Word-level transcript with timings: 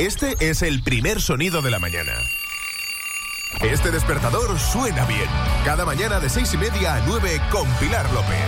Este 0.00 0.34
es 0.40 0.62
el 0.62 0.82
primer 0.82 1.20
sonido 1.20 1.60
de 1.60 1.70
la 1.70 1.78
mañana. 1.78 2.12
Este 3.60 3.90
despertador 3.90 4.58
suena 4.58 5.04
bien. 5.04 5.28
Cada 5.66 5.84
mañana 5.84 6.18
de 6.20 6.30
seis 6.30 6.54
y 6.54 6.56
media 6.56 6.94
a 6.94 7.00
9 7.06 7.38
con 7.52 7.68
Pilar 7.74 8.10
López. 8.14 8.38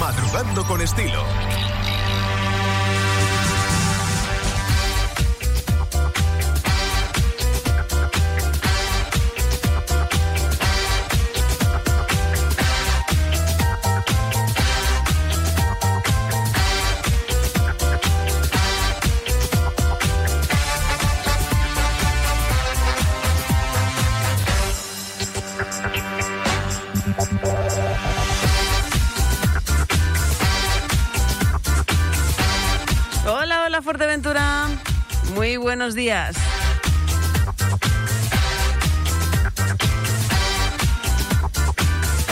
Madrugando 0.00 0.64
con 0.64 0.80
estilo. 0.80 1.22
Días. 35.94 36.36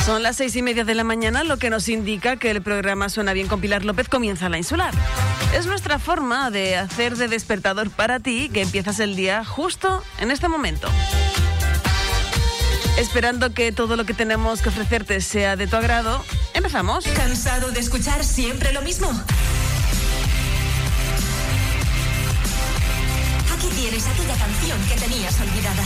Son 0.09 0.23
las 0.23 0.37
seis 0.37 0.57
y 0.57 0.63
media 0.63 0.85
de 0.85 0.95
la 0.95 1.05
mañana, 1.05 1.45
lo 1.45 1.59
que 1.59 1.69
nos 1.69 1.87
indica 1.89 2.37
que 2.37 2.51
el 2.51 2.63
programa 2.63 3.11
Suena 3.11 3.35
Bien 3.35 3.47
con 3.47 3.61
Pilar 3.61 3.85
López 3.85 4.09
comienza 4.09 4.47
a 4.47 4.49
la 4.49 4.57
insular. 4.57 4.95
Es 5.55 5.67
nuestra 5.67 5.99
forma 5.99 6.51
de 6.51 6.77
hacer 6.77 7.17
de 7.17 7.29
despertador 7.29 7.91
para 7.91 8.19
ti 8.19 8.49
que 8.51 8.63
empiezas 8.63 9.01
el 9.01 9.17
día 9.17 9.45
justo 9.45 10.03
en 10.19 10.31
este 10.31 10.49
momento. 10.49 10.89
Esperando 12.99 13.53
que 13.53 13.71
todo 13.71 13.97
lo 13.97 14.07
que 14.07 14.15
tenemos 14.15 14.63
que 14.63 14.71
ofrecerte 14.71 15.21
sea 15.21 15.57
de 15.57 15.67
tu 15.67 15.77
agrado, 15.77 16.25
empezamos. 16.55 17.05
¿Cansado 17.05 17.71
de 17.71 17.81
escuchar 17.81 18.25
siempre 18.25 18.73
lo 18.73 18.81
mismo? 18.81 19.09
Olvidada. 25.43 25.83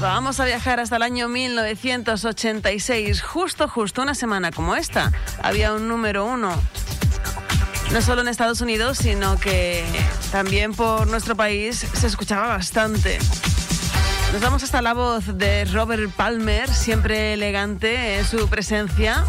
Vamos 0.00 0.38
a 0.38 0.44
viajar 0.44 0.78
hasta 0.78 0.96
el 0.96 1.02
año 1.02 1.28
1986, 1.28 3.20
justo, 3.20 3.68
justo 3.68 4.02
una 4.02 4.14
semana 4.14 4.52
como 4.52 4.76
esta. 4.76 5.10
Había 5.42 5.72
un 5.72 5.88
número 5.88 6.24
uno, 6.24 6.54
no 7.92 8.02
solo 8.02 8.22
en 8.22 8.28
Estados 8.28 8.60
Unidos, 8.60 8.98
sino 8.98 9.38
que 9.40 9.84
también 10.30 10.72
por 10.72 11.08
nuestro 11.08 11.34
país 11.34 11.84
se 11.94 12.06
escuchaba 12.06 12.46
bastante. 12.46 13.18
Nos 14.32 14.40
vamos 14.40 14.62
hasta 14.62 14.82
la 14.82 14.94
voz 14.94 15.36
de 15.36 15.64
Robert 15.64 16.12
Palmer, 16.12 16.72
siempre 16.72 17.32
elegante 17.32 18.18
en 18.18 18.24
su 18.24 18.48
presencia, 18.48 19.24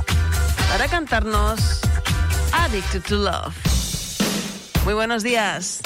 para 0.72 0.88
cantarnos 0.88 1.82
Addicted 2.52 3.02
to 3.04 3.16
Love. 3.16 3.56
Muy 4.84 4.94
buenos 4.94 5.24
días. 5.24 5.82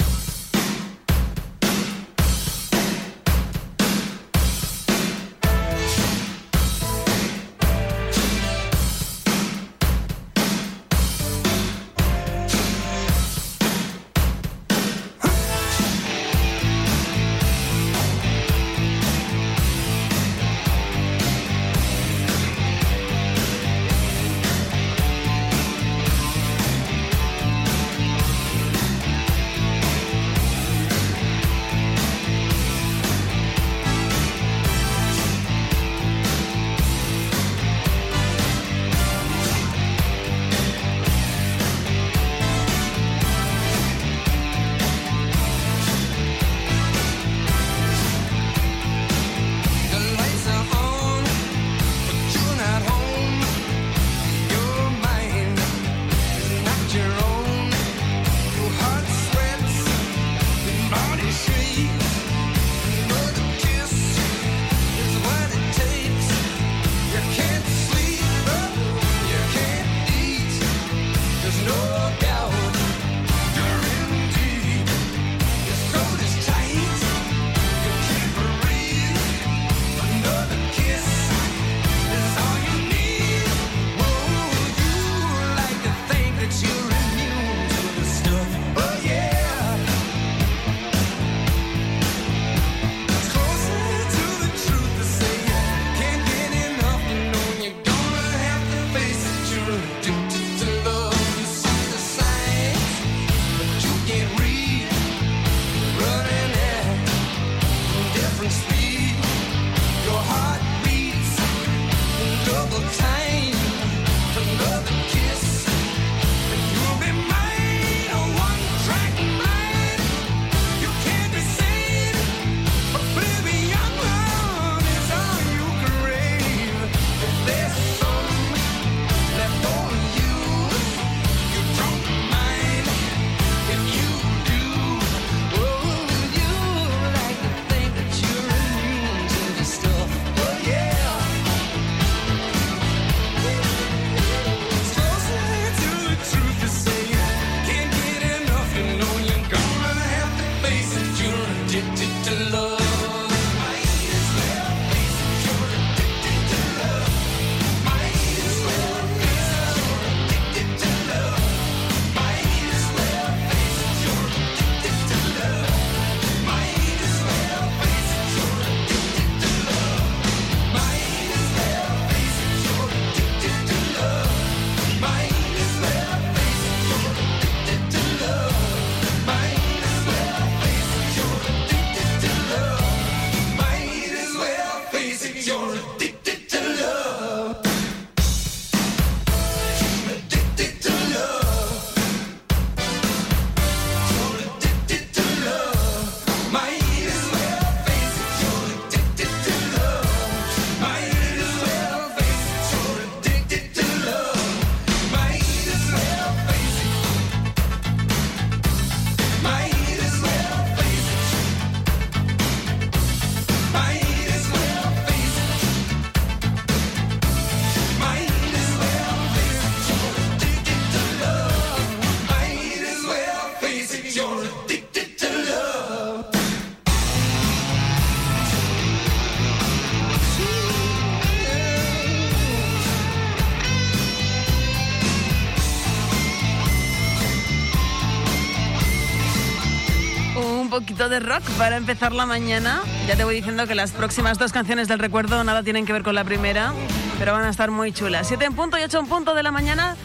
Poquito 240.94 241.08
de 241.08 241.18
rock 241.18 241.42
para 241.58 241.76
empezar 241.76 242.12
la 242.12 242.24
mañana. 242.24 242.80
Ya 243.08 243.16
te 243.16 243.24
voy 243.24 243.34
diciendo 243.34 243.66
que 243.66 243.74
las 243.74 243.90
próximas 243.90 244.38
dos 244.38 244.52
canciones 244.52 244.86
del 244.86 245.00
recuerdo 245.00 245.42
nada 245.42 245.64
tienen 245.64 245.86
que 245.86 245.92
ver 245.92 246.04
con 246.04 246.14
la 246.14 246.22
primera, 246.22 246.72
pero 247.18 247.32
van 247.32 247.42
a 247.42 247.48
estar 247.48 247.72
muy 247.72 247.90
chulas. 247.90 248.28
7 248.28 248.44
en 248.44 248.54
punto 248.54 248.78
y 248.78 248.82
8 248.82 249.00
en 249.00 249.08
punto 249.08 249.34
de 249.34 249.42
la 249.42 249.50
mañana. 249.50 249.96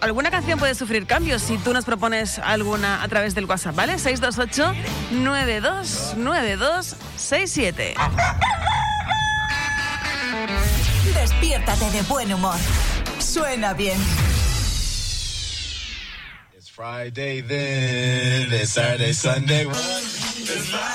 Alguna 0.00 0.32
canción 0.32 0.58
puede 0.58 0.74
sufrir 0.74 1.06
cambios 1.06 1.40
si 1.40 1.56
tú 1.58 1.72
nos 1.72 1.84
propones 1.84 2.40
alguna 2.40 3.04
a 3.04 3.08
través 3.08 3.36
del 3.36 3.44
WhatsApp, 3.44 3.76
¿vale? 3.76 3.96
628 3.96 4.74
929267. 5.22 7.94
Despiértate 11.14 11.90
de 11.92 12.02
buen 12.02 12.34
humor. 12.34 12.56
Suena 13.20 13.72
bien. 13.72 13.98
Friday 16.74 17.40
then, 17.40 18.52
it's 18.52 18.72
Saturday, 18.72 19.12
Sunday. 19.12 19.64
It's 20.46 20.74
I. 20.74 20.93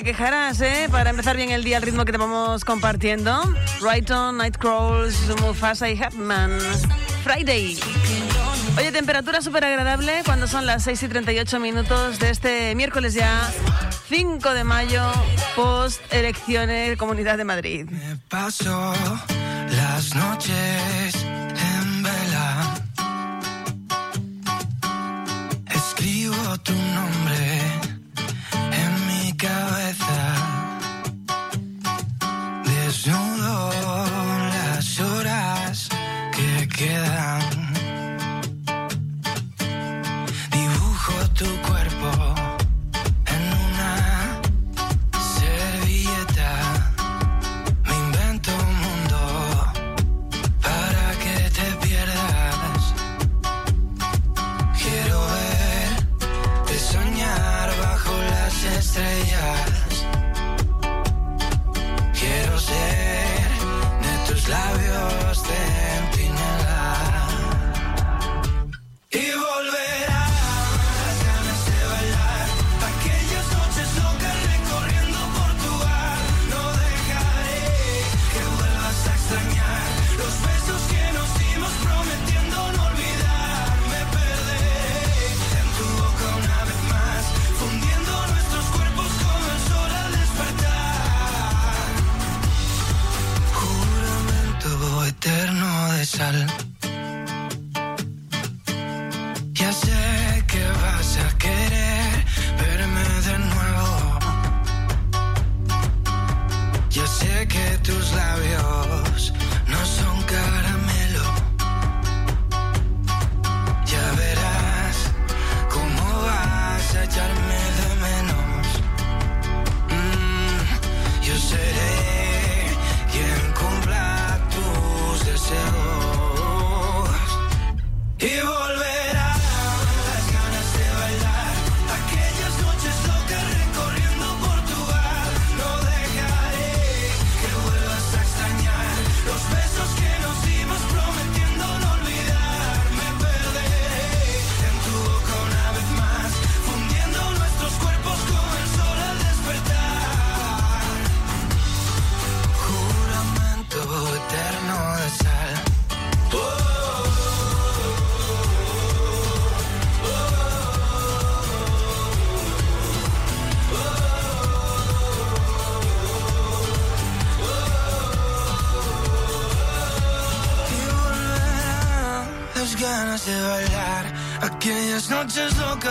¿eh? 0.00 0.88
Para 0.90 1.10
empezar 1.10 1.36
bien 1.36 1.50
el 1.50 1.64
día, 1.64 1.76
el 1.76 1.82
ritmo 1.82 2.04
que 2.04 2.12
te 2.12 2.18
vamos 2.18 2.64
compartiendo. 2.64 3.42
Night 3.82 4.08
Nightcrawls, 4.08 5.40
Mufasa 5.40 5.90
y 5.90 6.00
Hatman. 6.00 6.58
Friday. 7.24 7.78
Oye, 8.76 8.92
temperatura 8.92 9.42
súper 9.42 9.64
agradable 9.64 10.22
cuando 10.24 10.46
son 10.46 10.66
las 10.66 10.84
6 10.84 11.02
y 11.02 11.08
38 11.08 11.58
minutos 11.58 12.18
de 12.20 12.30
este 12.30 12.74
miércoles 12.76 13.14
ya, 13.14 13.50
5 14.08 14.54
de 14.54 14.62
mayo, 14.62 15.02
post 15.56 16.00
elecciones 16.12 16.96
Comunidad 16.96 17.36
de 17.36 17.44
Madrid. 17.44 17.86
Me 17.90 18.16
paso 18.28 18.92
las 19.70 20.14
noches 20.14 21.14
en 21.24 22.02
vela. 22.04 22.74
Escribo 25.74 26.58
tu 26.58 26.72
nombre 26.72 27.57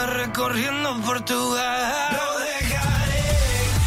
recorriendo 0.06 1.02
Portugal. 1.02 2.12
No 2.12 2.38
dejaré 2.40 3.24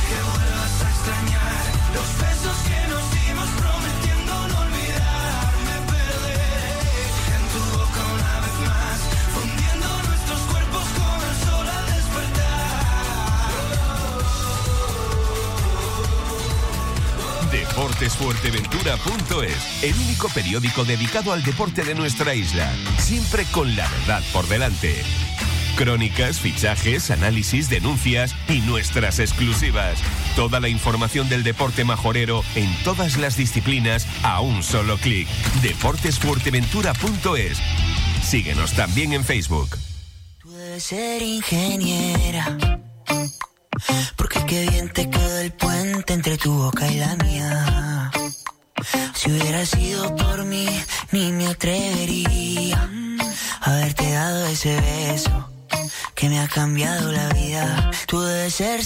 que 0.08 0.18
vuelvas 0.30 0.82
a 0.82 0.90
extrañar 0.90 1.64
los 1.94 2.08
besos 2.18 2.56
que 2.66 2.80
nos 2.88 3.04
dimos 3.14 3.48
prometiendo 3.60 4.32
no 4.48 4.58
olvidar. 4.60 5.52
Me 5.66 5.76
perderé 5.92 6.74
en 7.36 7.44
tu 7.52 7.60
boca 7.78 8.02
una 8.18 8.34
vez 8.40 8.56
más, 8.66 8.98
fundiendo 9.34 9.88
nuestros 10.08 10.40
cuerpos 10.50 10.86
con 10.98 11.18
el 11.28 11.36
sol 11.46 11.66
al 11.68 11.86
despertar. 11.94 12.80
Deportesfuerteventura.es, 17.52 19.60
el 19.84 19.94
único 19.94 20.28
periódico 20.30 20.84
dedicado 20.84 21.32
al 21.32 21.42
deporte 21.42 21.84
de 21.84 21.94
nuestra 21.94 22.34
isla, 22.34 22.72
siempre 22.98 23.44
con 23.52 23.76
la 23.76 23.88
verdad 23.88 24.22
por 24.32 24.48
delante. 24.48 25.04
Crónicas, 25.80 26.40
fichajes, 26.40 27.10
análisis, 27.10 27.70
denuncias 27.70 28.34
y 28.50 28.60
nuestras 28.60 29.18
exclusivas. 29.18 29.98
Toda 30.36 30.60
la 30.60 30.68
información 30.68 31.30
del 31.30 31.42
deporte 31.42 31.84
majorero 31.84 32.44
en 32.54 32.70
todas 32.84 33.16
las 33.16 33.38
disciplinas 33.38 34.06
a 34.22 34.42
un 34.42 34.62
solo 34.62 34.98
clic. 34.98 35.26
Deportesfuerteventura.es. 35.62 37.58
Síguenos 38.22 38.74
también 38.74 39.14
en 39.14 39.24
Facebook. 39.24 39.70
Debes 40.44 40.82
ser 40.82 41.22
ingeniera. 41.22 42.58
Porque 44.16 44.44
qué 44.44 44.68
bien 44.68 44.92
te 44.92 45.08
quedó 45.08 45.38
el 45.38 45.52
puente 45.52 46.12
entre 46.12 46.36
tu 46.36 46.52
boca 46.52 46.92
y 46.92 46.98
la 46.98 47.16
mía. 47.16 48.10
Si 49.14 49.30
hubiera 49.30 49.64
sido 49.64 50.14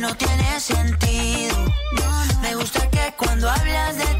no 0.00 0.14
tiene 0.16 0.60
sentido. 0.60 1.56
Me 2.40 2.54
gusta 2.54 2.88
que 2.90 3.14
cuando 3.16 3.50
hablas 3.50 3.96
de 3.96 4.17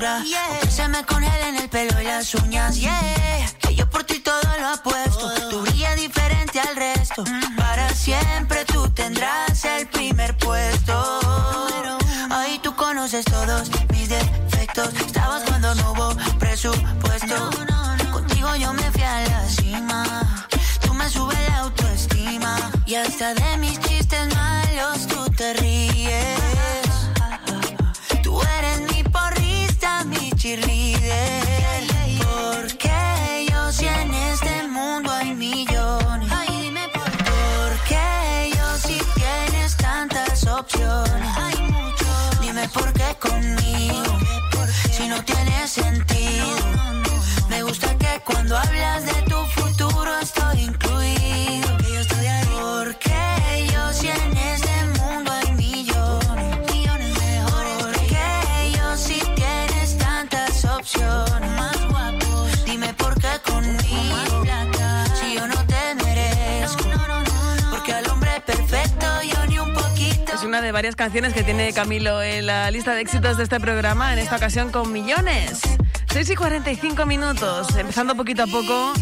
Que 0.00 0.70
se 0.70 0.88
me 0.88 1.04
congelen 1.04 1.56
el 1.56 1.68
pelo 1.68 2.00
y 2.00 2.04
las 2.04 2.34
uñas. 2.34 2.80
Yeah. 2.80 3.59
De 70.70 70.72
varias 70.72 70.94
canciones 70.94 71.34
que 71.34 71.42
tiene 71.42 71.72
Camilo 71.72 72.22
en 72.22 72.46
la 72.46 72.70
lista 72.70 72.94
de 72.94 73.00
éxitos 73.00 73.36
de 73.36 73.42
este 73.42 73.58
programa, 73.58 74.12
en 74.12 74.20
esta 74.20 74.36
ocasión 74.36 74.70
con 74.70 74.92
millones. 74.92 75.62
6 76.12 76.30
y 76.30 76.36
45 76.36 77.06
minutos, 77.06 77.74
empezando 77.76 78.14
poquito 78.14 78.44
a 78.44 78.46
poco 78.46 78.92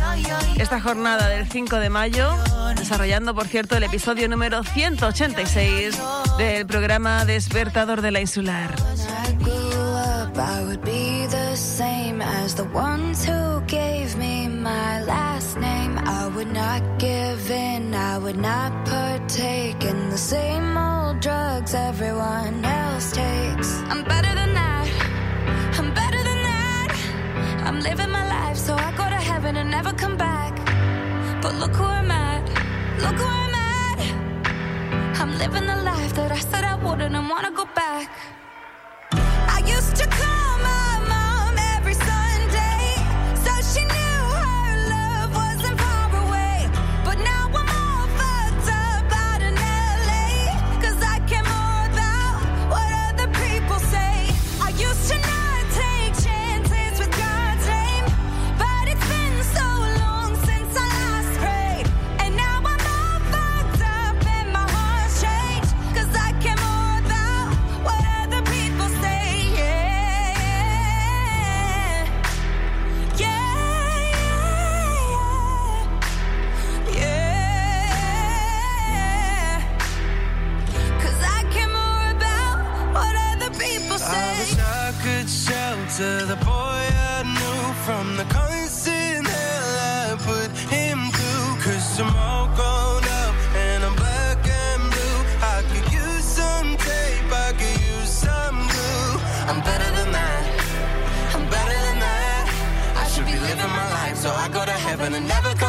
esta 0.56 0.80
jornada 0.80 1.28
del 1.28 1.46
5 1.46 1.76
de 1.76 1.90
mayo, 1.90 2.34
desarrollando, 2.74 3.34
por 3.34 3.48
cierto, 3.48 3.76
el 3.76 3.82
episodio 3.82 4.30
número 4.30 4.62
186 4.62 5.98
del 6.38 6.66
programa 6.66 7.26
Despertador 7.26 8.00
de 8.00 8.12
la 8.12 8.20
Insular. 8.22 8.74
Drugs 21.20 21.74
everyone 21.74 22.64
else 22.64 23.10
takes. 23.10 23.70
I'm 23.90 24.04
better 24.04 24.32
than 24.34 24.54
that, 24.54 24.88
I'm 25.78 25.92
better 25.92 26.22
than 26.28 26.42
that. 26.50 26.92
I'm 27.66 27.80
living 27.80 28.10
my 28.10 28.26
life 28.28 28.56
so 28.56 28.74
I 28.74 28.90
go 28.96 29.04
to 29.08 29.20
heaven 29.30 29.56
and 29.56 29.70
never 29.70 29.92
come 29.92 30.16
back. 30.16 30.54
But 31.42 31.54
look 31.56 31.72
who 31.72 31.84
I'm 31.84 32.10
at, 32.10 32.44
look 33.02 33.16
who 33.16 33.26
I'm 33.26 33.54
at. 33.54 33.98
I'm 35.20 35.36
living 35.38 35.66
the 35.66 35.82
life 35.82 36.14
that 36.14 36.30
I 36.30 36.38
said 36.38 36.64
I 36.64 36.76
wouldn't 36.76 37.14
and 37.14 37.28
wanna 37.28 37.50
go 37.50 37.64
back. 37.74 38.37
I 104.48 104.50
go 104.50 104.64
to 104.64 104.72
heaven 104.72 105.12
and 105.12 105.28
never 105.28 105.52
come 105.56 105.67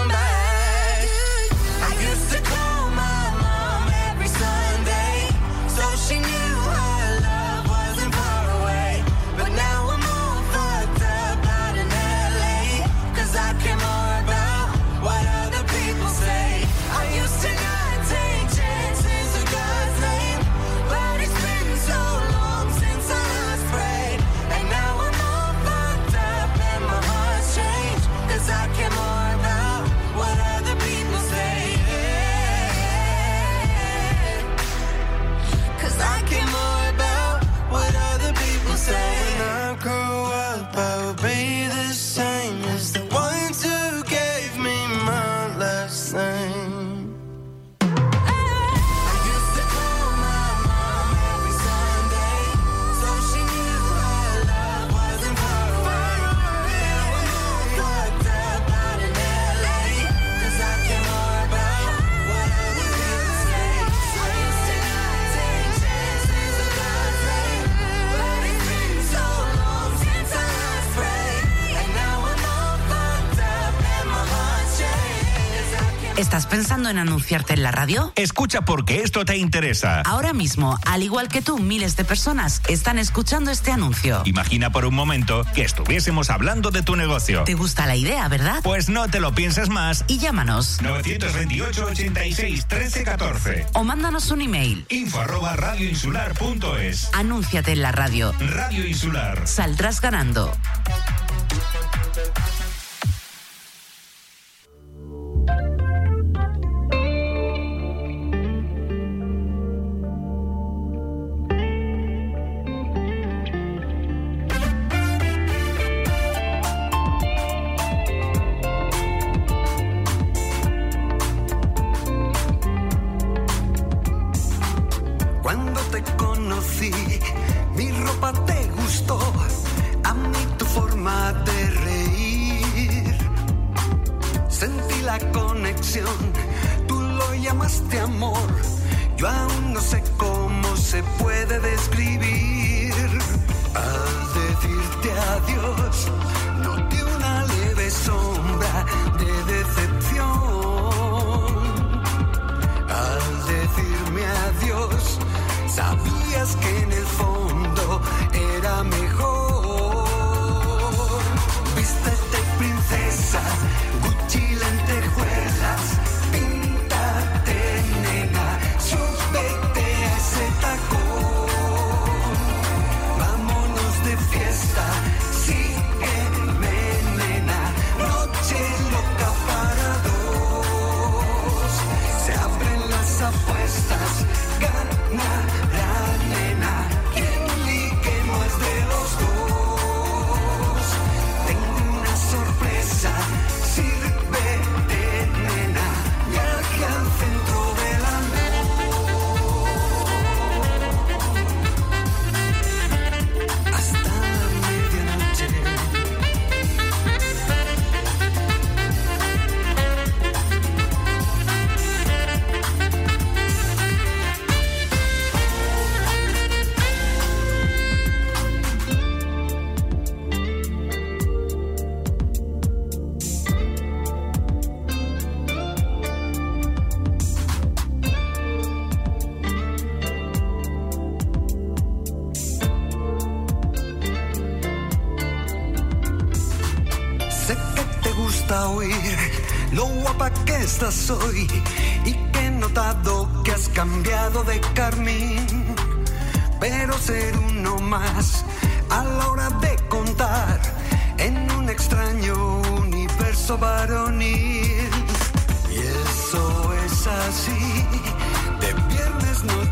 pensando 76.89 77.01
en 77.01 77.07
anunciarte 77.07 77.53
en 77.53 77.63
la 77.63 77.71
radio? 77.71 78.11
Escucha 78.15 78.61
porque 78.61 79.01
esto 79.01 79.23
te 79.25 79.37
interesa. 79.37 80.01
Ahora 80.01 80.33
mismo, 80.33 80.77
al 80.85 81.03
igual 81.03 81.27
que 81.27 81.41
tú, 81.41 81.59
miles 81.59 81.95
de 81.95 82.03
personas 82.03 82.61
están 82.67 82.97
escuchando 82.97 83.51
este 83.51 83.71
anuncio. 83.71 84.21
Imagina 84.25 84.71
por 84.71 84.85
un 84.85 84.95
momento 84.95 85.45
que 85.53 85.63
estuviésemos 85.63 86.29
hablando 86.29 86.71
de 86.71 86.81
tu 86.81 86.95
negocio. 86.95 87.43
¿Te 87.43 87.53
gusta 87.53 87.85
la 87.85 87.95
idea, 87.95 88.27
verdad? 88.27 88.61
Pues 88.63 88.89
no 88.89 89.07
te 89.07 89.19
lo 89.19 89.33
pienses 89.33 89.69
más 89.69 90.03
y 90.07 90.17
llámanos. 90.17 90.79
928 90.81 91.85
86 91.85 92.65
13 92.67 93.03
14. 93.03 93.65
O 93.73 93.83
mándanos 93.83 94.31
un 94.31 94.41
email. 94.41 94.85
Info 94.89 95.19
arroba 95.19 95.55
radioinsular.es. 95.55 97.09
Anúnciate 97.13 97.73
en 97.73 97.81
la 97.81 97.91
radio. 97.91 98.33
Radio 98.39 98.87
Insular. 98.87 99.47
Saldrás 99.47 100.01
ganando. 100.01 100.51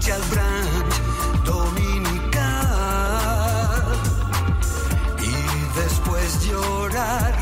frente 0.08 0.14
al 0.14 1.44
dominical 1.44 2.40
y 5.20 5.34
después 5.80 6.48
llorar 6.48 7.36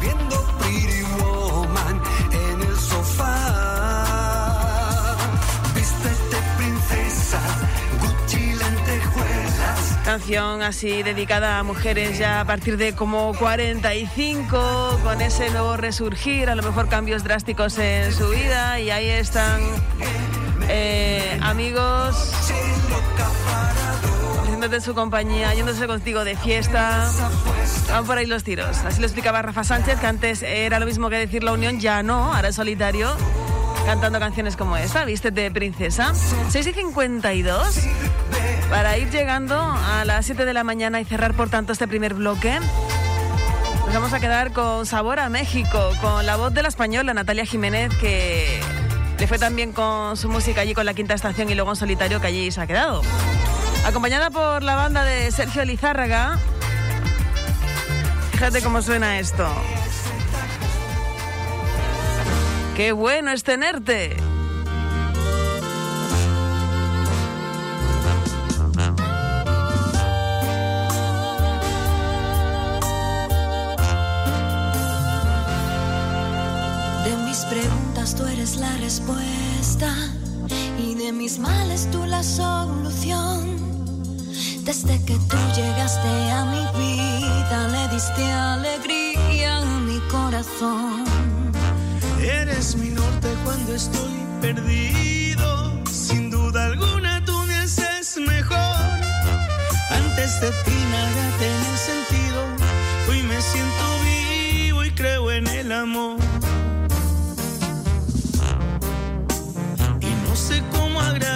viendo 0.00 0.36
Pretty 0.58 1.02
Woman 1.18 2.02
en 2.32 2.62
el 2.62 2.76
sofá. 2.76 3.94
Vístete 5.74 6.36
princesa, 6.56 7.40
Gucci 8.00 8.54
lentejuelas. 8.54 9.98
Canción 10.04 10.62
así 10.62 11.04
dedicada 11.04 11.60
a 11.60 11.62
mujeres 11.62 12.18
ya 12.18 12.40
a 12.40 12.44
partir 12.44 12.76
de 12.76 12.94
como 12.96 13.34
45 13.34 15.00
con 15.04 15.20
ese 15.20 15.50
nuevo 15.50 15.76
resurgir, 15.76 16.50
a 16.50 16.56
lo 16.56 16.64
mejor 16.64 16.88
cambios 16.88 17.22
drásticos 17.22 17.78
en 17.78 18.12
su 18.12 18.30
vida 18.30 18.80
y 18.80 18.90
ahí 18.90 19.08
están 19.08 19.60
eh, 20.68 21.38
amigos 21.42 22.32
haciéndote 24.42 24.80
su 24.80 24.94
compañía, 24.94 25.54
yéndose 25.54 25.86
contigo 25.86 26.24
de 26.24 26.36
fiesta. 26.36 27.08
Van 27.90 28.04
por 28.04 28.18
ahí 28.18 28.26
los 28.26 28.42
tiros. 28.42 28.78
Así 28.78 29.00
lo 29.00 29.06
explicaba 29.06 29.40
Rafa 29.40 29.62
Sánchez, 29.62 30.00
que 30.00 30.06
antes 30.06 30.42
era 30.42 30.80
lo 30.80 30.86
mismo 30.86 31.10
que 31.10 31.16
decir 31.16 31.44
la 31.44 31.52
unión, 31.52 31.78
ya 31.78 32.02
no, 32.02 32.34
ahora 32.34 32.48
es 32.48 32.56
solitario 32.56 33.14
cantando 33.86 34.18
canciones 34.18 34.54
como 34.54 34.76
esta, 34.76 35.06
Vístete 35.06 35.50
Princesa. 35.50 36.12
6 36.50 36.66
y 36.66 36.72
52 36.72 37.86
para 38.68 38.98
ir 38.98 39.10
llegando 39.10 39.58
a 39.58 40.04
las 40.04 40.26
7 40.26 40.44
de 40.44 40.52
la 40.52 40.62
mañana 40.62 41.00
y 41.00 41.06
cerrar 41.06 41.34
por 41.34 41.48
tanto 41.48 41.72
este 41.72 41.88
primer 41.88 42.12
bloque. 42.12 42.58
Nos 43.86 43.94
vamos 43.94 44.12
a 44.12 44.20
quedar 44.20 44.52
con 44.52 44.84
Sabor 44.84 45.20
a 45.20 45.30
México, 45.30 45.90
con 46.02 46.26
la 46.26 46.36
voz 46.36 46.52
de 46.52 46.62
la 46.62 46.68
española 46.68 47.14
Natalia 47.14 47.46
Jiménez, 47.46 47.90
que 47.96 48.60
le 49.18 49.26
fue 49.26 49.38
también 49.38 49.72
con 49.72 50.16
su 50.16 50.28
música 50.28 50.60
allí 50.60 50.74
con 50.74 50.86
la 50.86 50.94
quinta 50.94 51.14
estación 51.14 51.50
y 51.50 51.54
luego 51.54 51.70
en 51.70 51.76
solitario 51.76 52.20
que 52.20 52.28
allí 52.28 52.50
se 52.50 52.60
ha 52.60 52.66
quedado. 52.66 53.02
Acompañada 53.84 54.30
por 54.30 54.62
la 54.62 54.74
banda 54.74 55.04
de 55.04 55.30
Sergio 55.32 55.64
Lizárraga. 55.64 56.38
Fíjate 58.32 58.62
cómo 58.62 58.80
suena 58.82 59.18
esto. 59.18 59.48
Qué 62.76 62.92
bueno 62.92 63.32
es 63.32 63.42
tenerte. 63.42 64.16
La 78.58 78.76
respuesta 78.78 79.94
y 80.78 80.94
de 80.94 81.12
mis 81.12 81.38
males 81.38 81.88
tú 81.90 82.04
la 82.04 82.22
solución. 82.22 83.56
Desde 84.64 85.02
que 85.04 85.14
tú 85.14 85.36
llegaste 85.54 86.08
a 86.30 86.44
mi 86.44 86.64
vida 86.78 87.68
le 87.68 87.88
diste 87.94 88.24
alegría 88.24 89.58
a 89.58 89.80
mi 89.80 89.98
corazón. 90.10 91.04
Eres 92.20 92.76
mi 92.76 92.90
norte 92.90 93.28
cuando 93.44 93.74
estoy 93.74 94.26
perdido. 94.40 95.84
Sin 95.90 96.30
duda 96.30 96.66
alguna 96.66 97.24
tú 97.24 97.36
me 97.46 97.56
haces 97.56 98.16
mejor. 98.18 98.76
Antes 99.90 100.40
de 100.40 100.50
ti 100.64 100.78
nada 100.90 101.22
tenía 101.38 101.76
sentido. 101.76 102.40
Hoy 103.08 103.22
me 103.22 103.40
siento 103.40 103.84
vivo 104.04 104.84
y 104.84 104.90
creo 104.92 105.30
en 105.30 105.46
el 105.46 105.72
amor. 105.72 106.37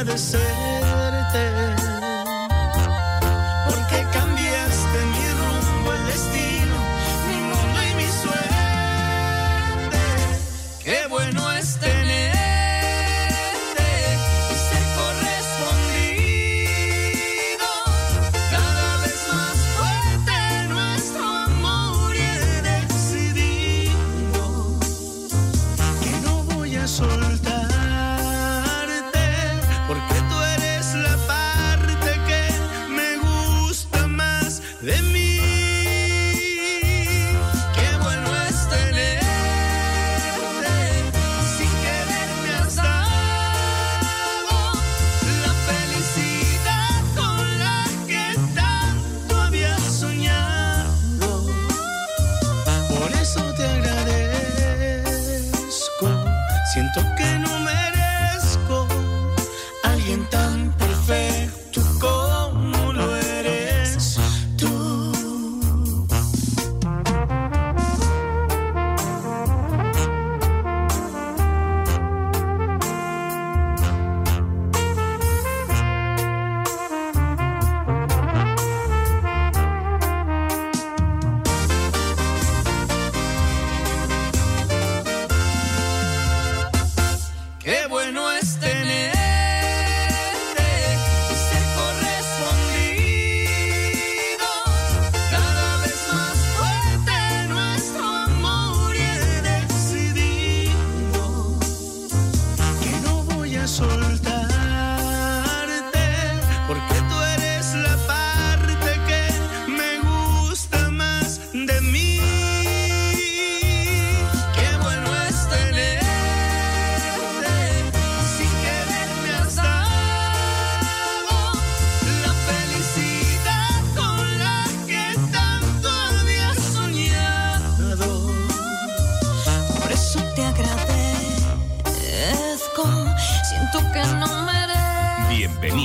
Agradecerte. 0.03 1.82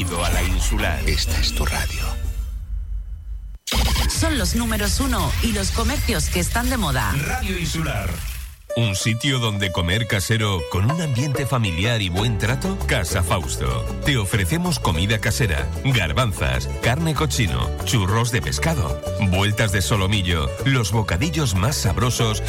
Bienvenido 0.07 0.25
a 0.25 0.29
la 0.29 0.43
insular. 0.43 0.99
Esta 1.05 1.37
es 1.39 1.53
tu 1.53 1.65
radio. 1.65 2.01
Son 4.09 4.37
los 4.37 4.55
números 4.55 4.99
uno 5.01 5.31
y 5.43 5.51
los 5.51 5.71
comercios 5.71 6.29
que 6.29 6.39
están 6.39 6.69
de 6.69 6.77
moda. 6.77 7.13
Radio 7.25 7.57
Insular. 7.57 8.09
Un 8.77 8.95
sitio 8.95 9.39
donde 9.39 9.71
comer 9.71 10.07
casero 10.07 10.61
con 10.71 10.89
un 10.89 11.01
ambiente 11.01 11.45
familiar 11.45 12.01
y 12.01 12.09
buen 12.09 12.37
trato. 12.37 12.77
Casa 12.87 13.21
Fausto. 13.21 13.83
Te 14.05 14.17
ofrecemos 14.17 14.79
comida 14.79 15.19
casera, 15.19 15.67
garbanzas, 15.83 16.69
carne 16.81 17.13
cochino, 17.13 17.69
churros 17.83 18.31
de 18.31 18.41
pescado, 18.41 19.01
vueltas 19.29 19.71
de 19.71 19.81
solomillo, 19.81 20.47
los 20.65 20.91
bocadillos 20.91 21.55
más 21.55 21.75
sabrosos. 21.75 22.41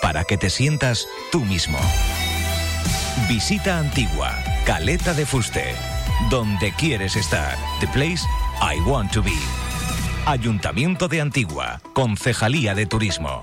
Para 0.02 0.24
que 0.24 0.36
te 0.36 0.50
sientas 0.50 1.06
tú 1.30 1.40
mismo. 1.44 1.78
Visita 3.28 3.78
Antigua, 3.78 4.34
Caleta 4.66 5.14
de 5.14 5.24
Fuste. 5.24 5.74
Donde 6.28 6.72
quieres 6.72 7.16
estar. 7.16 7.56
The 7.80 7.88
place 7.88 8.22
I 8.60 8.80
want 8.80 9.12
to 9.12 9.22
be. 9.22 9.32
Ayuntamiento 10.26 11.08
de 11.08 11.20
Antigua, 11.20 11.80
Concejalía 11.94 12.74
de 12.74 12.86
Turismo. 12.86 13.42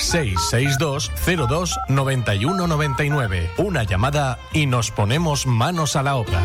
662 0.00 1.10
02 1.48 1.78
9199. 1.88 3.50
Una 3.58 3.84
llamada 3.84 4.38
y 4.52 4.66
nos 4.66 4.90
ponemos 4.90 5.46
manos 5.46 5.96
a 5.96 6.02
la 6.02 6.16
obra. 6.16 6.42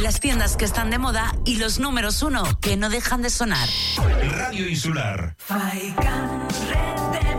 Las 0.00 0.20
tiendas 0.20 0.56
que 0.56 0.64
están 0.64 0.90
de 0.90 0.98
moda 0.98 1.34
y 1.44 1.56
los 1.56 1.80
números 1.80 2.22
uno 2.22 2.44
que 2.60 2.76
no 2.76 2.88
dejan 2.88 3.20
de 3.20 3.30
sonar. 3.30 3.68
Radio 4.30 4.68
Insular. 4.68 5.34
Faikan, 5.38 6.48
red 6.68 7.20
de 7.20 7.34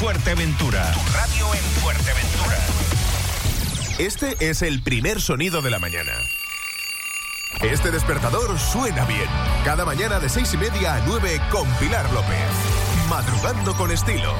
Fuerteventura. 0.00 0.92
Tu 0.92 1.12
radio 1.12 1.54
en 1.54 1.60
Fuerteventura. 1.82 2.56
Este 3.98 4.34
es 4.48 4.62
el 4.62 4.82
primer 4.82 5.20
sonido 5.20 5.60
de 5.60 5.70
la 5.70 5.78
mañana. 5.78 6.12
Este 7.60 7.90
despertador 7.90 8.58
suena 8.58 9.04
bien. 9.04 9.28
Cada 9.62 9.84
mañana 9.84 10.18
de 10.18 10.30
seis 10.30 10.54
y 10.54 10.56
media 10.56 10.94
a 10.94 11.00
9 11.06 11.42
con 11.50 11.68
Pilar 11.74 12.10
López. 12.14 12.38
Madrugando 13.10 13.74
con 13.74 13.90
estilo. 13.90 14.32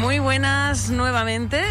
Muy 0.00 0.18
buenas 0.18 0.90
nuevamente 0.90 1.62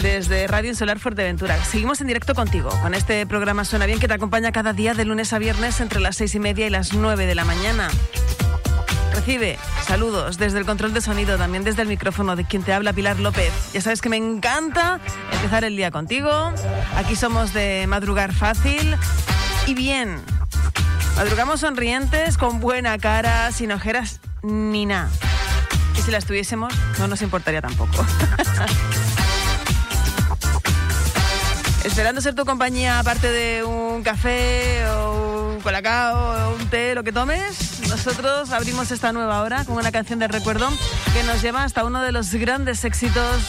desde 0.00 0.46
Radio 0.46 0.70
Insular 0.70 1.00
Fuerteventura. 1.00 1.62
Seguimos 1.64 2.00
en 2.00 2.06
directo 2.06 2.36
contigo 2.36 2.70
con 2.82 2.94
este 2.94 3.26
programa 3.26 3.64
Suena 3.64 3.86
Bien 3.86 3.98
que 3.98 4.06
te 4.06 4.14
acompaña 4.14 4.52
cada 4.52 4.72
día 4.72 4.94
de 4.94 5.04
lunes 5.04 5.32
a 5.32 5.40
viernes 5.40 5.80
entre 5.80 5.98
las 5.98 6.16
seis 6.16 6.36
y 6.36 6.38
media 6.38 6.68
y 6.68 6.70
las 6.70 6.92
nueve 6.92 7.26
de 7.26 7.34
la 7.34 7.44
mañana. 7.44 7.88
Recibe 9.26 9.58
saludos 9.84 10.38
desde 10.38 10.60
el 10.60 10.64
control 10.64 10.94
de 10.94 11.00
sonido, 11.00 11.36
también 11.36 11.64
desde 11.64 11.82
el 11.82 11.88
micrófono 11.88 12.36
de 12.36 12.44
quien 12.44 12.62
te 12.62 12.72
habla 12.72 12.92
Pilar 12.92 13.18
López. 13.18 13.52
Ya 13.72 13.80
sabes 13.80 14.00
que 14.00 14.08
me 14.08 14.16
encanta 14.16 15.00
empezar 15.32 15.64
el 15.64 15.76
día 15.76 15.90
contigo. 15.90 16.30
Aquí 16.94 17.16
somos 17.16 17.52
de 17.52 17.86
madrugar 17.88 18.32
fácil 18.32 18.96
y 19.66 19.74
bien. 19.74 20.20
Madrugamos 21.16 21.58
sonrientes, 21.58 22.38
con 22.38 22.60
buena 22.60 22.96
cara, 22.98 23.50
sin 23.50 23.72
ojeras 23.72 24.20
ni 24.44 24.86
nada. 24.86 25.10
Y 25.98 26.02
si 26.02 26.12
las 26.12 26.24
tuviésemos, 26.24 26.72
no 27.00 27.08
nos 27.08 27.20
importaría 27.20 27.60
tampoco. 27.60 28.06
Esperando 31.84 32.20
ser 32.20 32.36
tu 32.36 32.44
compañía, 32.44 33.00
aparte 33.00 33.28
de 33.28 33.64
un 33.64 34.04
café 34.04 34.88
o 34.88 35.54
un 35.54 35.60
colacao 35.62 36.50
o 36.50 36.54
un 36.54 36.68
té, 36.68 36.94
lo 36.94 37.02
que 37.02 37.10
tomes, 37.10 37.75
nosotros 37.88 38.50
abrimos 38.50 38.90
esta 38.90 39.12
nueva 39.12 39.42
hora 39.42 39.64
con 39.64 39.76
una 39.76 39.92
canción 39.92 40.18
de 40.18 40.28
recuerdo 40.28 40.68
que 41.12 41.22
nos 41.22 41.40
lleva 41.40 41.62
hasta 41.62 41.84
uno 41.84 42.02
de 42.02 42.12
los 42.12 42.32
grandes 42.34 42.84
éxitos 42.84 43.42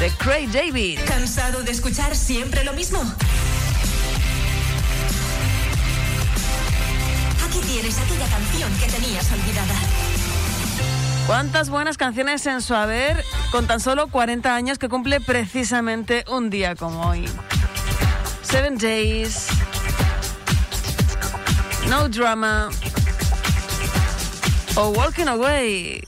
de 0.00 0.10
Craig 0.10 0.48
David. 0.50 1.00
¿Cansado 1.06 1.62
de 1.62 1.70
escuchar 1.70 2.16
siempre 2.16 2.64
lo 2.64 2.72
mismo? 2.72 3.00
Aquí 7.46 7.58
tienes 7.66 7.98
aquella 7.98 8.26
canción 8.26 8.72
que 8.78 8.86
tenías 8.86 9.30
olvidada. 9.32 9.74
¿Cuántas 11.26 11.70
buenas 11.70 11.96
canciones 11.96 12.46
en 12.46 12.60
su 12.60 12.74
haber 12.74 13.24
con 13.50 13.66
tan 13.66 13.80
solo 13.80 14.08
40 14.08 14.54
años 14.54 14.78
que 14.78 14.88
cumple 14.88 15.20
precisamente 15.20 16.24
un 16.28 16.50
día 16.50 16.74
como 16.74 17.08
hoy? 17.08 17.28
Seven 18.42 18.76
Days. 18.76 19.46
No 21.88 22.08
drama. 22.08 22.68
Or 24.76 24.90
Walking 24.90 25.28
Away. 25.28 26.02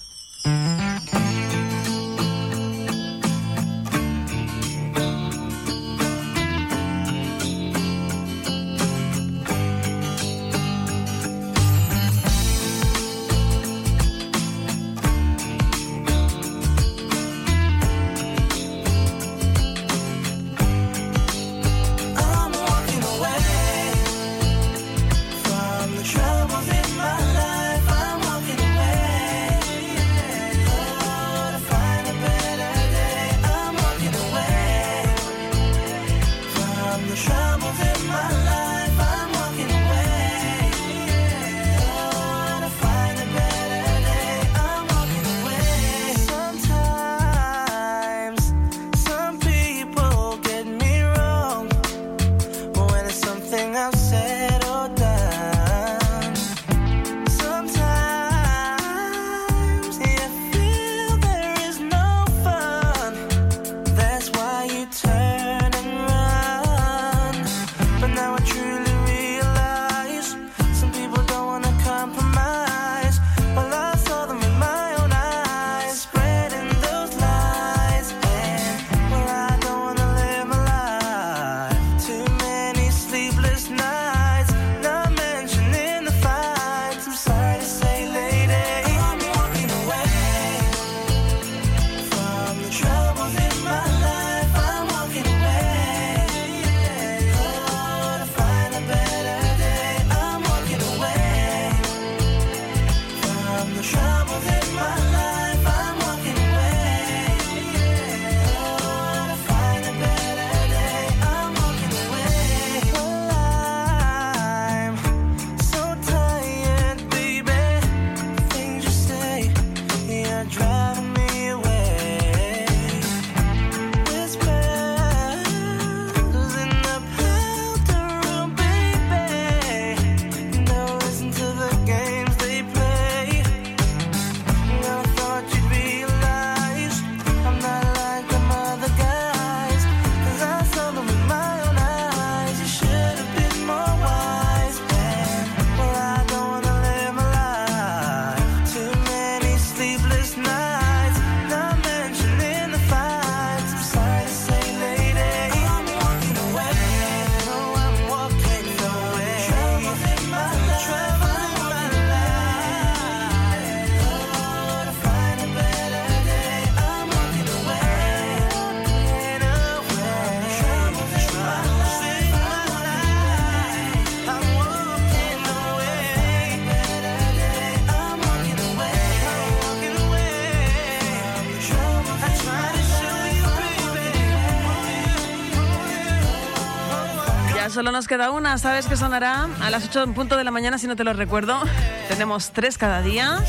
nos 188.07 188.09
queda 188.09 188.31
una, 188.31 188.57
¿sabes 188.57 188.87
qué 188.87 188.97
sonará? 188.97 189.49
A 189.61 189.69
las 189.69 189.87
8 189.87 190.05
en 190.05 190.15
punto 190.15 190.37
de 190.37 190.45
la 190.45 190.53
mañana, 190.53 190.79
si 190.79 190.87
no 190.87 190.95
te 190.95 191.03
lo 191.03 191.13
recuerdo. 191.13 191.61
Tenemos 192.09 192.53
tres 192.53 192.79
cada 192.79 193.03
día. 193.03 193.43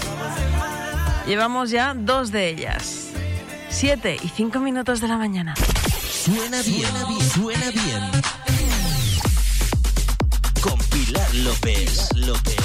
Llevamos 1.27 1.69
ya 1.69 1.93
dos 1.93 2.31
de 2.31 2.49
ellas. 2.49 3.09
7 3.69 4.17
y 4.19 4.29
5 4.29 4.59
minutos 4.59 4.99
de 4.99 5.09
la 5.09 5.17
mañana. 5.17 5.53
Suena 5.55 6.59
bien, 6.63 6.87
suena 6.87 7.05
bien, 7.07 7.29
suena 7.29 7.69
bien. 7.69 8.11
Con 10.59 10.79
Pilar 10.89 11.35
López, 11.35 12.09
López. 12.15 12.56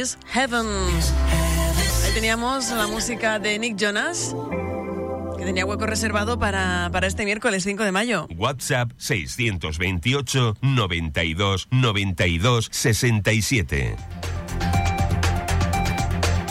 Is 0.00 0.18
Heaven. 0.26 0.66
Ahí 0.66 2.14
teníamos 2.14 2.70
la 2.70 2.86
música 2.86 3.38
de 3.38 3.58
Nick 3.58 3.76
Jonas, 3.76 4.34
que 5.38 5.44
tenía 5.44 5.64
hueco 5.64 5.86
reservado 5.86 6.38
para, 6.38 6.88
para 6.92 7.06
este 7.06 7.24
miércoles 7.24 7.62
5 7.64 7.84
de 7.84 7.92
mayo. 7.92 8.26
WhatsApp 8.36 8.90
628 8.96 10.56
92 10.62 11.68
92 11.70 12.68
67. 12.72 13.96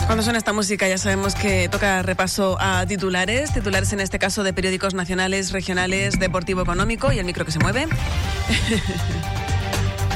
Cuando 0.06 0.22
suena 0.22 0.38
esta 0.38 0.52
música 0.52 0.86
ya 0.86 0.98
sabemos 0.98 1.34
que 1.34 1.68
toca 1.68 2.02
repaso 2.02 2.56
a 2.60 2.86
titulares, 2.86 3.52
titulares 3.52 3.92
en 3.92 4.00
este 4.00 4.18
caso 4.18 4.42
de 4.42 4.52
periódicos 4.52 4.94
nacionales, 4.94 5.50
regionales, 5.50 6.18
deportivo 6.18 6.62
económico 6.62 7.12
y 7.12 7.18
el 7.18 7.24
micro 7.24 7.44
que 7.44 7.52
se 7.52 7.58
mueve. 7.58 7.86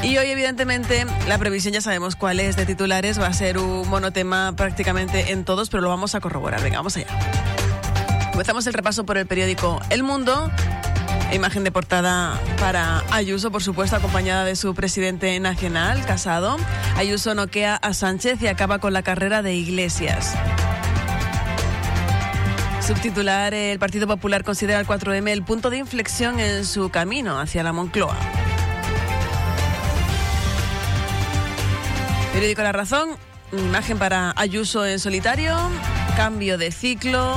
y 0.03 0.17
hoy 0.17 0.29
evidentemente 0.29 1.05
la 1.27 1.37
previsión 1.37 1.73
ya 1.73 1.81
sabemos 1.81 2.15
cuál 2.15 2.39
es 2.39 2.55
de 2.55 2.65
titulares, 2.65 3.19
va 3.19 3.27
a 3.27 3.33
ser 3.33 3.57
un 3.57 3.87
monotema 3.89 4.53
prácticamente 4.55 5.31
en 5.31 5.43
todos, 5.43 5.69
pero 5.69 5.81
lo 5.81 5.89
vamos 5.89 6.15
a 6.15 6.19
corroborar. 6.19 6.61
Venga, 6.61 6.77
vamos 6.77 6.95
allá. 6.97 7.07
Comenzamos 8.31 8.65
el 8.67 8.73
repaso 8.73 9.05
por 9.05 9.17
el 9.17 9.25
periódico 9.27 9.81
El 9.89 10.03
Mundo. 10.03 10.49
Imagen 11.33 11.63
de 11.63 11.71
portada 11.71 12.39
para 12.59 13.03
Ayuso, 13.11 13.51
por 13.51 13.61
supuesto, 13.61 13.95
acompañada 13.95 14.45
de 14.45 14.55
su 14.55 14.73
presidente 14.73 15.39
nacional, 15.39 16.03
Casado. 16.05 16.57
Ayuso 16.95 17.35
noquea 17.35 17.75
a 17.75 17.93
Sánchez 17.93 18.41
y 18.41 18.47
acaba 18.47 18.79
con 18.79 18.93
la 18.93 19.03
carrera 19.03 19.41
de 19.41 19.53
Iglesias. 19.55 20.33
Subtitular, 22.81 23.53
el 23.53 23.77
Partido 23.77 24.07
Popular 24.07 24.43
considera 24.43 24.79
el 24.79 24.87
4M 24.87 25.29
el 25.29 25.43
punto 25.43 25.69
de 25.69 25.77
inflexión 25.77 26.39
en 26.39 26.65
su 26.65 26.89
camino 26.89 27.39
hacia 27.39 27.61
la 27.61 27.73
Moncloa. 27.73 28.17
Periódico 32.39 32.63
La 32.63 32.71
Razón, 32.71 33.09
imagen 33.51 33.99
para 33.99 34.33
Ayuso 34.37 34.85
en 34.85 34.99
solitario, 34.99 35.57
cambio 36.15 36.57
de 36.57 36.71
ciclo, 36.71 37.35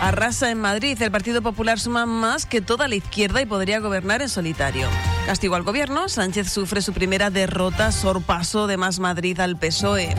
Arrasa 0.00 0.50
en 0.50 0.60
Madrid. 0.60 1.00
El 1.00 1.12
Partido 1.12 1.42
Popular 1.42 1.78
suma 1.78 2.06
más 2.06 2.44
que 2.44 2.60
toda 2.60 2.88
la 2.88 2.96
izquierda 2.96 3.40
y 3.40 3.46
podría 3.46 3.78
gobernar 3.78 4.20
en 4.20 4.28
solitario. 4.28 4.88
Castigo 5.26 5.54
al 5.54 5.62
gobierno. 5.62 6.08
Sánchez 6.08 6.50
sufre 6.50 6.82
su 6.82 6.92
primera 6.92 7.30
derrota, 7.30 7.92
sorpaso 7.92 8.66
de 8.66 8.76
Más 8.76 8.98
Madrid 8.98 9.38
al 9.38 9.56
PSOE. 9.56 10.16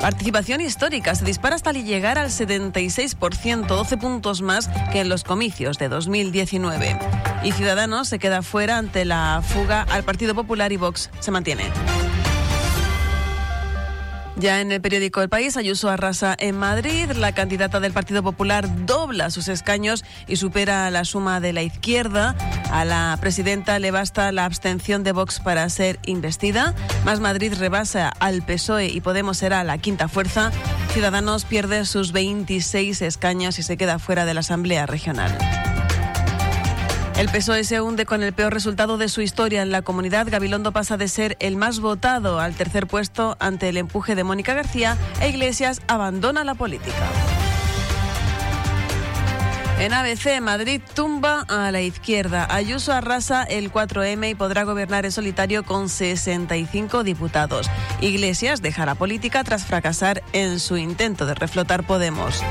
Participación 0.00 0.60
histórica 0.60 1.14
se 1.14 1.24
dispara 1.24 1.54
hasta 1.54 1.70
llegar 1.70 2.18
al 2.18 2.30
76%, 2.30 3.66
12 3.66 3.96
puntos 3.98 4.42
más 4.42 4.68
que 4.90 5.02
en 5.02 5.08
los 5.08 5.22
comicios 5.22 5.78
de 5.78 5.88
2019. 5.88 6.98
Y 7.44 7.52
Ciudadanos 7.52 8.08
se 8.08 8.18
queda 8.18 8.42
fuera 8.42 8.78
ante 8.78 9.04
la 9.04 9.44
fuga 9.46 9.82
al 9.90 10.02
Partido 10.02 10.34
Popular 10.34 10.72
y 10.72 10.76
Vox 10.76 11.08
se 11.20 11.30
mantiene. 11.30 11.70
Ya 14.38 14.60
en 14.60 14.70
el 14.70 14.82
periódico 14.82 15.22
El 15.22 15.30
País, 15.30 15.56
Ayuso 15.56 15.88
arrasa 15.88 16.36
en 16.38 16.58
Madrid. 16.58 17.10
La 17.12 17.32
candidata 17.32 17.80
del 17.80 17.92
Partido 17.92 18.22
Popular 18.22 18.68
dobla 18.84 19.30
sus 19.30 19.48
escaños 19.48 20.04
y 20.26 20.36
supera 20.36 20.90
la 20.90 21.06
suma 21.06 21.40
de 21.40 21.54
la 21.54 21.62
izquierda. 21.62 22.36
A 22.70 22.84
la 22.84 23.16
presidenta 23.18 23.78
le 23.78 23.90
basta 23.90 24.30
la 24.32 24.44
abstención 24.44 25.04
de 25.04 25.12
Vox 25.12 25.40
para 25.40 25.66
ser 25.70 25.98
investida. 26.04 26.74
Más 27.04 27.20
Madrid 27.20 27.54
rebasa 27.56 28.10
al 28.10 28.42
PSOE 28.42 28.88
y 28.88 29.00
Podemos 29.00 29.38
será 29.38 29.64
la 29.64 29.78
quinta 29.78 30.06
fuerza. 30.06 30.50
Ciudadanos 30.92 31.46
pierde 31.46 31.86
sus 31.86 32.12
26 32.12 33.00
escaños 33.00 33.58
y 33.58 33.62
se 33.62 33.78
queda 33.78 33.98
fuera 33.98 34.26
de 34.26 34.34
la 34.34 34.40
Asamblea 34.40 34.84
Regional. 34.84 35.36
El 37.18 37.30
PSOE 37.30 37.64
se 37.64 37.80
hunde 37.80 38.04
con 38.04 38.22
el 38.22 38.34
peor 38.34 38.52
resultado 38.52 38.98
de 38.98 39.08
su 39.08 39.22
historia 39.22 39.62
en 39.62 39.70
la 39.70 39.80
comunidad. 39.80 40.26
Gabilondo 40.30 40.72
pasa 40.72 40.98
de 40.98 41.08
ser 41.08 41.38
el 41.40 41.56
más 41.56 41.80
votado 41.80 42.40
al 42.40 42.54
tercer 42.54 42.86
puesto 42.86 43.38
ante 43.40 43.70
el 43.70 43.78
empuje 43.78 44.14
de 44.14 44.22
Mónica 44.22 44.52
García 44.52 44.98
e 45.22 45.30
Iglesias 45.30 45.80
abandona 45.86 46.44
la 46.44 46.54
política. 46.54 47.08
En 49.78 49.94
ABC, 49.94 50.42
Madrid 50.42 50.82
tumba 50.94 51.46
a 51.48 51.70
la 51.70 51.80
izquierda. 51.80 52.46
Ayuso 52.50 52.92
arrasa 52.92 53.44
el 53.44 53.72
4M 53.72 54.30
y 54.30 54.34
podrá 54.34 54.64
gobernar 54.64 55.06
en 55.06 55.12
solitario 55.12 55.64
con 55.64 55.88
65 55.88 57.02
diputados. 57.02 57.70
Iglesias 58.02 58.60
deja 58.60 58.84
la 58.84 58.94
política 58.94 59.42
tras 59.42 59.64
fracasar 59.64 60.22
en 60.34 60.60
su 60.60 60.76
intento 60.76 61.24
de 61.24 61.34
reflotar 61.34 61.84
Podemos. 61.84 62.42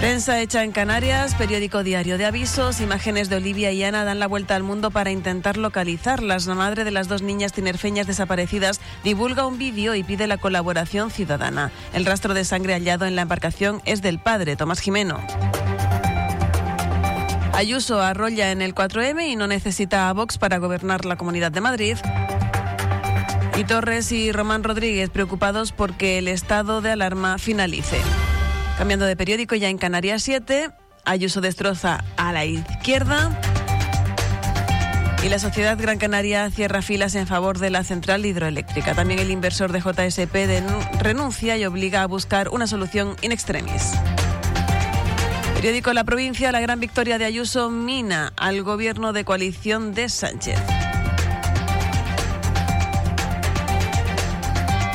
Prensa 0.00 0.40
hecha 0.40 0.64
en 0.64 0.72
Canarias, 0.72 1.34
periódico 1.34 1.82
diario 1.82 2.16
de 2.16 2.24
avisos, 2.24 2.80
imágenes 2.80 3.28
de 3.28 3.36
Olivia 3.36 3.70
y 3.70 3.84
Ana 3.84 4.02
dan 4.02 4.18
la 4.18 4.28
vuelta 4.28 4.56
al 4.56 4.62
mundo 4.62 4.90
para 4.90 5.10
intentar 5.10 5.58
localizarlas. 5.58 6.46
La 6.46 6.54
madre 6.54 6.84
de 6.84 6.90
las 6.90 7.06
dos 7.06 7.20
niñas 7.20 7.52
tinerfeñas 7.52 8.06
desaparecidas 8.06 8.80
divulga 9.04 9.44
un 9.44 9.58
vídeo 9.58 9.94
y 9.94 10.02
pide 10.02 10.26
la 10.26 10.38
colaboración 10.38 11.10
ciudadana. 11.10 11.70
El 11.92 12.06
rastro 12.06 12.32
de 12.32 12.46
sangre 12.46 12.72
hallado 12.72 13.04
en 13.04 13.14
la 13.14 13.22
embarcación 13.22 13.82
es 13.84 14.00
del 14.00 14.18
padre, 14.18 14.56
Tomás 14.56 14.80
Jimeno. 14.80 15.20
Ayuso 17.52 18.00
arrolla 18.00 18.52
en 18.52 18.62
el 18.62 18.74
4M 18.74 19.28
y 19.28 19.36
no 19.36 19.48
necesita 19.48 20.08
a 20.08 20.14
Vox 20.14 20.38
para 20.38 20.56
gobernar 20.56 21.04
la 21.04 21.16
Comunidad 21.16 21.52
de 21.52 21.60
Madrid. 21.60 21.98
Y 23.54 23.64
Torres 23.64 24.10
y 24.12 24.32
Román 24.32 24.64
Rodríguez 24.64 25.10
preocupados 25.10 25.72
porque 25.72 26.16
el 26.16 26.28
estado 26.28 26.80
de 26.80 26.90
alarma 26.92 27.36
finalice. 27.36 27.98
Cambiando 28.80 29.04
de 29.04 29.14
periódico, 29.14 29.54
ya 29.56 29.68
en 29.68 29.76
Canarias 29.76 30.22
7, 30.22 30.70
Ayuso 31.04 31.42
destroza 31.42 32.02
a 32.16 32.32
la 32.32 32.46
izquierda. 32.46 33.38
Y 35.22 35.28
la 35.28 35.38
sociedad 35.38 35.76
Gran 35.78 35.98
Canaria 35.98 36.50
cierra 36.50 36.80
filas 36.80 37.14
en 37.14 37.26
favor 37.26 37.58
de 37.58 37.68
la 37.68 37.84
central 37.84 38.24
hidroeléctrica. 38.24 38.94
También 38.94 39.20
el 39.20 39.30
inversor 39.30 39.72
de 39.72 39.82
JSP 39.82 40.34
renuncia 40.98 41.58
y 41.58 41.66
obliga 41.66 42.02
a 42.02 42.06
buscar 42.06 42.48
una 42.48 42.66
solución 42.66 43.16
in 43.20 43.32
extremis. 43.32 43.92
Periódico 45.56 45.92
La 45.92 46.04
Provincia, 46.04 46.50
la 46.50 46.60
gran 46.60 46.80
victoria 46.80 47.18
de 47.18 47.26
Ayuso 47.26 47.68
mina 47.68 48.32
al 48.38 48.62
gobierno 48.62 49.12
de 49.12 49.26
coalición 49.26 49.92
de 49.92 50.08
Sánchez. 50.08 50.58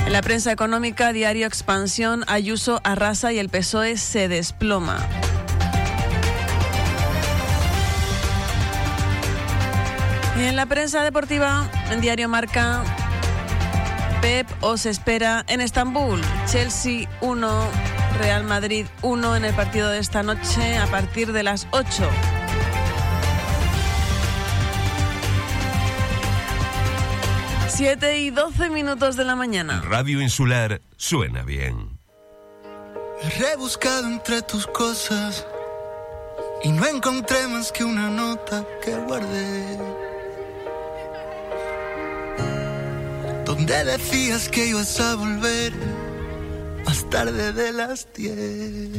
En 0.05 0.13
la 0.13 0.21
prensa 0.21 0.51
económica, 0.51 1.11
diario 1.13 1.47
Expansión, 1.47 2.23
Ayuso 2.27 2.79
arrasa 2.83 3.33
y 3.33 3.39
el 3.39 3.49
PSOE 3.49 3.97
se 3.97 4.27
desploma. 4.27 4.99
Y 10.39 10.43
en 10.43 10.55
la 10.55 10.67
prensa 10.67 11.01
deportiva, 11.03 11.67
en 11.91 12.01
diario 12.01 12.29
Marca, 12.29 12.83
Pep 14.21 14.47
os 14.61 14.85
espera 14.85 15.43
en 15.47 15.59
Estambul. 15.59 16.21
Chelsea 16.45 17.09
1, 17.21 17.69
Real 18.19 18.43
Madrid 18.43 18.85
1 19.01 19.35
en 19.37 19.45
el 19.45 19.53
partido 19.55 19.89
de 19.89 19.99
esta 19.99 20.23
noche 20.23 20.77
a 20.77 20.87
partir 20.87 21.31
de 21.31 21.43
las 21.43 21.67
8. 21.71 22.09
Siete 27.76 28.19
y 28.19 28.30
12 28.30 28.69
minutos 28.69 29.17
de 29.17 29.26
la 29.26 29.36
mañana. 29.36 29.82
Radio 29.82 30.21
Insular 30.21 30.80
suena 30.95 31.43
bien. 31.43 31.99
He 33.21 33.30
rebuscado 33.32 34.07
entre 34.07 34.41
tus 34.43 34.65
cosas 34.67 35.45
y 36.63 36.71
no 36.71 36.86
encontré 36.88 37.45
más 37.49 37.73
que 37.73 37.84
una 37.84 38.09
nota 38.09 38.65
que 38.82 38.95
guardé. 38.95 39.78
Donde 43.43 43.84
decías 43.84 44.47
que 44.47 44.67
ibas 44.67 44.97
a 45.01 45.15
volver 45.15 45.73
más 46.86 47.09
tarde 47.09 47.51
de 47.51 47.73
las 47.73 48.07
10. 48.13 48.91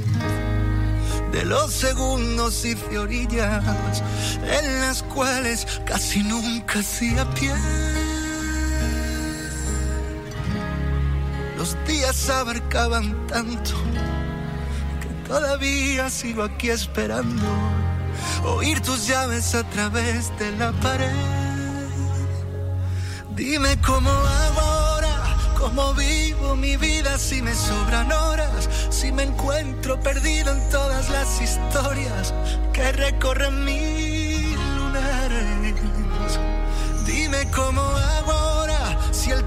De 1.32 1.44
los 1.46 1.72
segundos 1.72 2.62
y 2.66 2.74
orillas 2.94 4.02
en 4.42 4.80
las 4.82 5.02
cuales 5.02 5.66
casi 5.86 6.22
nunca 6.22 6.80
hacía 6.80 7.24
pie. 7.30 7.54
Días 12.16 12.30
abarcaban 12.30 13.26
tanto 13.26 13.72
que 15.00 15.28
todavía 15.28 16.08
sigo 16.08 16.44
aquí 16.44 16.70
esperando 16.70 17.44
oír 18.42 18.80
tus 18.80 19.06
llaves 19.06 19.54
a 19.54 19.62
través 19.64 20.32
de 20.38 20.50
la 20.52 20.72
pared. 20.80 21.12
Dime 23.34 23.78
cómo 23.82 24.08
hago 24.10 24.60
ahora, 24.60 25.14
cómo 25.58 25.92
vivo 25.92 26.56
mi 26.56 26.78
vida 26.78 27.18
si 27.18 27.42
me 27.42 27.54
sobran 27.54 28.10
horas, 28.10 28.68
si 28.88 29.12
me 29.12 29.24
encuentro 29.24 30.00
perdido 30.00 30.52
en 30.52 30.70
todas 30.70 31.10
las 31.10 31.40
historias 31.42 32.32
que 32.72 32.92
recorren 32.92 33.62
mil 33.62 34.56
lunares. 34.78 35.84
Dime 37.04 37.46
cómo 37.54 37.82
hago 37.82 38.32
ahora, 38.32 38.98
si 39.12 39.32
el 39.32 39.46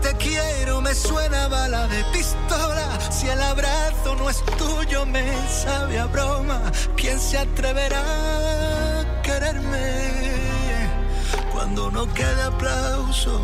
me 0.90 0.96
suena 0.96 1.48
bala 1.48 1.88
de 1.88 2.04
pistola, 2.06 3.00
si 3.12 3.28
el 3.28 3.40
abrazo 3.40 4.16
no 4.16 4.28
es 4.28 4.44
tuyo 4.58 5.06
me 5.06 5.24
sabe 5.48 6.00
a 6.00 6.08
broma, 6.08 6.60
¿quién 6.98 7.20
se 7.20 7.38
atreverá 7.38 8.02
a 8.02 9.22
quererme 9.22 10.32
cuando 11.54 11.92
no 11.92 12.12
quede 12.12 12.42
aplauso? 12.42 13.40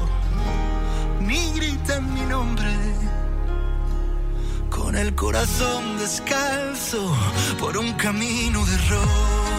ni 1.19 1.51
griten 1.51 2.13
mi 2.15 2.21
nombre. 2.21 2.73
Con 4.71 4.95
el 4.97 5.13
corazón 5.13 5.99
descalzo 5.99 7.15
por 7.59 7.77
un 7.77 7.93
camino 7.93 8.65
de 8.65 8.73
errores. 8.73 9.54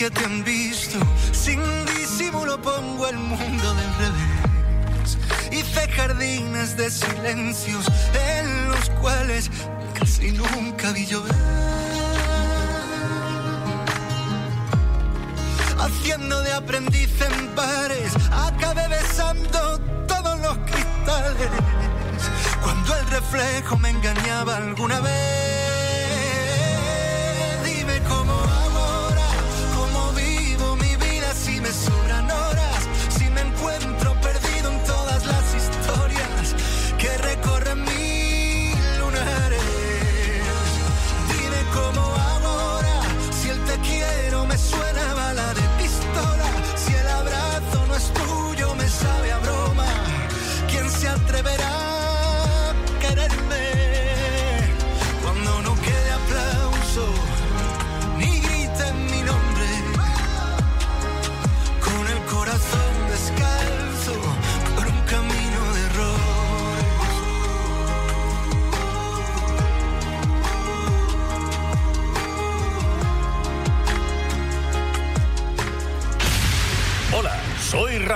Que 0.00 0.10
te 0.10 0.24
han 0.24 0.42
visto, 0.44 0.98
sin 1.30 1.60
disimulo 1.84 2.58
pongo 2.62 3.06
el 3.06 3.18
mundo 3.18 3.74
del 3.74 3.94
revés. 3.98 5.18
Hice 5.52 5.90
jardines 5.90 6.74
de 6.78 6.90
silencios 6.90 7.84
en 8.14 8.68
los 8.70 8.88
cuales 9.02 9.50
casi 9.92 10.32
nunca 10.32 10.92
vi 10.92 11.04
llover. 11.04 11.34
Haciendo 15.78 16.40
de 16.44 16.52
aprendiz 16.54 17.10
en 17.20 17.48
pares, 17.48 18.14
acabé 18.32 18.88
besando 18.88 19.78
todos 20.08 20.40
los 20.40 20.56
cristales. 20.70 21.50
Cuando 22.62 22.96
el 22.96 23.06
reflejo 23.08 23.76
me 23.76 23.90
engañaba 23.90 24.56
alguna 24.56 24.98
vez, 25.00 25.59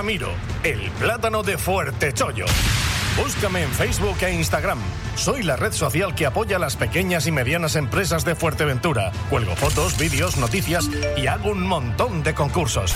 El 0.07 0.91
plátano 0.99 1.41
de 1.41 1.57
Fuerte 1.57 2.13
Chollo. 2.13 2.45
Búscame 3.17 3.63
en 3.63 3.71
Facebook 3.71 4.15
e 4.21 4.33
Instagram. 4.33 4.77
Soy 5.15 5.41
la 5.41 5.55
red 5.55 5.71
social 5.71 6.13
que 6.13 6.27
apoya 6.27 6.57
a 6.57 6.59
las 6.59 6.75
pequeñas 6.75 7.25
y 7.25 7.31
medianas 7.31 7.75
empresas 7.75 8.23
de 8.23 8.35
Fuerteventura. 8.35 9.11
Cuelgo 9.31 9.55
fotos, 9.55 9.97
vídeos, 9.97 10.37
noticias 10.37 10.87
y 11.17 11.25
hago 11.25 11.49
un 11.49 11.65
montón 11.65 12.21
de 12.21 12.35
concursos. 12.35 12.93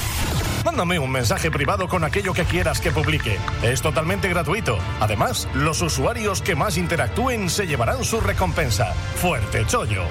Mándame 0.64 1.00
un 1.00 1.12
mensaje 1.12 1.50
privado 1.50 1.88
con 1.88 2.04
aquello 2.04 2.32
que 2.32 2.46
quieras 2.46 2.80
que 2.80 2.92
publique. 2.92 3.40
Es 3.64 3.82
totalmente 3.82 4.30
gratuito. 4.30 4.78
Además, 5.00 5.48
los 5.56 5.82
usuarios 5.82 6.44
que 6.44 6.56
más 6.56 6.78
interactúen 6.78 7.50
se 7.50 7.66
llevarán 7.66 8.04
su 8.04 8.22
recompensa. 8.22 8.94
Fuerte 9.16 9.66
Chollo, 9.66 10.04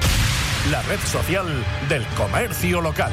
la 0.73 0.83
red 0.83 0.99
social 1.07 1.47
del 1.89 2.05
comercio 2.17 2.81
local. 2.81 3.13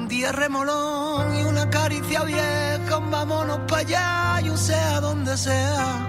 día 0.11 0.33
remolón 0.33 1.33
y 1.37 1.43
una 1.43 1.69
caricia 1.69 2.23
vieja, 2.23 2.97
un 2.97 3.09
vámonos 3.09 3.59
para 3.59 3.77
allá 3.77 4.41
y 4.41 4.49
un 4.49 4.57
sea 4.57 4.99
donde 4.99 5.37
sea. 5.37 6.05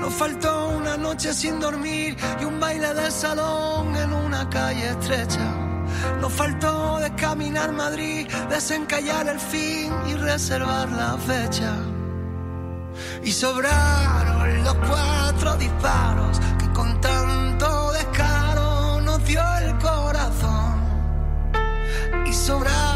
Nos 0.00 0.12
faltó 0.14 0.70
una 0.70 0.96
noche 0.96 1.32
sin 1.32 1.60
dormir 1.60 2.16
y 2.40 2.44
un 2.44 2.58
baile 2.58 2.92
de 2.92 3.08
salón 3.08 3.94
en 3.94 4.12
una 4.12 4.50
calle 4.50 4.90
estrecha. 4.90 5.46
Nos 6.20 6.32
faltó 6.32 6.98
descaminar 6.98 7.70
Madrid, 7.70 8.26
desencallar 8.50 9.28
el 9.28 9.38
fin 9.38 9.92
y 10.08 10.14
reservar 10.14 10.88
la 10.90 11.16
fecha. 11.16 11.72
Y 13.22 13.30
sobraron 13.30 14.64
los 14.64 14.74
cuatro 14.74 15.56
disparos 15.56 16.40
que 16.58 16.68
con 16.72 17.00
tanto 17.00 17.92
descaro 17.92 19.00
nos 19.02 19.24
dio 19.24 19.40
el 19.58 19.78
corazón. 19.78 20.80
Y 22.26 22.32
sobraron 22.32 22.95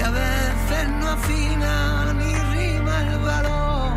Que 0.00 0.06
a 0.06 0.10
veces 0.12 0.88
no 0.98 1.10
afina 1.10 2.14
ni 2.14 2.32
rima 2.54 3.02
el 3.02 3.18
valor. 3.18 3.92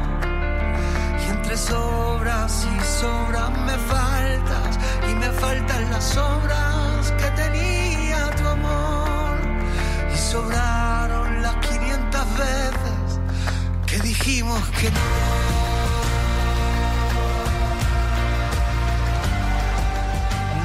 Y 1.25 1.29
entre 1.31 1.55
sobras 1.55 2.67
y 2.75 3.01
sobras 3.01 3.51
me 3.51 3.77
faltas. 3.91 4.79
Y 5.09 5.15
me 5.15 5.29
faltan 5.29 5.91
las 5.91 6.17
obras 6.17 7.09
que 7.11 7.29
tenía 7.41 8.29
tu 8.35 8.45
amor. 8.45 9.37
Y 10.13 10.17
sobraron 10.17 11.41
las 11.41 11.55
500 11.67 12.37
veces 12.37 13.19
que 13.85 13.99
dijimos 13.99 14.61
que 14.71 14.91
no. 14.91 14.99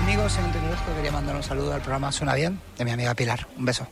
Amigos, 0.03 0.37
en 0.37 0.47
esto 0.47 0.95
quería 0.97 1.13
mandar 1.13 1.37
un 1.37 1.45
saludo 1.45 1.75
al 1.75 1.81
programa 1.81 2.11
Suena 2.11 2.35
Bien 2.35 2.61
de 2.77 2.85
mi 2.85 2.91
amiga 2.91 3.15
Pilar. 3.15 3.47
Un 3.57 3.67
beso. 3.67 3.87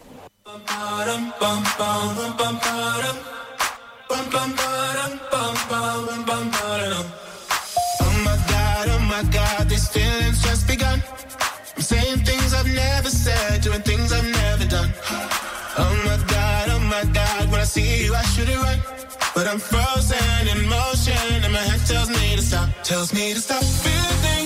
But 19.37 19.49
I'm 19.49 19.59
frozen 19.59 20.49
in 20.49 20.67
motion, 20.67 21.45
and 21.45 21.53
my 21.53 21.59
head 21.59 21.87
tells 21.87 22.09
me 22.09 22.37
to 22.37 22.43
stop, 22.43 22.71
tells 22.83 23.13
me 23.13 23.35
to 23.35 23.41
stop. 23.41 23.63
Feeling 23.63 24.46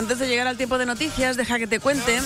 Antes 0.00 0.18
de 0.18 0.26
llegar 0.28 0.46
al 0.46 0.56
tiempo 0.56 0.78
de 0.78 0.86
noticias, 0.86 1.36
deja 1.36 1.58
que 1.58 1.66
te 1.66 1.78
cuente 1.78 2.18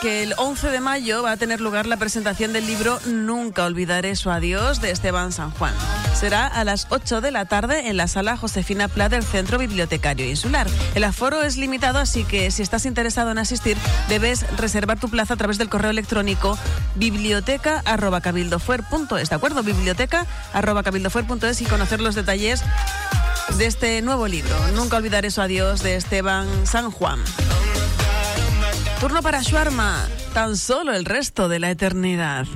que 0.00 0.22
el 0.22 0.32
11 0.38 0.70
de 0.70 0.80
mayo 0.80 1.22
va 1.22 1.32
a 1.32 1.36
tener 1.36 1.60
lugar 1.60 1.84
la 1.84 1.98
presentación 1.98 2.54
del 2.54 2.66
libro 2.66 2.98
Nunca 3.04 3.66
olvidaré 3.66 4.16
su 4.16 4.30
adiós 4.30 4.80
de 4.80 4.90
Esteban 4.90 5.30
San 5.30 5.50
Juan. 5.50 5.74
Será 6.14 6.46
a 6.46 6.64
las 6.64 6.86
8 6.88 7.20
de 7.20 7.30
la 7.30 7.44
tarde 7.44 7.90
en 7.90 7.98
la 7.98 8.08
sala 8.08 8.38
Josefina 8.38 8.88
Pla 8.88 9.10
del 9.10 9.24
Centro 9.24 9.58
Bibliotecario 9.58 10.26
Insular. 10.26 10.66
El 10.94 11.04
aforo 11.04 11.42
es 11.42 11.58
limitado, 11.58 11.98
así 11.98 12.24
que 12.24 12.50
si 12.50 12.62
estás 12.62 12.86
interesado 12.86 13.30
en 13.30 13.36
asistir, 13.36 13.76
debes 14.08 14.46
reservar 14.56 14.98
tu 14.98 15.10
plaza 15.10 15.34
a 15.34 15.36
través 15.36 15.58
del 15.58 15.68
correo 15.68 15.90
electrónico 15.90 16.56
biblioteca.cabildofuer.es, 16.94 19.28
¿de 19.28 19.36
acuerdo? 19.36 19.62
Biblioteca.cabildofuer.es 19.62 21.60
y 21.60 21.66
conocer 21.66 22.00
los 22.00 22.14
detalles 22.14 22.64
de 23.56 23.66
este 23.66 24.02
nuevo 24.02 24.28
libro. 24.28 24.54
Nunca 24.74 24.96
olvidaré 24.96 25.30
su 25.30 25.40
adiós 25.40 25.82
de 25.82 25.96
Esteban 25.96 26.46
San 26.66 26.90
Juan. 26.90 27.20
Turno 29.00 29.22
para 29.22 29.42
Shuarma, 29.42 30.06
tan 30.34 30.56
solo 30.56 30.92
el 30.92 31.04
resto 31.04 31.48
de 31.48 31.58
la 31.58 31.70
eternidad. 31.70 32.46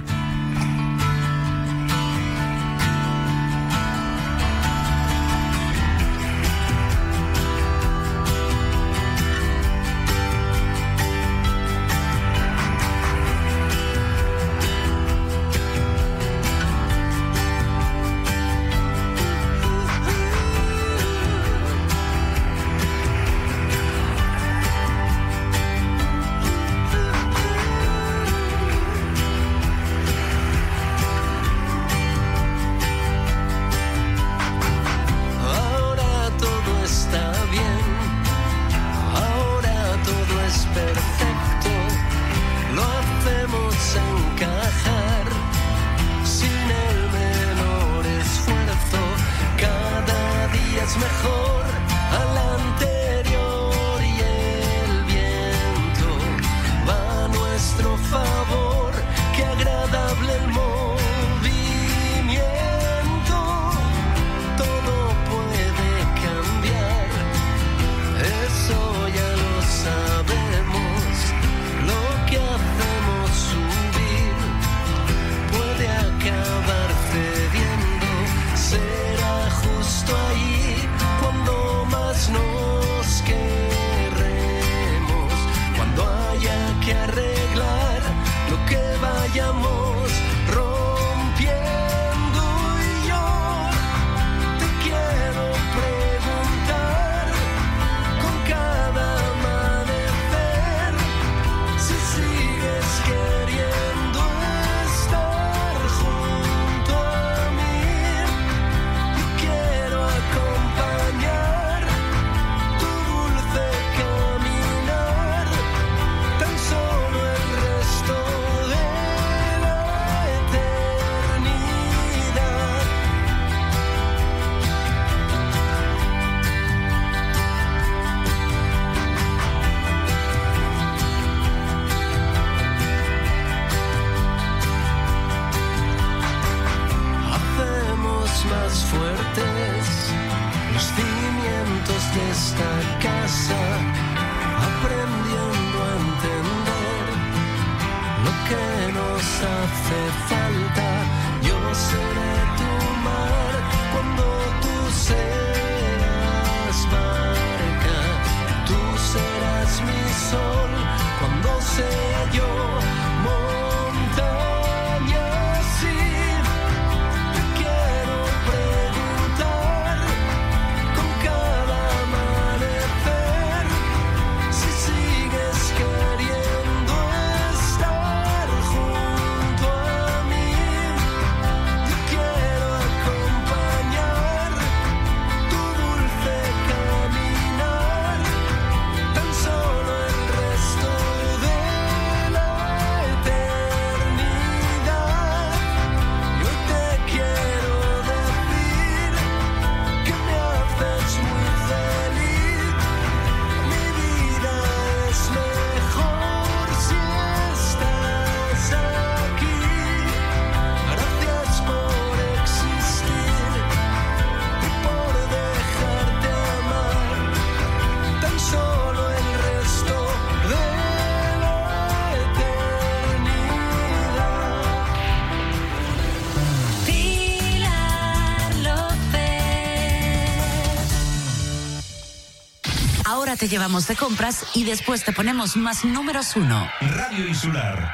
Te 233.42 233.48
llevamos 233.48 233.88
de 233.88 233.96
compras 233.96 234.46
y 234.54 234.62
después 234.62 235.02
te 235.02 235.12
ponemos 235.12 235.56
más 235.56 235.84
números 235.84 236.36
uno. 236.36 236.64
Radio 236.80 237.26
Insular. 237.26 237.92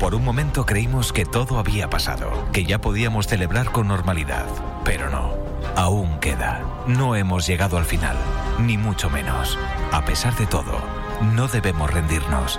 Por 0.00 0.16
un 0.16 0.24
momento 0.24 0.66
creímos 0.66 1.12
que 1.12 1.24
todo 1.24 1.60
había 1.60 1.88
pasado, 1.88 2.48
que 2.52 2.64
ya 2.64 2.80
podíamos 2.80 3.28
celebrar 3.28 3.70
con 3.70 3.86
normalidad, 3.86 4.46
pero 4.84 5.10
no. 5.10 5.32
Aún 5.76 6.18
queda. 6.18 6.60
No 6.88 7.14
hemos 7.14 7.46
llegado 7.46 7.78
al 7.78 7.84
final, 7.84 8.16
ni 8.58 8.76
mucho 8.76 9.10
menos. 9.10 9.56
A 9.92 10.04
pesar 10.04 10.36
de 10.36 10.46
todo, 10.46 10.80
no 11.32 11.46
debemos 11.46 11.88
rendirnos. 11.88 12.58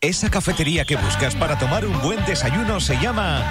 Esa 0.00 0.30
cafetería 0.30 0.84
que 0.84 0.96
buscas 0.96 1.34
para 1.34 1.58
tomar 1.58 1.86
un 1.86 2.00
buen 2.00 2.24
desayuno 2.26 2.80
se 2.80 2.98
llama 2.98 3.42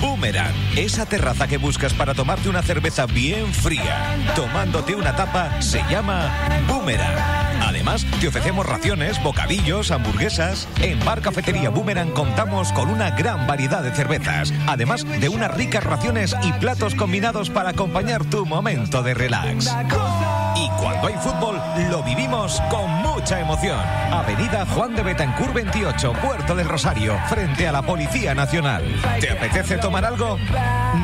Boomerang. 0.00 0.54
Esa 0.76 1.06
terraza 1.06 1.46
que 1.46 1.58
buscas 1.58 1.92
para 1.92 2.14
tomarte 2.14 2.48
una 2.48 2.62
cerveza 2.62 3.06
bien 3.06 3.52
fría, 3.52 4.16
tomándote 4.34 4.94
una 4.94 5.14
tapa, 5.14 5.60
se 5.60 5.82
llama 5.90 6.30
Boomerang. 6.68 7.48
Además, 7.62 8.06
te 8.20 8.28
ofrecemos 8.28 8.64
raciones, 8.64 9.22
bocadillos, 9.22 9.90
hamburguesas. 9.90 10.68
En 10.80 11.04
Bar 11.04 11.20
Cafetería 11.20 11.70
Boomerang 11.70 12.12
contamos 12.12 12.72
con 12.72 12.88
una 12.88 13.10
gran 13.10 13.46
variedad 13.46 13.82
de 13.82 13.92
cervezas, 13.92 14.52
además 14.66 15.04
de 15.04 15.28
unas 15.28 15.54
ricas 15.54 15.84
raciones 15.84 16.34
y 16.42 16.52
platos 16.54 16.94
combinados 16.94 17.50
para 17.50 17.70
acompañar 17.70 18.24
tu 18.24 18.46
momento 18.46 19.02
de 19.02 19.14
relax. 19.14 19.70
Y 20.56 20.68
cuando 20.80 21.08
hay 21.08 21.14
fútbol, 21.14 21.60
lo 21.90 22.02
vivimos 22.02 22.60
con 22.70 22.90
mucha 23.02 23.40
emoción. 23.40 23.78
Avenida 24.12 24.66
Juan 24.66 24.94
de 24.94 25.02
Betancourt 25.02 25.54
28, 25.54 26.12
Puerto 26.14 26.54
del 26.54 26.68
Rosario, 26.68 27.16
frente 27.28 27.66
a 27.68 27.72
la 27.72 27.82
Policía 27.82 28.34
Nacional. 28.34 28.82
¿Te 29.20 29.30
apetece 29.30 29.78
tomar 29.78 30.04
algo? 30.04 30.38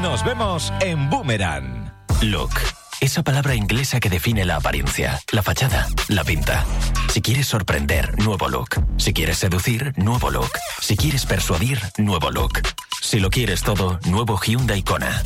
Nos 0.03 0.25
vemos 0.25 0.73
en 0.81 1.09
Boomerang. 1.11 1.93
Look. 2.23 2.84
Esa 3.05 3.23
palabra 3.23 3.55
inglesa 3.55 4.01
que 4.01 4.09
define 4.09 4.47
la 4.47 4.57
apariencia, 4.57 5.21
la 5.31 5.43
fachada, 5.43 5.89
la 6.09 6.25
pinta. 6.25 6.65
Si 7.13 7.21
quieres 7.21 7.47
sorprender, 7.47 8.19
nuevo 8.19 8.49
look. 8.49 8.83
Si 8.97 9.13
quieres 9.13 9.37
seducir, 9.37 9.93
nuevo 9.99 10.31
look. 10.31 10.51
Si 10.81 10.97
quieres 10.97 11.27
persuadir, 11.27 11.79
nuevo 11.99 12.31
look. 12.31 12.63
Si 13.03 13.21
lo 13.21 13.29
quieres 13.29 13.63
todo, 13.63 14.01
nuevo 14.07 14.41
Hyundai 14.41 14.83
Kona. 14.83 15.23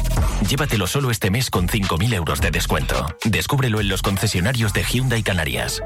Llévatelo 0.48 0.88
solo 0.88 1.12
este 1.12 1.30
mes 1.30 1.50
con 1.50 1.68
5.000 1.68 2.14
euros 2.14 2.40
de 2.40 2.50
descuento. 2.50 3.06
Descúbrelo 3.24 3.78
en 3.78 3.88
los 3.88 4.02
concesionarios 4.02 4.72
de 4.72 4.82
Hyundai 4.82 5.22
Canarias. 5.22 5.80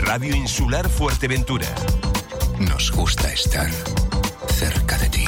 Radio 0.00 0.36
Insular 0.36 0.86
Fuerteventura. 0.88 1.66
Nos 2.58 2.92
gusta 2.92 3.32
estar 3.32 3.70
cerca 4.48 4.98
de 4.98 5.08
ti. 5.08 5.27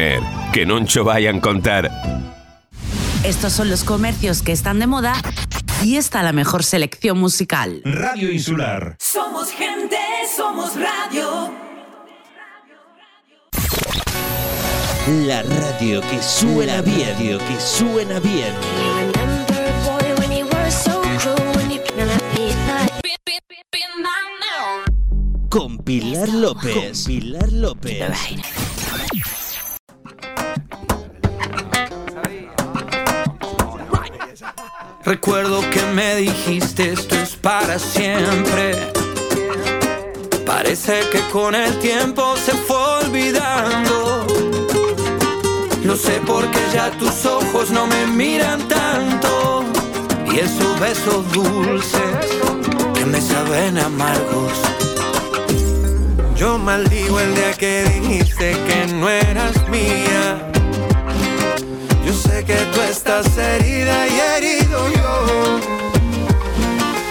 Que 0.51 0.65
noncho 0.65 1.03
vayan 1.03 1.39
contar. 1.39 1.91
Estos 3.23 3.53
son 3.53 3.69
los 3.69 3.83
comercios 3.83 4.41
que 4.41 4.51
están 4.51 4.79
de 4.79 4.87
moda 4.87 5.13
y 5.83 5.97
esta 5.97 6.23
la 6.23 6.33
mejor 6.33 6.63
selección 6.63 7.19
musical. 7.19 7.81
Radio 7.85 8.31
Insular. 8.31 8.95
Somos 8.99 9.51
gente, 9.51 9.97
somos 10.35 10.71
radio. 10.75 11.53
La 15.25 15.43
radio 15.43 16.01
que 16.01 16.21
suena 16.21 16.81
bien, 16.81 17.09
radio 17.13 17.37
que 17.37 17.59
suena 17.59 18.19
bien. 18.19 18.55
Con 25.49 25.77
Pilar 25.79 26.29
López. 26.29 26.73
Con 26.73 27.05
Pilar 27.05 27.51
López. 27.51 28.80
Recuerdo 35.03 35.61
que 35.71 35.81
me 35.95 36.15
dijiste 36.17 36.93
esto 36.93 37.15
es 37.15 37.35
para 37.35 37.79
siempre. 37.79 38.77
Parece 40.45 41.01
que 41.11 41.19
con 41.31 41.55
el 41.55 41.79
tiempo 41.79 42.35
se 42.37 42.51
fue 42.51 42.77
olvidando. 42.77 44.27
Lo 45.83 45.95
sé 45.95 46.21
porque 46.25 46.59
ya 46.71 46.91
tus 46.91 47.25
ojos 47.25 47.71
no 47.71 47.87
me 47.87 48.05
miran 48.07 48.67
tanto. 48.67 49.63
Y 50.31 50.37
esos 50.37 50.79
besos 50.79 51.31
dulces 51.31 52.39
que 52.93 53.03
me 53.05 53.19
saben 53.19 53.79
amargos. 53.79 54.53
Yo 56.35 56.59
maldigo 56.59 57.19
el 57.19 57.33
día 57.33 57.53
que 57.53 57.83
dijiste 57.85 58.51
que 58.67 58.93
no 58.93 59.09
eras 59.09 59.67
mía. 59.67 60.60
Que 62.45 62.55
tú 62.73 62.81
estás 62.81 63.37
herida 63.37 64.07
y 64.07 64.19
herido 64.19 64.89
yo. 64.89 65.59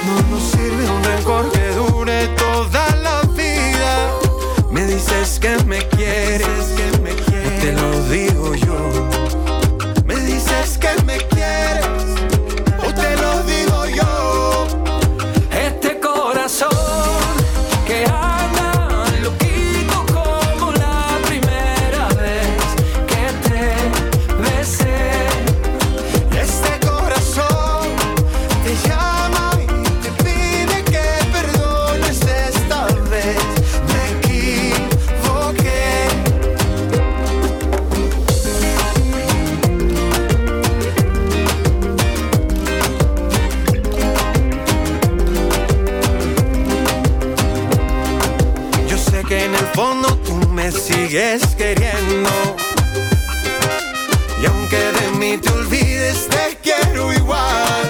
No 0.06 0.22
nos 0.28 0.42
sirve 0.42 0.90
un 0.90 1.04
rencor 1.04 1.52
que 1.52 1.68
dure 1.68 2.26
toda 2.36 2.96
la 2.96 3.22
vida. 3.36 4.10
Me 4.70 4.86
dices 4.86 5.38
que 5.38 5.56
me 5.64 5.78
quieres, 5.88 6.74
que 6.76 6.98
me 7.00 7.14
quieres. 7.14 7.60
Te 7.60 7.72
lo 7.72 8.04
digo 8.08 8.54
yo. 8.56 9.19
sigues 51.10 51.44
queriendo. 51.56 52.30
Y 54.40 54.46
aunque 54.46 54.76
de 54.76 55.18
mí 55.18 55.38
te 55.38 55.50
olvides, 55.50 56.28
te 56.28 56.56
quiero 56.62 57.12
igual. 57.12 57.82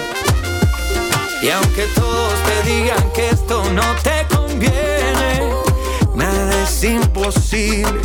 Y 1.43 1.49
aunque 1.49 1.85
todos 1.93 2.33
te 2.43 2.69
digan 2.69 3.11
que 3.13 3.29
esto 3.29 3.63
no 3.73 3.83
te 4.03 4.25
conviene, 4.35 5.53
nada 6.15 6.63
es 6.63 6.83
imposible. 6.83 8.01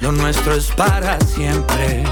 Lo 0.00 0.12
nuestro 0.12 0.54
es 0.54 0.66
para 0.66 1.18
siempre. 1.20 2.04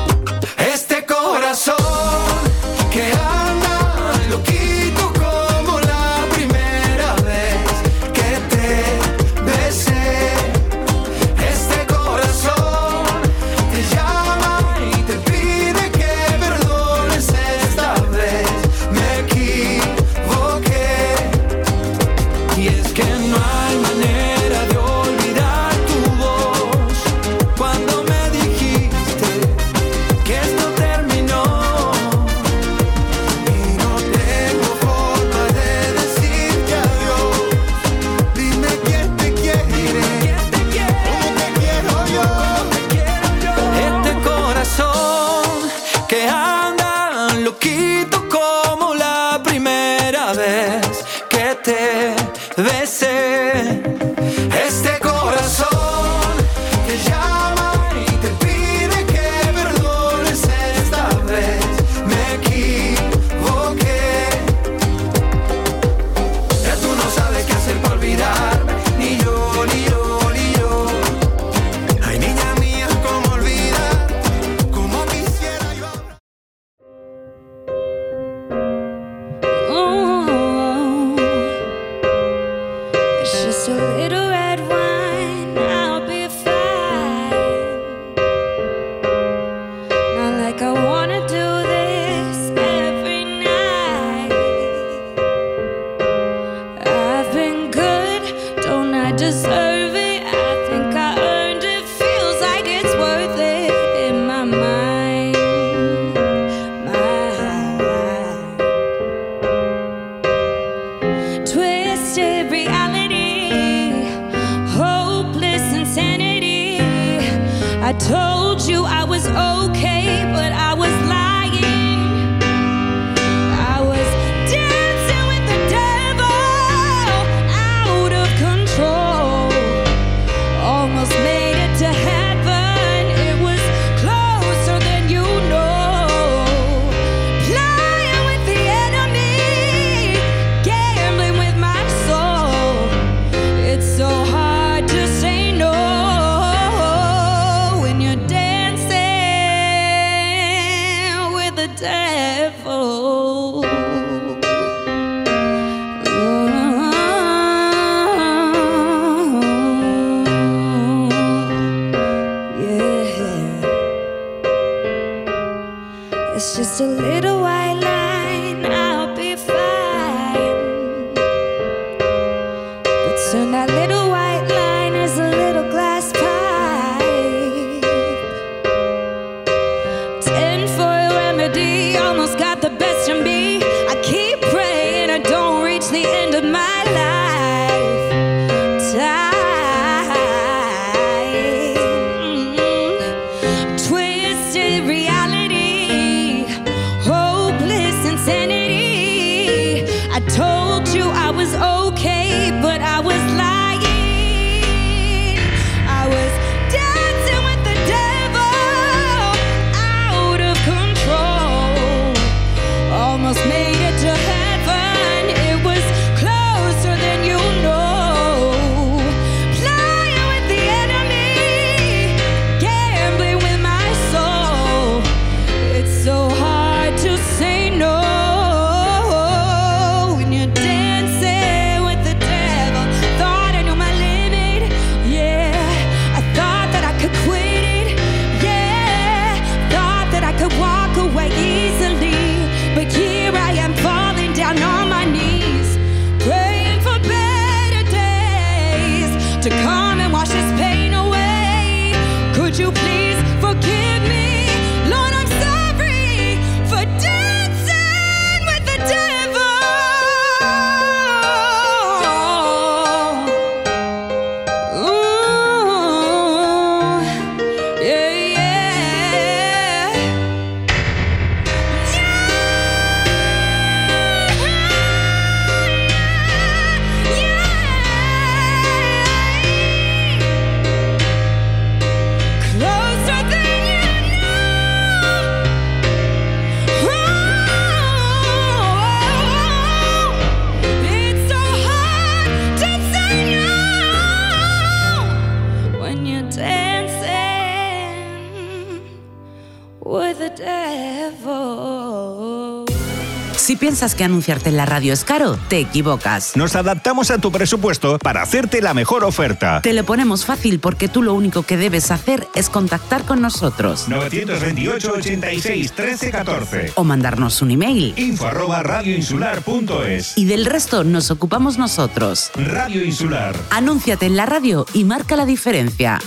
Piensas 303.85 303.99
que 303.99 304.05
anunciarte 304.05 304.49
en 304.49 304.57
la 304.57 304.65
radio 304.65 304.95
es 304.95 305.05
caro, 305.05 305.39
te 305.49 305.59
equivocas. 305.59 306.37
Nos 306.37 306.57
adaptamos 306.57 307.11
a 307.11 307.19
tu 307.19 307.31
presupuesto 307.31 307.99
para 307.99 308.23
hacerte 308.23 308.63
la 308.63 308.73
mejor 308.73 309.05
oferta. 309.05 309.61
Te 309.61 309.75
lo 309.75 309.85
ponemos 309.85 310.25
fácil 310.25 310.59
porque 310.59 310.89
tú 310.89 311.03
lo 311.03 311.13
único 311.13 311.43
que 311.43 311.59
debes 311.59 311.91
hacer 311.91 312.27
es 312.35 312.49
contactar 312.49 313.05
con 313.05 313.21
nosotros. 313.21 313.87
928 313.89 314.93
86 314.97 315.73
13 315.73 316.11
14 316.11 316.73
O 316.77 316.85
mandarnos 316.85 317.43
un 317.43 317.51
email. 317.51 317.93
Info 317.99 318.27
arroba 318.27 318.63
radioinsular.es 318.63 320.17
Y 320.17 320.25
del 320.25 320.47
resto 320.47 320.83
nos 320.83 321.11
ocupamos 321.11 321.59
nosotros. 321.59 322.31
Radio 322.37 322.83
Insular. 322.83 323.37
Anúnciate 323.51 324.07
en 324.07 324.17
la 324.17 324.25
radio 324.25 324.65
y 324.73 324.85
marca 324.85 325.15
la 325.15 325.27
diferencia. 325.27 325.99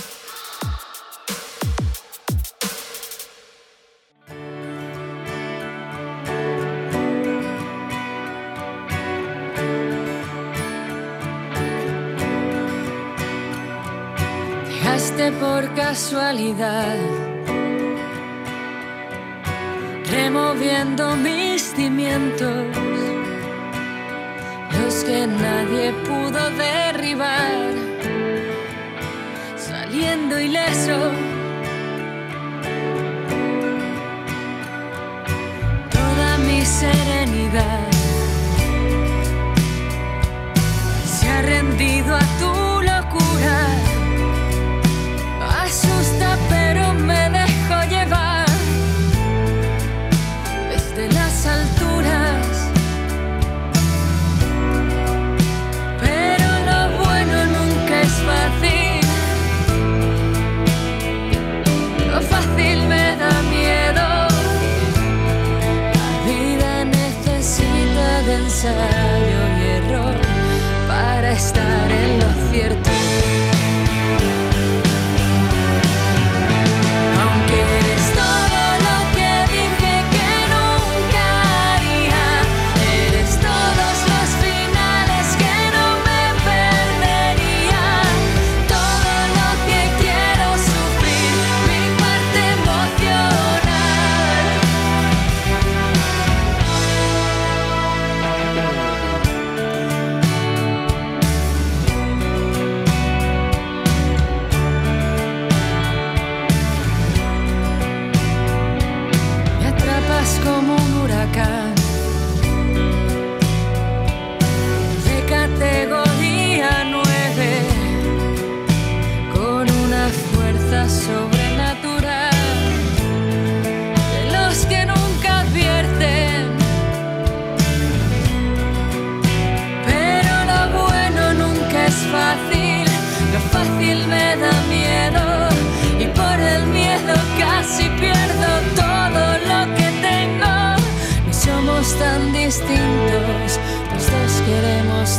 Por 15.18 15.74
casualidad, 15.74 16.96
removiendo 20.10 21.16
mis 21.16 21.74
cimientos, 21.74 22.64
los 24.80 24.94
que 25.02 25.26
nadie 25.26 25.92
pudo 26.06 26.50
derribar, 26.50 27.74
saliendo 29.56 30.38
ileso. 30.38 31.10
Toda 35.90 36.38
mi 36.46 36.64
serenidad 36.64 37.90
se 41.04 41.28
ha 41.28 41.42
rendido 41.42 42.14
a 42.14 42.20
tu 42.38 42.57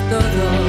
todo. 0.09 0.68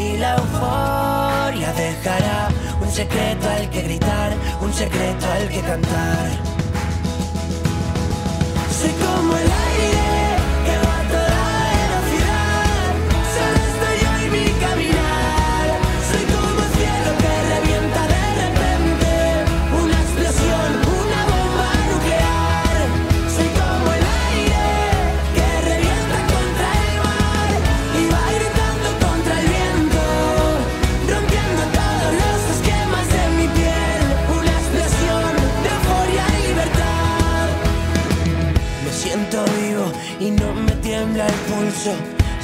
y 0.00 0.16
la 0.16 0.36
euforia 0.36 1.72
dejará 1.74 2.48
un 2.80 2.90
secreto 2.90 3.48
al 3.48 3.68
que 3.68 3.82
gritar, 3.82 4.32
un 4.60 4.72
secreto 4.72 5.26
al 5.26 5.48
que 5.48 5.60
cantar. 5.60 6.28
Como 9.00 9.36
el 9.36 9.42
aire 9.42 9.99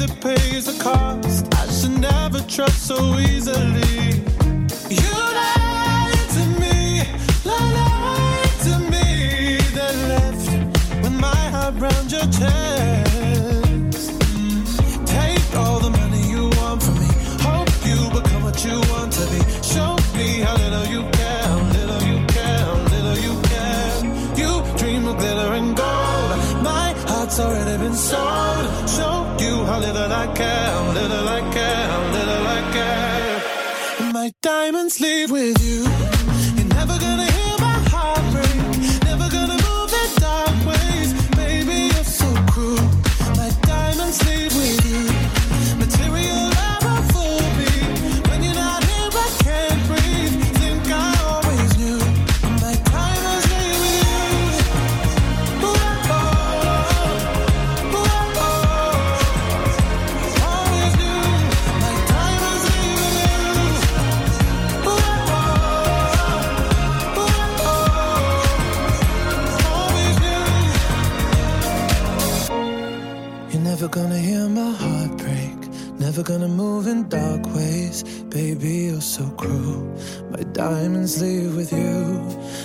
that 0.00 0.18
pays 0.22 0.64
the 0.64 0.82
cost. 0.82 1.46
I 1.54 1.66
should 1.70 2.00
never 2.00 2.40
trust 2.48 2.86
so 2.86 3.18
easily. 3.18 4.22
You 4.88 5.12
lied 5.38 6.28
to 6.36 6.44
me, 6.58 7.04
lied 7.44 8.54
to 8.66 8.78
me. 8.92 9.58
Then 9.76 9.96
left 10.08 11.02
with 11.02 11.12
my 11.12 11.42
heart 11.52 11.74
round 11.78 12.10
your 12.10 12.22
chest. 12.22 12.79
So 79.20 79.28
cruel. 79.36 79.82
My 80.30 80.42
diamonds 80.52 81.20
leave 81.20 81.54
with 81.54 81.72
you. 81.72 82.00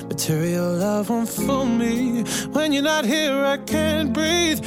Material 0.08 0.74
love 0.76 1.10
won't 1.10 1.28
fool 1.28 1.66
me. 1.66 2.24
When 2.56 2.72
you're 2.72 2.90
not 2.96 3.04
here, 3.04 3.44
I 3.44 3.58
can't 3.58 4.14
breathe. 4.14 4.64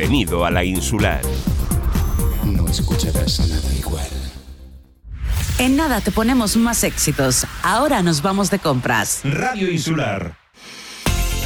Bienvenido 0.00 0.46
a 0.46 0.50
la 0.50 0.64
insular. 0.64 1.20
No 2.46 2.66
escucharás 2.68 3.38
nada 3.46 3.74
igual. 3.78 4.08
En 5.58 5.76
nada 5.76 6.00
te 6.00 6.10
ponemos 6.10 6.56
más 6.56 6.84
éxitos. 6.84 7.46
Ahora 7.62 8.02
nos 8.02 8.22
vamos 8.22 8.50
de 8.50 8.60
compras. 8.60 9.20
Radio 9.24 9.70
Insular. 9.70 10.39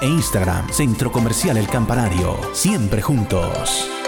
e 0.00 0.06
Instagram. 0.06 0.72
Centro 0.72 1.12
Comercial 1.12 1.58
El 1.58 1.68
Campanario. 1.68 2.40
Siempre 2.54 3.02
juntos. 3.02 4.07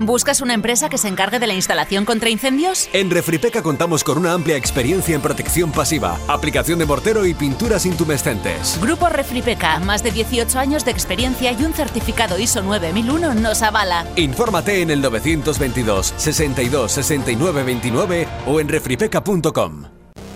¿Buscas 0.00 0.40
una 0.40 0.54
empresa 0.54 0.88
que 0.88 0.96
se 0.96 1.08
encargue 1.08 1.40
de 1.40 1.48
la 1.48 1.54
instalación 1.54 2.04
contra 2.04 2.30
incendios? 2.30 2.88
En 2.92 3.10
Refripeca 3.10 3.62
contamos 3.62 4.04
con 4.04 4.16
una 4.16 4.32
amplia 4.32 4.56
experiencia 4.56 5.16
en 5.16 5.20
protección 5.20 5.72
pasiva, 5.72 6.18
aplicación 6.28 6.78
de 6.78 6.86
mortero 6.86 7.26
y 7.26 7.34
pinturas 7.34 7.84
intumescentes. 7.84 8.78
Grupo 8.80 9.08
Refripeca, 9.08 9.80
más 9.80 10.04
de 10.04 10.12
18 10.12 10.56
años 10.58 10.84
de 10.84 10.92
experiencia 10.92 11.50
y 11.50 11.64
un 11.64 11.72
certificado 11.72 12.38
ISO 12.38 12.62
9001 12.62 13.34
nos 13.34 13.62
avala. 13.62 14.06
Infórmate 14.14 14.82
en 14.82 14.90
el 14.90 15.00
922 15.00 16.14
62 16.16 16.92
69 16.92 17.62
29 17.64 18.28
o 18.46 18.60
en 18.60 18.68
refripeca.com. 18.68 19.86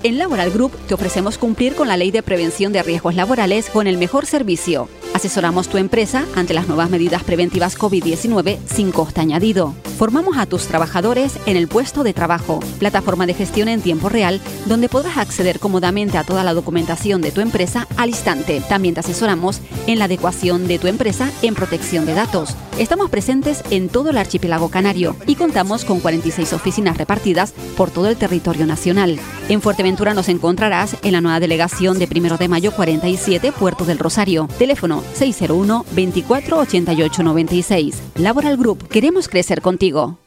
En 0.02 0.18
Laboral 0.18 0.51
Group 0.51 0.76
te 0.89 0.94
ofrecemos 0.94 1.39
cumplir 1.39 1.76
con 1.76 1.86
la 1.86 1.97
ley 1.97 2.10
de 2.10 2.24
prevención 2.24 2.72
de 2.72 2.82
riesgos 2.82 3.14
laborales 3.14 3.70
con 3.70 3.86
el 3.86 3.97
mejor 3.97 4.26
servicio. 4.26 4.89
Asesoramos 5.14 5.68
tu 5.68 5.76
empresa 5.76 6.24
ante 6.34 6.55
las 6.55 6.68
nuevas 6.68 6.89
medidas 6.89 7.22
preventivas 7.22 7.78
COVID-19 7.78 8.59
sin 8.66 8.93
coste 8.93 9.20
añadido. 9.20 9.74
Formamos 9.98 10.39
a 10.39 10.47
tus 10.47 10.66
trabajadores 10.66 11.39
en 11.47 11.56
el 11.56 11.68
puesto 11.68 12.02
de 12.02 12.14
trabajo, 12.14 12.60
plataforma 12.78 13.26
de 13.26 13.34
gestión 13.34 13.68
en 13.68 13.82
tiempo 13.82 14.09
real, 14.09 14.40
donde 14.66 14.89
podrás 14.89 15.18
acceder 15.18 15.60
cómodamente 15.60 16.18
a 16.18 16.24
toda 16.24 16.43
la 16.43 16.55
documentación 16.55 17.20
de 17.20 17.30
tu 17.30 17.40
empresa 17.40 17.86
al 17.97 18.09
instante. 18.09 18.62
También 18.68 18.94
te 18.94 19.01
asesoramos 19.01 19.60
en 19.86 19.98
la 19.98 20.06
adecuación 20.06 20.66
de 20.66 20.78
tu 20.78 20.86
empresa 20.86 21.30
en 21.43 21.55
protección 21.55 22.06
de 22.06 22.14
datos. 22.14 22.56
Estamos 22.78 23.10
presentes 23.10 23.62
en 23.70 23.90
todo 23.90 24.10
el 24.10 24.16
archipiélago 24.16 24.70
canario 24.70 25.14
y 25.26 25.36
contamos 25.36 25.84
con 25.84 26.01
46 26.01 26.52
oficinas 26.55 26.97
repartidas 26.97 27.52
por 27.76 27.90
todo 27.90 28.09
el 28.09 28.16
territorio 28.16 28.66
nacional. 28.66 29.20
En 29.48 29.60
Fuerteventura 29.60 30.14
nos 30.14 30.30
encontrarás 30.30 30.97
en 31.02 31.12
la 31.12 31.20
nueva 31.20 31.39
delegación 31.39 31.98
de 31.98 32.09
1 32.12 32.39
de 32.39 32.48
mayo 32.48 32.72
47, 32.72 33.52
Puerto 33.52 33.84
del 33.84 33.98
Rosario. 33.98 34.48
Teléfono 34.59 35.02
601 35.15 35.85
24 35.93 36.59
88 36.59 37.23
96. 37.23 38.03
Laboral 38.16 38.57
Group, 38.57 38.89
queremos 38.89 39.29
crecer 39.29 39.61
contigo. 39.61 40.19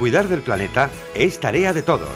Cuidar 0.00 0.28
del 0.28 0.40
planeta 0.40 0.88
es 1.14 1.40
tarea 1.40 1.74
de 1.74 1.82
todos. 1.82 2.08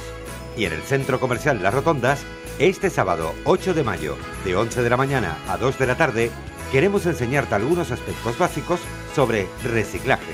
Y 0.56 0.64
en 0.64 0.72
el 0.72 0.80
Centro 0.80 1.20
Comercial 1.20 1.62
Las 1.62 1.74
Rotondas, 1.74 2.24
este 2.58 2.88
sábado 2.88 3.34
8 3.44 3.74
de 3.74 3.84
mayo, 3.84 4.16
de 4.44 4.56
11 4.56 4.82
de 4.82 4.88
la 4.88 4.96
mañana 4.96 5.36
a 5.48 5.58
2 5.58 5.78
de 5.78 5.86
la 5.86 5.96
tarde, 5.96 6.30
queremos 6.72 7.04
enseñarte 7.04 7.54
algunos 7.54 7.90
aspectos 7.90 8.38
básicos 8.38 8.80
sobre 9.14 9.48
reciclaje. 9.62 10.32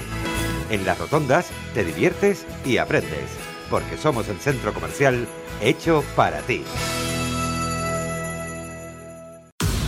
En 0.70 0.86
Las 0.86 1.00
Rotondas 1.00 1.48
te 1.74 1.84
diviertes 1.84 2.46
y 2.64 2.76
aprendes, 2.76 3.30
porque 3.68 3.96
somos 3.96 4.28
el 4.28 4.38
centro 4.38 4.72
comercial 4.72 5.26
hecho 5.60 6.04
para 6.14 6.42
ti. 6.42 6.62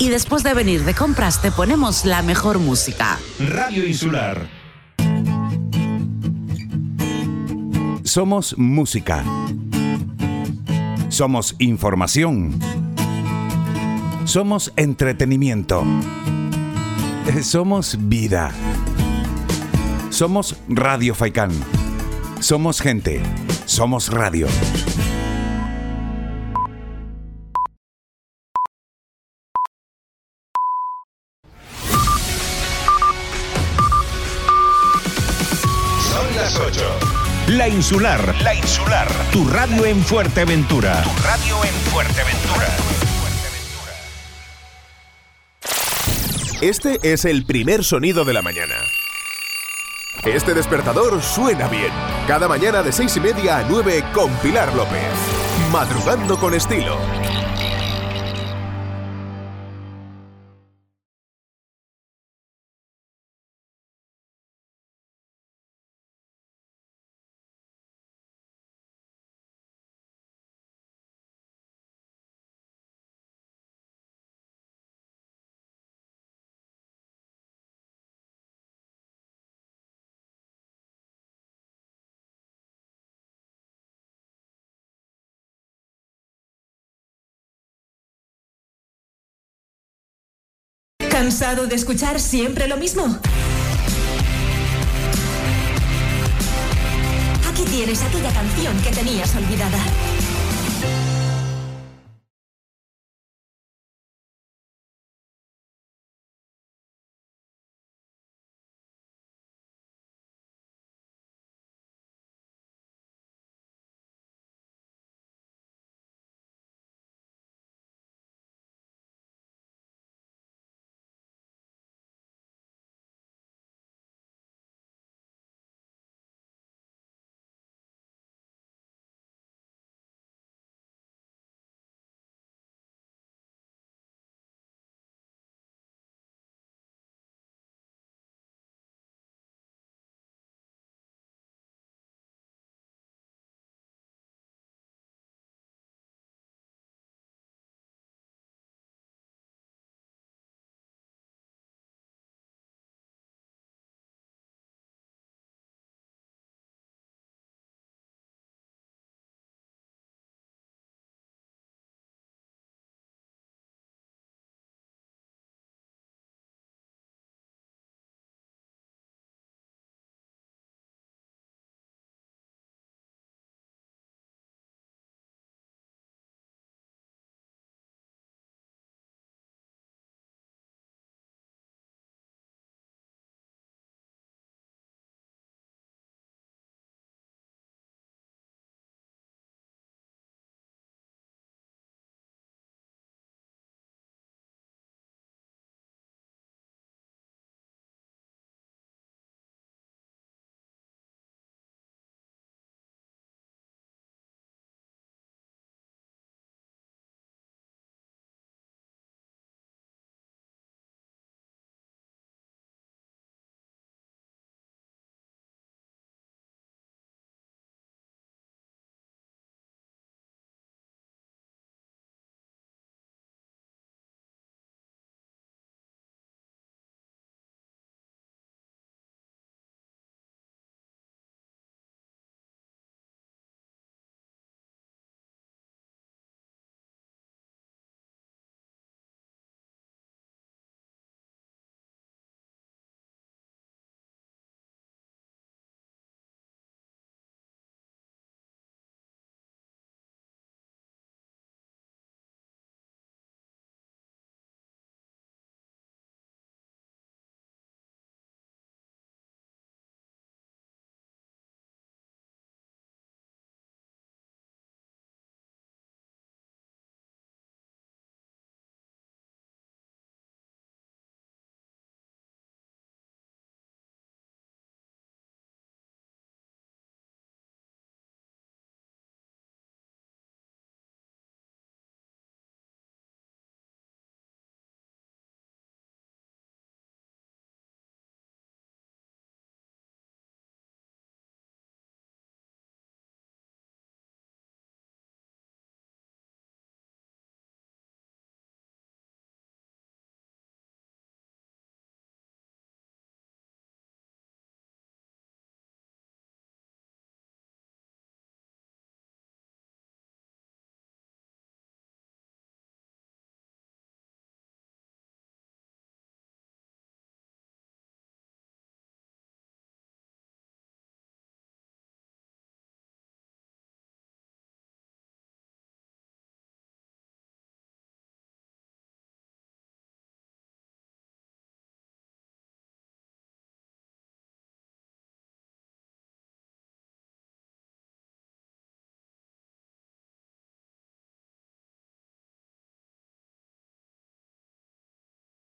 Y 0.02 0.08
después 0.08 0.42
de 0.42 0.52
venir 0.52 0.84
de 0.84 0.94
compras 0.94 1.40
te 1.40 1.52
ponemos 1.52 2.04
la 2.04 2.22
mejor 2.22 2.58
música. 2.58 3.20
Radio 3.38 3.86
Insular. 3.86 4.48
Somos 8.02 8.58
música. 8.58 9.22
Somos 11.08 11.54
información. 11.60 12.58
Somos 14.24 14.72
entretenimiento. 14.74 15.84
Somos 17.40 17.96
vida. 18.00 18.50
Somos 20.10 20.56
Radio 20.68 21.14
Faikán. 21.14 21.52
Somos 22.40 22.80
gente. 22.80 23.22
Somos 23.66 24.08
radio. 24.08 24.48
La 37.62 37.68
Insular. 37.68 38.34
La 38.42 38.56
Insular. 38.56 39.06
Tu 39.30 39.48
radio 39.48 39.84
en 39.84 40.02
Fuerteventura. 40.02 41.00
Tu 41.04 41.22
radio 41.22 41.64
en 41.64 41.72
Fuerteventura. 41.92 42.66
Este 46.60 46.98
es 47.04 47.24
el 47.24 47.46
primer 47.46 47.84
sonido 47.84 48.24
de 48.24 48.32
la 48.32 48.42
mañana. 48.42 48.74
Este 50.24 50.54
despertador 50.54 51.22
suena 51.22 51.68
bien. 51.68 51.92
Cada 52.26 52.48
mañana 52.48 52.82
de 52.82 52.90
seis 52.90 53.16
y 53.16 53.20
media 53.20 53.58
a 53.58 53.62
9 53.62 54.06
con 54.12 54.32
Pilar 54.38 54.74
López. 54.74 55.12
Madrugando 55.70 56.40
con 56.40 56.54
estilo. 56.54 56.98
¿Cansado 91.22 91.68
de 91.68 91.76
escuchar 91.76 92.18
siempre 92.18 92.66
lo 92.66 92.76
mismo? 92.76 93.04
Aquí 97.48 97.62
tienes 97.70 98.02
aquella 98.02 98.32
canción 98.32 98.76
que 98.82 98.90
tenías 98.90 99.32
olvidada. 99.36 99.78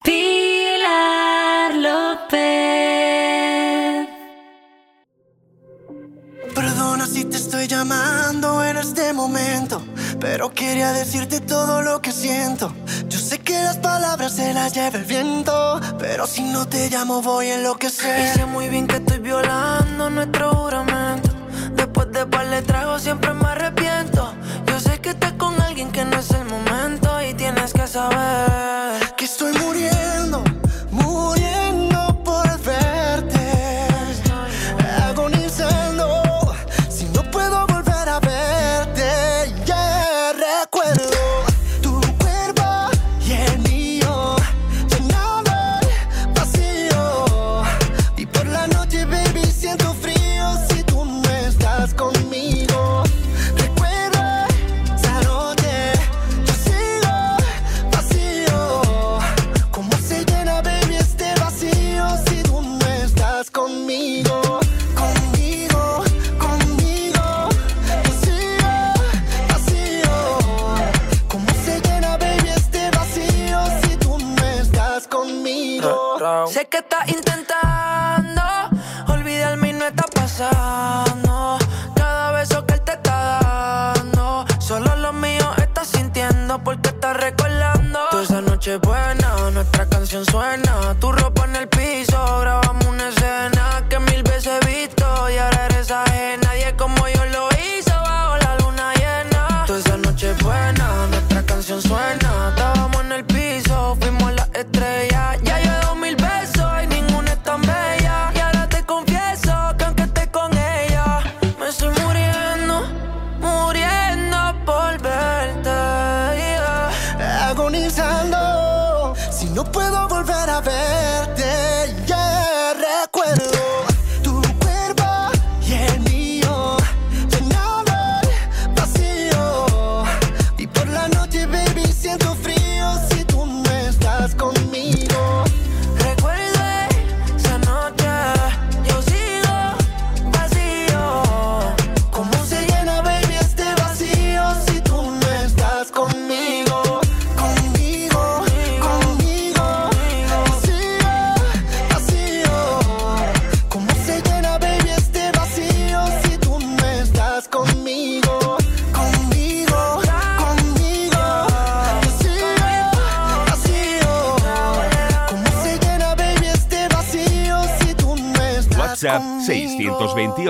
Pilar 0.01 1.75
López. 1.75 2.39
Perdona 6.55 7.05
si 7.05 7.25
te 7.25 7.35
estoy 7.35 7.67
llamando 7.67 8.63
en 8.63 8.77
este 8.77 9.11
momento, 9.11 9.83
pero 10.19 10.51
quería 10.51 10.93
decirte 10.93 11.41
todo 11.41 11.81
lo 11.81 12.01
que 12.01 12.13
siento. 12.13 12.73
Yo 13.09 13.19
sé 13.19 13.39
que 13.39 13.53
las 13.53 13.77
palabras 13.77 14.33
se 14.35 14.53
las 14.53 14.73
lleva 14.73 14.97
el 14.97 15.03
viento, 15.03 15.81
pero 15.99 16.27
si 16.27 16.43
no 16.43 16.65
te 16.67 16.89
llamo 16.89 17.21
voy 17.21 17.47
a 17.47 17.55
enloquecer. 17.55 18.35
Y 18.35 18.39
sé 18.39 18.45
muy 18.45 18.69
bien 18.69 18.87
que 18.87 18.97
estoy 18.97 19.19
violando 19.19 20.09
nuestro 20.09 20.55
juramento. 20.55 21.29
Después 21.75 22.09
de 22.13 22.25
par 22.25 22.49
de 22.49 22.61
trago 22.61 22.99
siempre 22.99 23.33
me 23.33 23.47
arrepiento. 23.47 24.33
Yo 24.65 24.79
sé 24.79 24.99
que 25.01 25.09
estás 25.09 25.33
con 25.33 25.61
alguien 25.61 25.91
que 25.91 26.05
no 26.05 26.19
es 26.19 26.31
el 26.31 26.45
momento 26.45 27.21
y 27.21 27.33
tienes 27.33 27.73
que 27.73 27.85
saber 27.85 28.58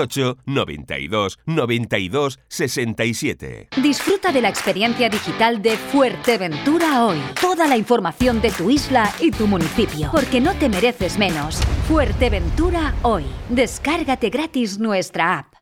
978 0.00 0.38
92 0.46 1.38
92 1.46 2.40
67. 2.48 3.68
Disfruta 3.82 4.32
de 4.32 4.40
la 4.40 4.48
experiencia 4.48 5.08
digital 5.08 5.62
de 5.62 5.76
Fuerteventura 5.76 7.04
hoy. 7.04 7.18
Toda 7.40 7.66
la 7.66 7.76
información 7.76 8.40
de 8.40 8.50
tu 8.50 8.70
isla 8.70 9.12
y 9.20 9.30
tu 9.30 9.46
municipio, 9.46 10.10
porque 10.12 10.40
no 10.40 10.54
te 10.54 10.68
mereces 10.68 11.18
menos. 11.18 11.60
Fuerteventura 11.88 12.94
hoy. 13.02 13.24
Descárgate 13.48 14.30
gratis 14.30 14.78
nuestra 14.78 15.38
app. 15.38 15.59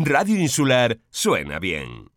Radio 0.00 0.36
Insular 0.38 0.96
suena 1.10 1.58
bien. 1.58 2.08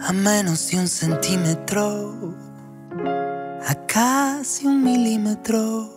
A 0.00 0.12
menos 0.14 0.70
de 0.70 0.78
un 0.78 0.88
centímetro, 0.88 2.34
a 3.66 3.74
casi 3.86 4.66
un 4.66 4.82
milímetro, 4.82 5.90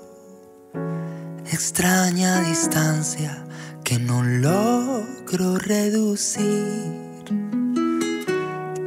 extraña 1.45 2.41
distancia 2.41 3.45
que 3.85 3.97
no 3.97 4.21
logro 4.21 5.57
reducir. 5.57 6.83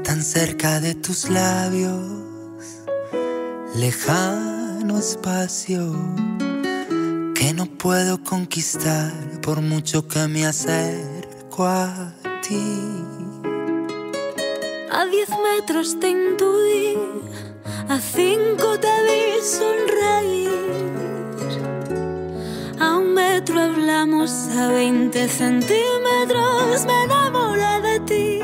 Tan 0.04 0.22
cerca 0.22 0.80
de 0.80 0.96
tus 0.96 1.30
labios, 1.30 1.96
lejano 3.74 4.98
espacio 4.98 6.31
que 7.42 7.52
no 7.52 7.66
puedo 7.66 8.22
conquistar 8.22 9.12
por 9.40 9.60
mucho 9.60 10.06
que 10.06 10.28
me 10.28 10.46
acerco 10.46 11.64
a 11.64 12.14
ti. 12.40 12.78
A 14.92 15.04
diez 15.06 15.28
metros 15.48 15.98
te 15.98 16.10
intuí, 16.10 16.96
a 17.88 17.98
cinco 17.98 18.78
te 18.78 18.94
vi 19.06 19.42
sonreír. 19.42 20.50
A 22.78 22.98
un 22.98 23.12
metro 23.12 23.60
hablamos, 23.60 24.30
a 24.56 24.68
veinte 24.68 25.26
centímetros 25.26 26.86
me 26.86 26.96
enamoré 27.06 27.74
de 27.88 28.00
ti. 28.10 28.40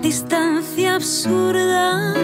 Distancia 0.00 0.94
absurda, 0.94 2.14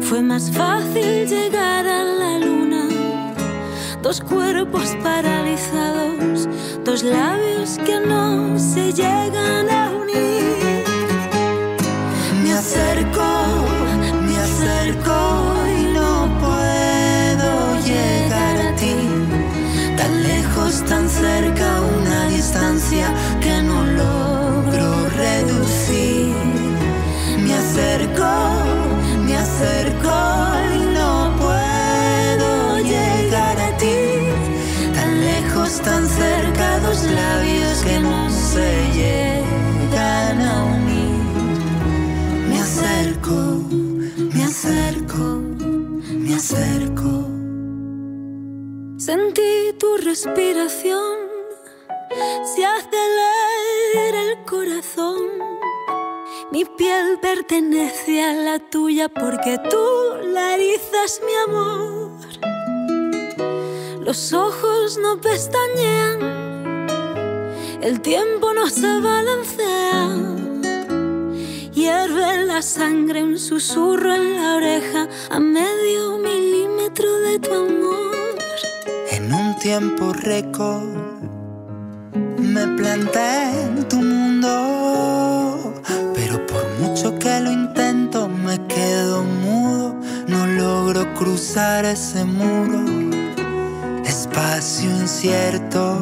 fue 0.00 0.22
más 0.22 0.50
fácil 0.50 1.26
llegar 1.28 1.86
a 1.86 2.04
la 2.04 2.38
luna. 2.38 2.81
Dos 4.12 4.20
cuerpos 4.20 4.94
paralizados, 5.02 6.46
dos 6.84 7.02
labios 7.02 7.78
que 7.78 7.98
no 7.98 8.58
se 8.58 8.92
llegan 8.92 9.70
a 9.70 9.90
unir. 9.90 10.84
Me 12.44 12.52
acerco, 12.52 13.24
me 14.26 14.36
acerco 14.36 15.16
y 15.80 15.94
no 15.94 16.28
puedo 16.42 17.80
llegar 17.86 18.56
a 18.66 18.76
ti. 18.76 18.96
Tan 19.96 20.22
lejos, 20.22 20.84
tan 20.84 21.08
cerca, 21.08 21.80
una 21.80 22.26
distancia 22.28 23.14
Sentí 49.12 49.74
tu 49.78 49.98
respiración, 49.98 51.18
se 52.54 52.64
acelera 52.64 54.22
el 54.30 54.42
corazón. 54.46 55.26
Mi 56.50 56.64
piel 56.64 57.18
pertenece 57.20 58.22
a 58.22 58.32
la 58.32 58.58
tuya 58.58 59.10
porque 59.10 59.58
tú 59.68 59.86
la 60.32 60.54
erizas, 60.54 61.20
mi 61.26 61.34
amor. 61.46 62.10
Los 64.00 64.32
ojos 64.32 64.96
no 64.96 65.20
pestañean, 65.20 66.86
el 67.82 68.00
tiempo 68.00 68.54
no 68.54 68.66
se 68.66 68.98
balancea. 68.98 70.08
Hierve 71.74 72.46
la 72.46 72.62
sangre, 72.62 73.22
un 73.22 73.38
susurro 73.38 74.14
en 74.14 74.36
la 74.36 74.56
oreja 74.56 75.06
a 75.28 75.38
medio 75.38 76.16
milímetro 76.16 77.20
de 77.20 77.38
tu 77.40 77.52
amor. 77.52 78.21
En 79.32 79.38
un 79.38 79.54
tiempo 79.56 80.12
récord 80.12 80.82
me 82.38 82.66
planté 82.76 83.62
en 83.64 83.88
tu 83.88 83.96
mundo, 83.96 85.72
pero 86.14 86.46
por 86.46 86.68
mucho 86.78 87.18
que 87.18 87.40
lo 87.40 87.50
intento 87.50 88.28
me 88.28 88.58
quedo 88.66 89.24
mudo, 89.24 89.96
no 90.28 90.46
logro 90.46 91.14
cruzar 91.14 91.86
ese 91.86 92.26
muro, 92.26 92.84
espacio 94.04 94.90
incierto 94.90 95.98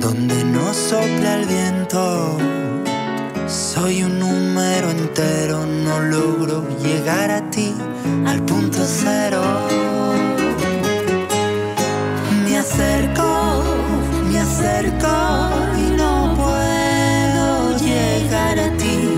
donde 0.00 0.44
no 0.44 0.74
sopla 0.74 1.36
el 1.36 1.46
viento. 1.46 2.36
Soy 3.46 4.02
un 4.02 4.18
número 4.18 4.90
entero, 4.90 5.64
no 5.64 5.98
logro 6.00 6.62
llegar 6.82 7.30
a 7.30 7.48
ti 7.48 7.74
al 8.26 8.42
punto 8.42 8.80
cero. 8.84 9.99
Acerco 14.60 15.16
y 15.78 15.96
no 15.96 16.34
puedo 16.36 17.78
llegar 17.78 18.58
a 18.58 18.70
ti. 18.76 19.16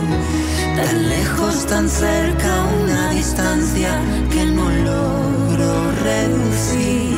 Tan 0.77 1.09
lejos, 1.09 1.66
tan 1.66 1.89
cerca, 1.89 2.64
una 2.82 3.10
distancia 3.10 3.90
que 4.31 4.44
no 4.47 4.70
logro 4.70 5.73
reducir. 6.05 7.16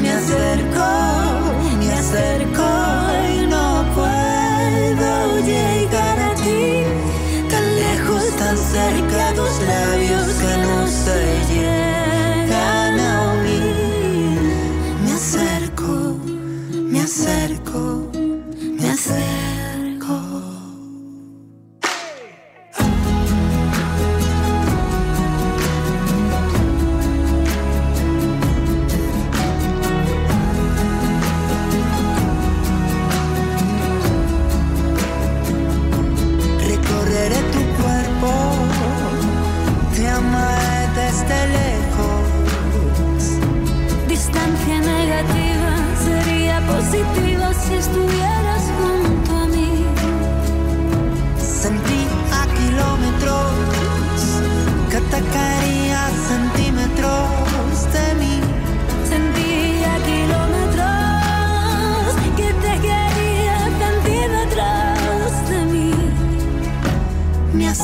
Me 0.00 0.10
acerco, 0.12 0.90
me 1.78 1.92
acerco 1.92 2.67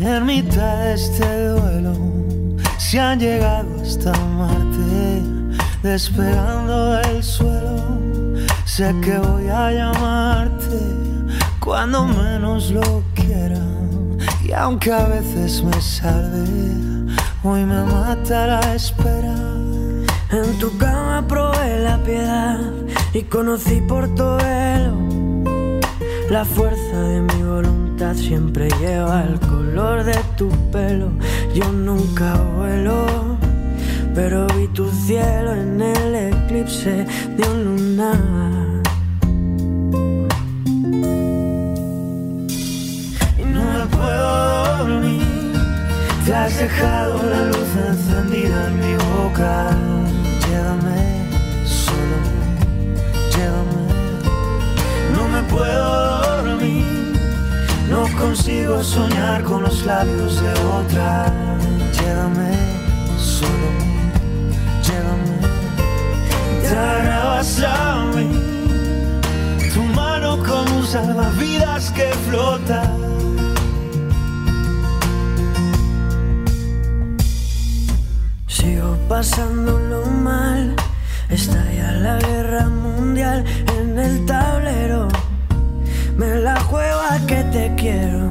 en 0.00 0.26
mitad 0.26 0.78
de 0.78 0.94
este 0.94 1.48
duelo. 1.48 1.94
Si 2.78 2.98
han 2.98 3.18
llegado 3.18 3.68
hasta 3.82 4.12
Marte, 4.12 5.22
despegando 5.82 6.92
del 6.92 7.22
suelo. 7.22 7.76
Sé 8.64 8.94
que 9.02 9.18
voy 9.18 9.48
a 9.48 9.70
llamarte 9.70 10.80
cuando 11.60 12.06
menos 12.06 12.70
lo 12.70 13.02
quiera. 13.14 13.60
Y 14.44 14.52
aunque 14.52 14.92
a 14.92 15.06
veces 15.06 15.62
me 15.62 15.80
salve, 15.80 17.14
hoy 17.42 17.64
me 17.64 17.82
mata 17.84 18.46
la 18.46 18.74
espera. 18.74 19.36
En 20.30 20.58
tu 20.58 20.76
cama 20.78 21.24
probé 21.28 21.80
la 21.80 21.98
piedad 22.02 22.60
y 23.12 23.22
conocí 23.22 23.80
por 23.82 24.14
tu 24.14 24.24
velo. 24.36 24.96
La 26.30 26.44
fuerza 26.44 26.81
de 26.96 27.20
mi 27.20 27.42
voluntad 27.42 28.14
siempre 28.14 28.68
lleva 28.80 29.24
el 29.24 29.40
color 29.40 30.04
de 30.04 30.18
tu 30.36 30.48
pelo. 30.70 31.10
Yo 31.54 31.70
nunca 31.72 32.34
vuelo, 32.56 33.38
pero 34.14 34.46
vi 34.48 34.68
tu 34.68 34.90
cielo 34.90 35.54
en 35.54 35.80
el 35.80 36.14
eclipse 36.14 37.06
de 37.36 37.48
un 37.48 37.64
lunar. 37.64 38.82
Y 43.38 43.44
no 43.44 43.62
me 43.78 43.86
puedo 43.96 44.76
dormir. 44.78 45.56
Te 46.26 46.34
has 46.34 46.58
dejado 46.58 47.22
la 47.22 47.46
luz 47.46 47.70
encendida 47.88 48.68
en 48.68 48.80
mi 48.80 48.94
boca. 48.94 50.01
Consigo 58.22 58.82
soñar 58.84 59.42
con 59.42 59.62
los 59.62 59.84
labios 59.84 60.40
de 60.40 60.52
otra. 60.78 61.26
Llévame, 61.96 62.52
solo 63.18 63.68
llévame. 64.86 65.36
Te 66.62 66.68
agarrabas 66.68 67.62
a 67.62 68.04
mí. 68.14 68.28
Tu 69.74 69.82
mano 70.00 70.38
como 70.38 70.78
un 70.78 70.86
salvavidas 70.86 71.90
que 71.90 72.08
flota. 72.26 72.82
Sigo 78.46 78.96
pasándolo 79.08 80.06
mal, 80.06 80.76
estalla 81.28 81.92
la 81.92 82.18
guerra 82.18 82.68
mundial 82.68 83.44
en 83.76 83.98
el 83.98 84.26
tablero. 84.26 85.08
La 86.22 86.60
juego 86.60 87.00
a 87.10 87.18
que 87.26 87.42
te 87.44 87.74
quiero. 87.76 88.30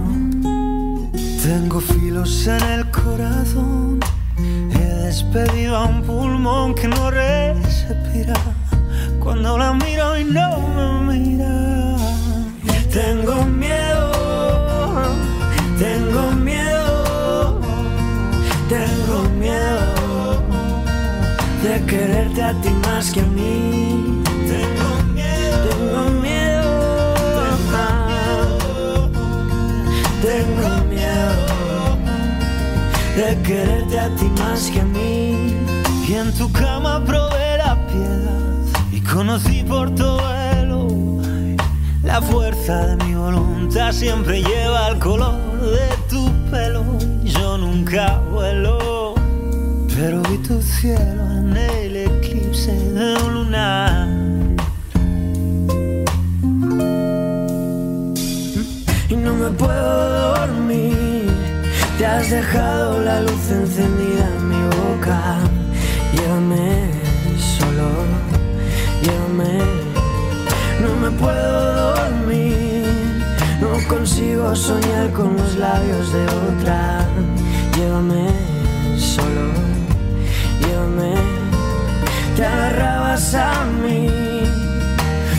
Tengo 1.43 1.81
filos 1.81 2.47
en 2.47 2.63
el 2.63 2.89
corazón. 2.89 3.99
He 4.38 4.85
despedido 5.05 5.76
a 5.76 5.85
un 5.88 6.01
pulmón 6.03 6.73
que 6.73 6.88
no 6.88 7.11
respira. 7.11 8.34
Cuando 9.19 9.57
la 9.57 9.73
miro 9.73 10.18
y 10.18 10.23
no 10.23 10.57
me 11.05 11.18
mira. 11.18 11.97
Tengo 12.91 13.45
miedo, 13.45 14.11
tengo 15.77 16.31
miedo, 16.31 17.61
tengo 18.68 19.30
miedo 19.39 20.43
de 21.63 21.85
quererte 21.85 22.43
a 22.43 22.53
ti 22.61 22.69
más 22.85 23.11
que 23.11 23.22
a 23.22 23.26
mí. 23.26 23.80
Quererte 33.37 33.99
a 33.99 34.09
ti 34.15 34.25
más 34.39 34.69
que 34.69 34.81
a 34.81 34.85
mí. 34.85 35.55
Y 36.07 36.13
en 36.13 36.33
tu 36.33 36.51
cama 36.51 37.03
probé 37.05 37.57
la 37.57 37.75
piedad 37.87 38.91
y 38.91 39.01
conocí 39.01 39.63
por 39.63 39.93
tu 39.95 40.03
vuelo. 40.03 40.87
La 42.03 42.21
fuerza 42.21 42.87
de 42.87 43.05
mi 43.05 43.13
voluntad 43.15 43.91
siempre 43.93 44.41
lleva 44.41 44.89
el 44.89 44.99
color 44.99 45.61
de 45.61 45.87
tu 46.09 46.29
pelo. 46.51 46.83
Yo 47.23 47.57
nunca 47.57 48.19
vuelo, 48.31 49.15
pero 49.95 50.21
vi 50.23 50.37
tu 50.39 50.61
cielo 50.61 51.23
en 51.31 51.55
el 51.55 51.95
eclipse 51.95 52.73
de 52.73 53.15
un 53.23 53.33
lunar. 53.33 54.07
Y 59.09 59.15
no 59.15 59.33
me 59.35 59.49
puedo. 59.51 60.40
Te 62.01 62.07
has 62.07 62.31
dejado 62.31 62.99
la 63.03 63.21
luz 63.21 63.51
encendida 63.51 64.25
en 64.35 64.49
mi 64.49 64.63
boca. 64.75 65.37
Llévame 66.11 66.89
solo, 67.37 67.89
llévame. 69.03 69.59
No 70.81 70.95
me 70.95 71.11
puedo 71.11 71.95
dormir. 71.95 72.87
No 73.61 73.87
consigo 73.87 74.55
soñar 74.55 75.11
con 75.11 75.37
los 75.37 75.55
labios 75.57 76.11
de 76.11 76.25
otra. 76.25 77.05
Llévame 77.77 78.29
solo, 78.97 79.51
llévame. 80.59 81.13
Te 82.35 82.45
agarrabas 82.47 83.35
a 83.35 83.63
mí. 83.83 84.09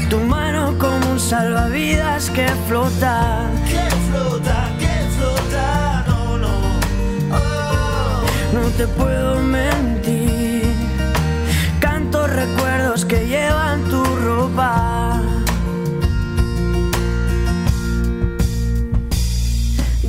Tu 0.08 0.16
mano 0.20 0.78
como 0.78 1.10
un 1.10 1.18
salvavidas 1.18 2.30
que 2.30 2.46
flota. 2.68 3.51
Te 8.76 8.86
puedo 8.86 9.40
mentir. 9.40 10.64
Canto 11.80 12.26
recuerdos 12.26 13.04
que 13.04 13.26
llevan 13.26 13.82
tu 13.84 14.02
ropa. 14.02 15.20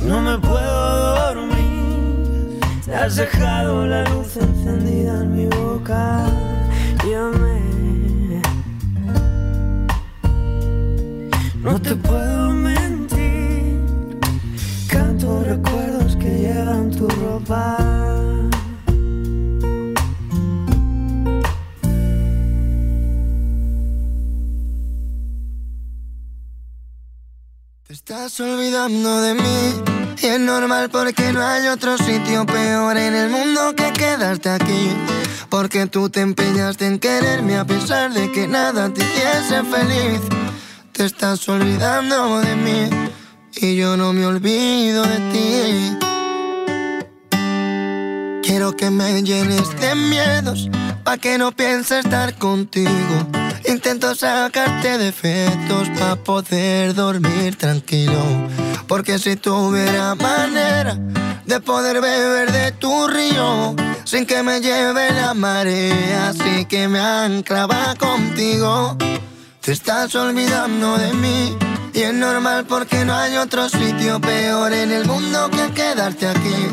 No 0.02 0.20
me 0.20 0.38
puedo 0.38 1.34
dormir. 1.34 2.60
Te 2.84 2.94
has 2.94 3.16
dejado 3.16 3.86
la 3.86 4.04
luz 4.04 4.36
encendida 4.36 5.22
en 5.22 5.36
mi 5.36 5.46
boca. 5.46 6.26
Llévame. 7.04 7.60
No 11.62 11.80
te 11.80 11.94
puedo 11.96 12.33
de 28.88 29.34
mí 29.34 29.82
y 30.22 30.26
es 30.26 30.38
normal 30.38 30.90
porque 30.90 31.32
no 31.32 31.40
hay 31.40 31.68
otro 31.68 31.96
sitio 31.96 32.44
peor 32.44 32.98
en 32.98 33.14
el 33.14 33.30
mundo 33.30 33.74
que 33.74 33.90
quedarte 33.94 34.50
aquí. 34.50 34.90
Porque 35.48 35.86
tú 35.86 36.10
te 36.10 36.20
empeñaste 36.20 36.86
en 36.86 36.98
quererme 36.98 37.56
a 37.56 37.64
pesar 37.64 38.12
de 38.12 38.30
que 38.30 38.46
nada 38.46 38.92
te 38.92 39.02
hiciese 39.02 39.64
feliz. 39.64 40.20
Te 40.92 41.06
estás 41.06 41.48
olvidando 41.48 42.40
de 42.40 42.56
mí 42.56 42.90
y 43.56 43.76
yo 43.76 43.96
no 43.96 44.12
me 44.12 44.26
olvido 44.26 45.02
de 45.04 45.18
ti. 45.32 45.96
Quiero 48.42 48.76
que 48.76 48.90
me 48.90 49.22
llenes 49.22 49.80
de 49.80 49.94
miedos 49.94 50.68
pa' 51.04 51.16
que 51.16 51.38
no 51.38 51.52
piense 51.52 52.00
estar 52.00 52.34
contigo. 52.34 52.90
Intento 53.66 54.14
sacarte 54.14 54.98
defectos 54.98 55.88
pa' 55.98 56.16
poder 56.16 56.94
dormir 56.94 57.56
tranquilo. 57.56 58.44
Porque 58.86 59.18
si 59.18 59.36
tuviera 59.36 60.14
manera 60.14 60.96
de 61.46 61.60
poder 61.60 62.00
beber 62.00 62.52
de 62.52 62.72
tu 62.72 63.06
río 63.08 63.74
sin 64.04 64.26
que 64.26 64.42
me 64.42 64.60
lleve 64.60 65.10
la 65.12 65.34
marea, 65.34 66.28
así 66.28 66.66
que 66.66 66.88
me 66.88 67.00
anclaba 67.00 67.94
contigo. 67.96 68.96
Te 69.60 69.72
estás 69.72 70.14
olvidando 70.14 70.98
de 70.98 71.12
mí 71.14 71.56
y 71.94 72.02
es 72.02 72.12
normal 72.12 72.66
porque 72.66 73.04
no 73.04 73.14
hay 73.14 73.36
otro 73.36 73.68
sitio 73.68 74.20
peor 74.20 74.72
en 74.72 74.92
el 74.92 75.06
mundo 75.06 75.48
que 75.50 75.72
quedarte 75.72 76.28
aquí. 76.28 76.68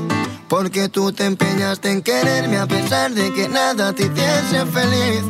Porque 0.49 0.89
tú 0.89 1.13
te 1.13 1.25
empeñaste 1.25 1.89
en 1.89 2.01
quererme 2.01 2.57
a 2.57 2.67
pesar 2.67 3.11
de 3.11 3.31
que 3.31 3.47
nada 3.47 3.93
te 3.93 4.03
hiciese 4.03 4.65
feliz. 4.65 5.23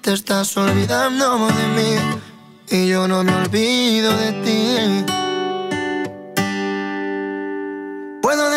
Te 0.00 0.14
estás 0.14 0.56
olvidando 0.56 1.48
de 1.48 1.66
mí 1.76 1.96
y 2.70 2.88
yo 2.88 3.06
no 3.06 3.22
me 3.22 3.34
olvido 3.34 4.16
de 4.16 4.32
ti. 4.32 5.25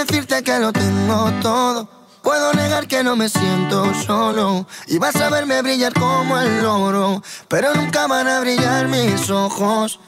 Decirte 0.10 0.44
que 0.44 0.60
lo 0.60 0.74
tengo 0.74 1.32
todo. 1.42 1.88
Puedo 2.24 2.52
negar 2.54 2.88
que 2.88 3.04
no 3.04 3.16
me 3.16 3.30
siento 3.30 3.94
solo 4.06 4.66
y 4.88 4.98
vas 4.98 5.16
a 5.16 5.30
verme 5.30 5.62
brillar 5.62 5.94
como 5.94 6.38
el 6.40 6.66
oro, 6.66 7.22
pero 7.48 7.74
nunca 7.76 8.08
van 8.08 8.28
a 8.28 8.40
brillar 8.40 8.88
mis 8.88 9.30
ojos. 9.30 10.00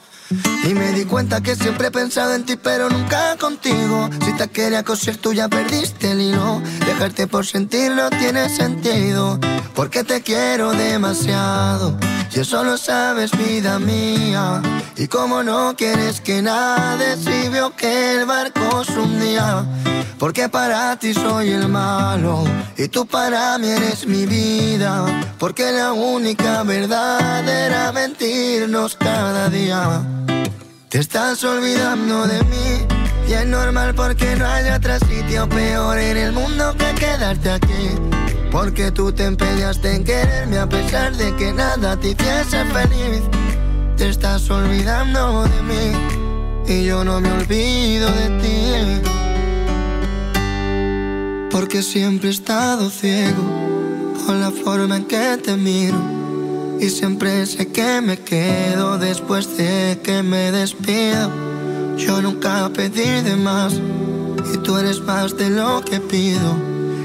Y 0.64 0.74
me 0.74 0.92
di 0.92 1.04
cuenta 1.04 1.40
que 1.40 1.56
siempre 1.56 1.88
he 1.88 1.90
pensado 1.90 2.34
en 2.34 2.44
ti, 2.44 2.56
pero 2.56 2.88
nunca 2.88 3.36
contigo. 3.38 4.08
Si 4.24 4.32
te 4.34 4.48
quería 4.48 4.82
coser, 4.82 5.16
tú 5.16 5.32
ya 5.32 5.48
perdiste 5.48 6.12
el 6.12 6.20
hilo. 6.20 6.62
Dejarte 6.86 7.26
por 7.26 7.46
sentir 7.46 7.92
no 7.92 8.10
tiene 8.10 8.48
sentido, 8.48 9.38
porque 9.74 10.04
te 10.04 10.22
quiero 10.22 10.72
demasiado. 10.72 11.98
Y 12.34 12.40
eso 12.40 12.64
lo 12.64 12.78
sabes, 12.78 13.30
vida 13.32 13.78
mía. 13.78 14.62
Y 14.96 15.06
como 15.08 15.42
no 15.42 15.74
quieres 15.76 16.20
que 16.20 16.40
nade, 16.40 17.16
si 17.16 17.48
veo 17.48 17.74
que 17.76 18.14
el 18.14 18.26
barco 18.26 18.84
se 18.84 18.98
hundía. 18.98 19.66
Porque 20.18 20.48
para 20.48 20.96
ti 20.96 21.12
soy 21.14 21.50
el 21.50 21.68
malo 21.68 22.44
y 22.76 22.86
tú 22.86 23.04
para 23.06 23.58
mí 23.58 23.68
eres 23.68 24.06
mi 24.06 24.24
vida. 24.24 25.04
Porque 25.36 25.72
la 25.72 25.92
única 25.92 26.62
verdad 26.62 27.48
era 27.48 27.90
mentirnos 27.90 28.94
cada 28.94 29.48
día. 29.48 30.00
Te 30.92 30.98
estás 30.98 31.42
olvidando 31.42 32.26
de 32.26 32.44
mí 32.44 32.86
y 33.26 33.32
es 33.32 33.46
normal 33.46 33.94
porque 33.94 34.36
no 34.36 34.46
hay 34.46 34.68
otro 34.68 34.98
sitio 34.98 35.48
peor 35.48 35.96
en 35.98 36.18
el 36.18 36.32
mundo 36.32 36.76
que 36.76 36.94
quedarte 37.00 37.50
aquí. 37.50 37.96
Porque 38.50 38.92
tú 38.92 39.10
te 39.10 39.24
empeñaste 39.24 39.96
en 39.96 40.04
quererme 40.04 40.58
a 40.58 40.68
pesar 40.68 41.16
de 41.16 41.34
que 41.36 41.50
nada 41.54 41.96
te 41.96 42.08
hiciese 42.08 42.66
feliz. 42.66 43.22
Te 43.96 44.10
estás 44.10 44.50
olvidando 44.50 45.44
de 45.44 45.62
mí 45.62 45.92
y 46.68 46.84
yo 46.84 47.02
no 47.04 47.22
me 47.22 47.32
olvido 47.32 48.10
de 48.12 48.28
ti. 48.42 48.74
Porque 51.50 51.82
siempre 51.82 52.28
he 52.28 52.32
estado 52.32 52.90
ciego 52.90 53.42
con 54.26 54.42
la 54.42 54.50
forma 54.50 54.98
en 54.98 55.06
que 55.06 55.38
te 55.38 55.56
miro. 55.56 55.96
Y 56.82 56.90
siempre 56.90 57.46
sé 57.46 57.68
que 57.68 58.00
me 58.00 58.18
quedo 58.18 58.98
después 58.98 59.56
de 59.56 60.00
que 60.02 60.24
me 60.24 60.50
despido. 60.50 61.30
Yo 61.96 62.20
nunca 62.20 62.68
pedí 62.74 63.22
de 63.22 63.36
más 63.36 63.74
y 64.52 64.58
tú 64.64 64.76
eres 64.76 64.98
más 64.98 65.36
de 65.36 65.50
lo 65.50 65.80
que 65.82 66.00
pido. 66.00 66.56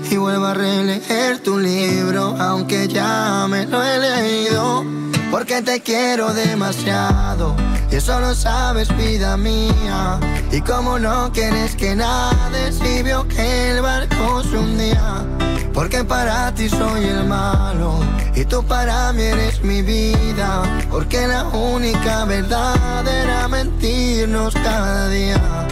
Y 0.10 0.18
vuelvo 0.18 0.46
a 0.46 0.56
releer 0.56 1.44
tu 1.44 1.60
libro, 1.60 2.36
aunque 2.40 2.88
ya 2.88 3.46
me 3.48 3.68
lo 3.68 3.84
he 3.84 4.00
leído. 4.00 4.84
Porque 5.32 5.62
te 5.62 5.82
quiero 5.82 6.34
demasiado. 6.34 7.56
Y 7.92 7.96
eso 7.96 8.20
lo 8.20 8.34
sabes, 8.34 8.96
vida 8.98 9.38
mía. 9.38 10.20
Y 10.52 10.62
como 10.62 11.00
no 11.00 11.32
quieres 11.32 11.76
que 11.76 11.96
nade, 11.96 12.72
si 12.72 13.04
vio 13.04 13.28
que 13.28 13.72
el 13.72 13.82
barco 13.82 14.44
se 14.44 14.58
hundía. 14.58 15.26
Porque 15.74 16.04
para 16.04 16.54
ti 16.54 16.70
soy 16.70 17.06
el 17.06 17.26
malo 17.26 18.00
y 18.36 18.46
tú 18.46 18.64
para 18.64 19.14
mí 19.14 19.24
eres 19.24 19.64
mi 19.64 19.82
vida. 19.82 20.64
Porque 20.90 21.28
la 21.28 21.44
única 21.46 22.26
verdad 22.26 23.08
era 23.08 23.48
mentirnos 23.48 24.54
cada 24.56 25.10
día. 25.10 25.68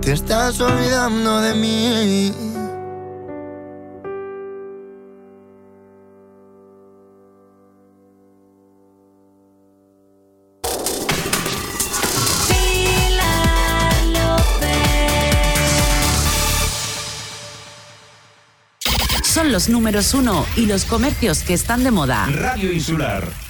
Te 0.00 0.12
estás 0.12 0.60
olvidando 0.60 1.40
de 1.40 1.54
mí. 1.54 2.49
Los 19.50 19.68
números 19.68 20.14
uno 20.14 20.46
y 20.56 20.66
los 20.66 20.84
comercios 20.84 21.42
que 21.42 21.54
están 21.54 21.82
de 21.82 21.90
moda. 21.90 22.26
Radio 22.32 22.72
Insular. 22.72 23.49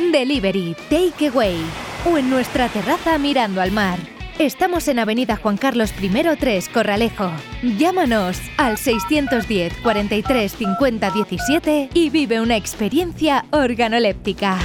Delivery, 0.00 0.74
takeaway 0.88 1.58
o 2.06 2.16
en 2.16 2.30
nuestra 2.30 2.68
terraza 2.68 3.18
mirando 3.18 3.60
al 3.60 3.70
mar. 3.70 3.98
Estamos 4.38 4.88
en 4.88 4.98
Avenida 4.98 5.36
Juan 5.36 5.58
Carlos 5.58 5.92
I 6.00 6.08
3, 6.08 6.68
Corralejo. 6.70 7.30
Llámanos 7.62 8.40
al 8.56 8.78
610 8.78 9.74
43 9.82 10.52
50 10.52 11.10
17 11.10 11.90
y 11.92 12.08
vive 12.08 12.40
una 12.40 12.56
experiencia 12.56 13.44
organoléptica. 13.50 14.58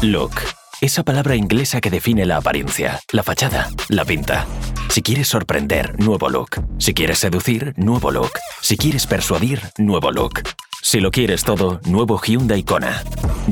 Look, 0.00 0.32
esa 0.80 1.02
palabra 1.02 1.36
inglesa 1.36 1.82
que 1.82 1.90
define 1.90 2.24
la 2.24 2.38
apariencia, 2.38 3.00
la 3.12 3.22
fachada, 3.22 3.68
la 3.90 4.06
pinta. 4.06 4.46
Si 4.88 5.02
quieres 5.02 5.28
sorprender, 5.28 6.00
nuevo 6.00 6.30
look. 6.30 6.62
Si 6.78 6.94
quieres 6.94 7.18
seducir, 7.18 7.74
nuevo 7.76 8.10
look. 8.10 8.32
Si 8.62 8.78
quieres 8.78 9.06
persuadir, 9.06 9.60
nuevo 9.76 10.10
look. 10.10 10.40
Si 10.82 10.98
lo 11.00 11.10
quieres 11.10 11.44
todo, 11.44 11.80
nuevo 11.84 12.18
Hyundai 12.18 12.62
Kona. 12.62 13.02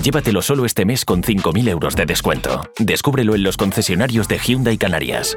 Llévatelo 0.03 0.43
solo 0.43 0.65
este 0.65 0.85
mes 0.85 1.05
con 1.05 1.23
5.000 1.23 1.69
euros 1.69 1.95
de 1.95 2.07
descuento. 2.07 2.69
Descúbrelo 2.79 3.35
en 3.35 3.43
los 3.43 3.57
concesionarios 3.57 4.29
de 4.29 4.39
Hyundai 4.39 4.79
Canarias. 4.79 5.37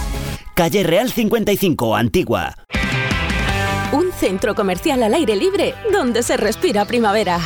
Calle 0.61 0.83
Real 0.83 1.11
55, 1.11 1.95
Antigua. 1.95 2.53
Un 3.91 4.11
centro 4.11 4.53
comercial 4.53 5.01
al 5.01 5.15
aire 5.15 5.35
libre 5.35 5.73
donde 5.91 6.21
se 6.21 6.37
respira 6.37 6.85
primavera. 6.85 7.39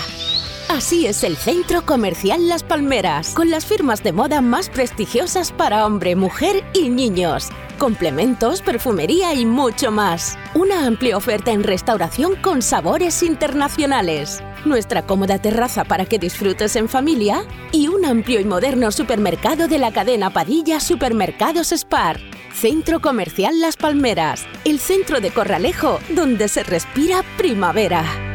Así 0.68 1.08
es 1.08 1.24
el 1.24 1.38
Centro 1.38 1.86
Comercial 1.86 2.50
Las 2.50 2.64
Palmeras, 2.64 3.30
con 3.30 3.50
las 3.50 3.66
firmas 3.66 4.04
de 4.04 4.12
moda 4.12 4.42
más 4.42 4.70
prestigiosas 4.70 5.54
para 5.54 5.86
hombre, 5.86 6.18
mujer 6.18 6.66
y 6.74 6.90
niños. 6.90 7.48
Complementos, 7.78 8.62
perfumería 8.62 9.34
y 9.34 9.46
mucho 9.46 9.92
más. 9.92 10.38
Una 10.54 10.86
amplia 10.86 11.16
oferta 11.16 11.54
en 11.54 11.64
restauración 11.64 12.36
con 12.42 12.62
sabores 12.62 13.24
internacionales. 13.24 14.44
Nuestra 14.66 15.04
cómoda 15.04 15.40
terraza 15.40 15.86
para 15.86 16.06
que 16.06 16.20
disfrutes 16.20 16.76
en 16.76 16.90
familia 16.90 17.46
y 17.72 17.88
un 17.88 18.04
amplio 18.04 18.42
y 18.42 18.44
moderno 18.44 18.92
supermercado 18.92 19.70
de 19.70 19.78
la 19.78 19.94
cadena 19.94 20.34
Padilla 20.34 20.82
Supermercados 20.82 21.72
Spar. 21.72 22.35
Centro 22.56 23.02
Comercial 23.02 23.60
Las 23.60 23.76
Palmeras, 23.76 24.48
el 24.64 24.80
centro 24.80 25.20
de 25.20 25.32
Corralejo 25.32 26.00
donde 26.16 26.48
se 26.48 26.64
respira 26.64 27.22
primavera. 27.38 28.35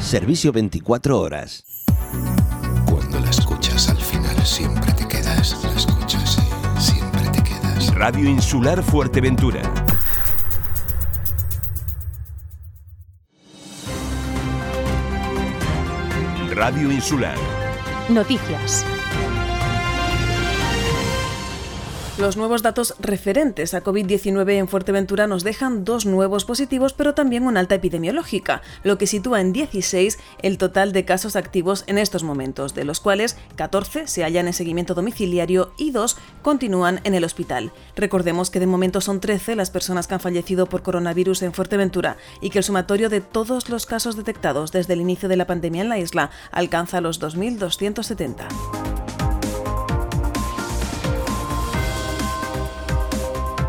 Servicio 0.00 0.52
24 0.52 1.20
horas. 1.20 1.64
Cuando 2.88 3.20
la 3.20 3.30
escuchas 3.30 3.88
al 3.88 3.98
final 3.98 4.36
siempre 4.44 4.92
te 4.92 5.06
quedas, 5.06 5.62
la 5.62 5.72
escuchas 5.72 6.38
y 6.38 6.80
siempre 6.80 7.28
te 7.30 7.42
quedas. 7.42 7.94
Radio 7.94 8.28
Insular 8.28 8.82
Fuerteventura. 8.82 9.60
Radio 16.54 16.90
Insular. 16.90 17.36
Noticias. 18.08 18.84
Los 22.18 22.36
nuevos 22.36 22.62
datos 22.62 22.96
referentes 22.98 23.74
a 23.74 23.84
COVID-19 23.84 24.50
en 24.54 24.66
Fuerteventura 24.66 25.28
nos 25.28 25.44
dejan 25.44 25.84
dos 25.84 26.04
nuevos 26.04 26.44
positivos, 26.44 26.92
pero 26.92 27.14
también 27.14 27.44
una 27.44 27.60
alta 27.60 27.76
epidemiológica, 27.76 28.60
lo 28.82 28.98
que 28.98 29.06
sitúa 29.06 29.40
en 29.40 29.52
16 29.52 30.18
el 30.42 30.58
total 30.58 30.92
de 30.92 31.04
casos 31.04 31.36
activos 31.36 31.84
en 31.86 31.96
estos 31.96 32.24
momentos, 32.24 32.74
de 32.74 32.82
los 32.82 32.98
cuales 32.98 33.36
14 33.54 34.08
se 34.08 34.24
hallan 34.24 34.48
en 34.48 34.52
seguimiento 34.52 34.94
domiciliario 34.94 35.70
y 35.78 35.92
2 35.92 36.16
continúan 36.42 37.00
en 37.04 37.14
el 37.14 37.22
hospital. 37.22 37.72
Recordemos 37.94 38.50
que 38.50 38.58
de 38.58 38.66
momento 38.66 39.00
son 39.00 39.20
13 39.20 39.54
las 39.54 39.70
personas 39.70 40.08
que 40.08 40.14
han 40.14 40.20
fallecido 40.20 40.66
por 40.66 40.82
coronavirus 40.82 41.42
en 41.42 41.52
Fuerteventura 41.52 42.16
y 42.40 42.50
que 42.50 42.58
el 42.58 42.64
sumatorio 42.64 43.10
de 43.10 43.20
todos 43.20 43.68
los 43.68 43.86
casos 43.86 44.16
detectados 44.16 44.72
desde 44.72 44.94
el 44.94 45.02
inicio 45.02 45.28
de 45.28 45.36
la 45.36 45.46
pandemia 45.46 45.82
en 45.82 45.88
la 45.88 46.00
isla 46.00 46.30
alcanza 46.50 47.00
los 47.00 47.20
2.270. 47.22 48.48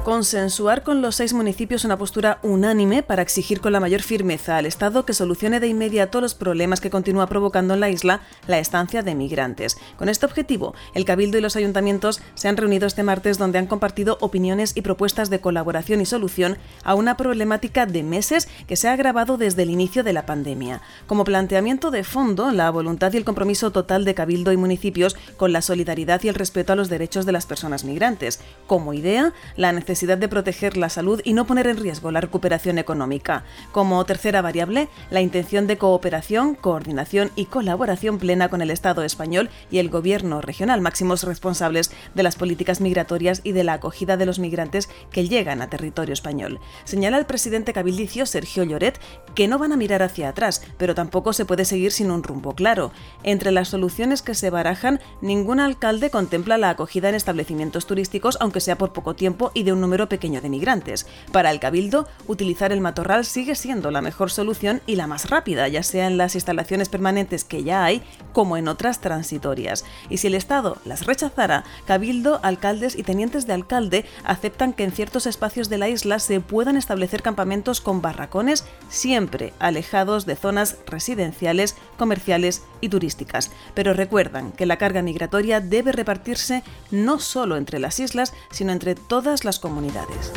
consensuar 0.10 0.82
con 0.82 1.04
los 1.04 1.18
seis 1.18 1.34
municipios 1.34 1.86
una 1.86 1.96
postura 1.96 2.40
unánime 2.42 3.04
para 3.04 3.22
exigir 3.22 3.62
con 3.62 3.74
la 3.74 3.80
mayor 3.80 4.02
firmeza 4.02 4.58
al 4.58 4.66
Estado 4.66 5.06
que 5.06 5.14
solucione 5.14 5.60
de 5.60 5.68
inmediato 5.68 6.20
los 6.20 6.34
problemas 6.34 6.82
que 6.82 6.90
continúa 6.90 7.28
provocando 7.28 7.76
en 7.76 7.80
la 7.80 7.92
isla 7.92 8.22
la 8.48 8.58
estancia 8.58 9.04
de 9.04 9.14
migrantes. 9.14 9.78
Con 9.98 10.10
este 10.10 10.26
objetivo, 10.26 10.74
el 10.96 11.06
Cabildo 11.06 11.38
y 11.38 11.42
los 11.42 11.56
ayuntamientos 11.56 12.22
se 12.34 12.48
han 12.48 12.58
reunido 12.58 12.88
este 12.88 13.04
martes 13.04 13.38
donde 13.38 13.60
han 13.60 13.68
compartido 13.68 14.18
opiniones 14.20 14.76
y 14.76 14.82
propuestas 14.82 15.30
de 15.30 15.42
colaboración 15.42 16.02
y 16.02 16.08
solución 16.08 16.58
a 16.84 16.96
una 16.96 17.16
problemática 17.16 17.86
de 17.86 18.02
meses 18.02 18.48
que 18.66 18.78
se 18.78 18.88
ha 18.88 18.94
agravado 18.94 19.38
desde 19.38 19.62
el 19.62 19.70
inicio 19.70 20.04
de 20.04 20.14
la 20.14 20.26
pandemia. 20.26 20.82
Como 21.06 21.24
planteamiento 21.24 21.92
de 21.92 22.04
fondo, 22.04 22.50
la 22.50 22.72
voluntad 22.72 23.14
y 23.14 23.18
el 23.18 23.26
compromiso 23.26 23.70
total 23.70 24.06
de 24.06 24.16
Cabildo 24.16 24.52
y 24.54 24.58
municipios 24.58 25.16
con 25.38 25.54
la 25.54 25.62
solidaridad 25.62 26.24
y 26.24 26.30
el 26.30 26.36
respeto 26.36 26.74
a 26.74 26.76
los 26.76 26.90
derechos 26.90 27.28
de 27.28 27.32
las 27.32 27.46
personas 27.46 27.84
migrantes. 27.84 28.40
Como 28.66 28.96
idea, 28.96 29.34
la 29.56 29.72
necesidad 29.72 29.99
necesidad 30.00 30.18
de 30.18 30.30
proteger 30.30 30.78
la 30.78 30.88
salud 30.88 31.20
y 31.26 31.34
no 31.34 31.46
poner 31.46 31.68
en 31.68 31.76
riesgo 31.76 32.10
la 32.10 32.22
recuperación 32.22 32.78
económica. 32.78 33.44
Como 33.74 34.06
tercera 34.06 34.42
variable, 34.42 34.88
la 35.10 35.20
intención 35.20 35.68
de 35.68 35.78
cooperación, 35.78 36.56
coordinación 36.56 37.32
y 37.36 37.48
colaboración 37.48 38.18
plena 38.18 38.48
con 38.48 38.62
el 38.62 38.72
Estado 38.72 39.04
español 39.04 39.50
y 39.70 39.80
el 39.80 39.90
Gobierno 39.90 40.40
regional, 40.40 40.80
máximos 40.80 41.24
responsables 41.24 41.92
de 42.16 42.24
las 42.24 42.38
políticas 42.38 42.80
migratorias 42.80 43.42
y 43.44 43.52
de 43.52 43.66
la 43.66 43.74
acogida 43.74 44.16
de 44.16 44.26
los 44.26 44.40
migrantes 44.40 44.88
que 45.12 45.28
llegan 45.28 45.62
a 45.62 45.70
territorio 45.70 46.14
español. 46.14 46.62
Señala 46.86 47.18
el 47.18 47.26
presidente 47.26 47.74
cabildicio 47.74 48.26
Sergio 48.26 48.64
Lloret 48.64 49.02
que 49.36 49.50
no 49.50 49.60
van 49.60 49.74
a 49.74 49.78
mirar 49.78 50.02
hacia 50.02 50.30
atrás, 50.30 50.62
pero 50.78 50.96
tampoco 50.96 51.34
se 51.34 51.44
puede 51.44 51.66
seguir 51.66 51.92
sin 51.92 52.10
un 52.10 52.24
rumbo 52.24 52.56
claro. 52.56 52.94
Entre 53.24 53.52
las 53.52 53.68
soluciones 53.68 54.22
que 54.22 54.34
se 54.34 54.50
barajan, 54.50 55.02
ningún 55.20 55.60
alcalde 55.60 56.10
contempla 56.10 56.58
la 56.58 56.70
acogida 56.70 57.10
en 57.10 57.16
establecimientos 57.16 57.86
turísticos, 57.86 58.38
aunque 58.40 58.62
sea 58.62 58.78
por 58.78 58.94
poco 58.94 59.14
tiempo 59.14 59.52
y 59.54 59.64
de 59.64 59.74
un 59.74 59.89
número 59.90 60.08
pequeño 60.08 60.40
de 60.40 60.50
migrantes. 60.50 61.08
Para 61.32 61.50
el 61.50 61.60
cabildo, 61.60 62.08
utilizar 62.28 62.72
el 62.72 62.80
matorral 62.80 63.26
sigue 63.26 63.56
siendo 63.56 63.90
la 63.90 64.02
mejor 64.02 64.30
solución 64.30 64.82
y 64.86 64.98
la 64.98 65.08
más 65.08 65.32
rápida, 65.32 65.68
ya 65.68 65.82
sea 65.82 66.06
en 66.06 66.18
las 66.18 66.36
instalaciones 66.36 66.90
permanentes 66.90 67.44
que 67.44 67.64
ya 67.64 67.84
hay, 67.84 68.04
como 68.32 68.56
en 68.56 68.68
otras 68.68 69.02
transitorias. 69.02 69.86
Y 70.08 70.18
si 70.18 70.28
el 70.28 70.36
Estado 70.36 70.78
las 70.86 71.08
rechazara, 71.08 71.64
cabildo, 71.88 72.40
alcaldes 72.44 72.96
y 72.96 73.02
tenientes 73.02 73.48
de 73.48 73.54
alcalde 73.54 74.06
aceptan 74.24 74.74
que 74.74 74.84
en 74.84 74.92
ciertos 74.92 75.26
espacios 75.26 75.70
de 75.70 75.80
la 75.80 75.90
isla 75.90 76.20
se 76.20 76.40
puedan 76.40 76.78
establecer 76.78 77.24
campamentos 77.24 77.82
con 77.82 78.04
barracones 78.04 78.66
siempre 78.90 79.54
alejados 79.58 80.28
de 80.28 80.36
zonas 80.36 80.78
residenciales, 80.86 81.76
comerciales 81.98 82.62
y 82.80 82.90
turísticas. 82.90 83.50
Pero 83.74 83.94
recuerdan 83.94 84.52
que 84.52 84.68
la 84.68 84.78
carga 84.78 85.02
migratoria 85.02 85.62
debe 85.62 85.94
repartirse 85.94 86.64
no 86.92 87.18
solo 87.20 87.58
entre 87.58 87.80
las 87.80 88.00
islas, 88.00 88.34
sino 88.52 88.72
entre 88.72 88.94
todas 88.94 89.46
las 89.46 89.58
comunidades 89.58 89.69
comunidades. 89.70 90.32